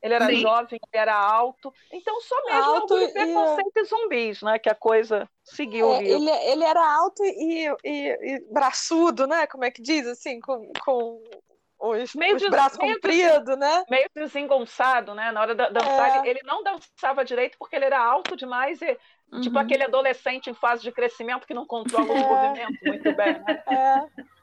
Ele 0.02 0.14
era 0.14 0.26
Sim. 0.26 0.36
jovem, 0.36 0.78
ele 0.92 1.00
era 1.00 1.14
alto. 1.14 1.72
Então, 1.92 2.20
só 2.20 2.36
mesmo 2.44 2.62
alto 2.62 2.98
e... 2.98 3.12
preconceito 3.12 3.76
e 3.76 3.84
zumbis, 3.84 4.42
né? 4.42 4.58
Que 4.58 4.68
a 4.68 4.74
coisa 4.74 5.28
seguiu. 5.44 5.92
É, 5.92 6.04
ele, 6.04 6.30
ele 6.30 6.64
era 6.64 6.84
alto 6.96 7.24
e, 7.24 7.66
e, 7.84 8.08
e, 8.08 8.46
braçudo, 8.52 9.26
né? 9.26 9.46
Como 9.46 9.64
é 9.64 9.70
que 9.70 9.82
diz? 9.82 10.06
Assim, 10.06 10.40
com, 10.40 10.70
com 10.84 11.22
os, 11.80 12.14
meio 12.14 12.36
os 12.36 12.48
braços 12.48 12.78
compridos, 12.78 13.56
né? 13.56 13.84
Meio 13.88 14.08
desengonçado, 14.14 15.14
né? 15.14 15.32
Na 15.32 15.40
hora 15.40 15.54
de 15.54 15.70
dançar, 15.70 16.24
é. 16.24 16.28
ele, 16.28 16.40
não 16.44 16.62
dançava 16.62 17.24
direito 17.24 17.56
porque 17.58 17.74
ele 17.74 17.84
era 17.84 18.00
alto 18.00 18.36
demais 18.36 18.80
e 18.82 18.98
uhum. 19.32 19.40
tipo 19.40 19.58
aquele 19.58 19.84
adolescente 19.84 20.48
em 20.48 20.54
fase 20.54 20.82
de 20.82 20.92
crescimento 20.92 21.46
que 21.46 21.54
não 21.54 21.66
controla 21.66 22.06
é. 22.06 22.12
o 22.12 22.28
movimento 22.28 22.78
muito 22.84 23.16
bem, 23.16 23.32
né? 23.32 23.62
É. 23.68 24.37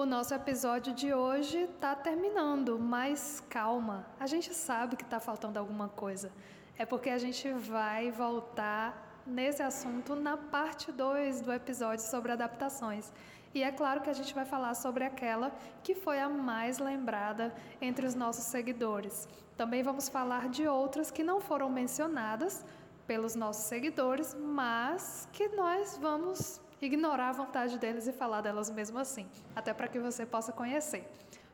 O 0.00 0.06
nosso 0.06 0.32
episódio 0.32 0.94
de 0.94 1.12
hoje 1.12 1.58
está 1.58 1.94
terminando, 1.94 2.78
mas 2.78 3.44
calma, 3.50 4.06
a 4.18 4.26
gente 4.26 4.54
sabe 4.54 4.96
que 4.96 5.02
está 5.02 5.20
faltando 5.20 5.58
alguma 5.58 5.90
coisa. 5.90 6.32
É 6.78 6.86
porque 6.86 7.10
a 7.10 7.18
gente 7.18 7.52
vai 7.52 8.10
voltar 8.10 9.22
nesse 9.26 9.62
assunto 9.62 10.16
na 10.16 10.38
parte 10.38 10.90
2 10.90 11.42
do 11.42 11.52
episódio 11.52 12.02
sobre 12.02 12.32
adaptações. 12.32 13.12
E 13.54 13.62
é 13.62 13.70
claro 13.70 14.00
que 14.00 14.08
a 14.08 14.14
gente 14.14 14.34
vai 14.34 14.46
falar 14.46 14.72
sobre 14.72 15.04
aquela 15.04 15.52
que 15.82 15.94
foi 15.94 16.18
a 16.18 16.30
mais 16.30 16.78
lembrada 16.78 17.54
entre 17.78 18.06
os 18.06 18.14
nossos 18.14 18.44
seguidores. 18.44 19.28
Também 19.54 19.82
vamos 19.82 20.08
falar 20.08 20.48
de 20.48 20.66
outras 20.66 21.10
que 21.10 21.22
não 21.22 21.42
foram 21.42 21.68
mencionadas 21.68 22.64
pelos 23.06 23.34
nossos 23.34 23.64
seguidores, 23.64 24.34
mas 24.34 25.28
que 25.30 25.48
nós 25.48 25.98
vamos 26.00 26.58
ignorar 26.80 27.28
a 27.28 27.32
vontade 27.32 27.78
deles 27.78 28.06
e 28.06 28.12
falar 28.12 28.40
delas 28.40 28.70
mesmo 28.70 28.98
assim, 28.98 29.26
até 29.54 29.72
para 29.72 29.88
que 29.88 29.98
você 29.98 30.24
possa 30.24 30.52
conhecer. 30.52 31.06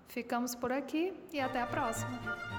Ficamos 0.09 0.55
por 0.55 0.73
aqui 0.73 1.13
e 1.33 1.41
até 1.41 1.61
a 1.61 1.67
próxima! 1.67 2.56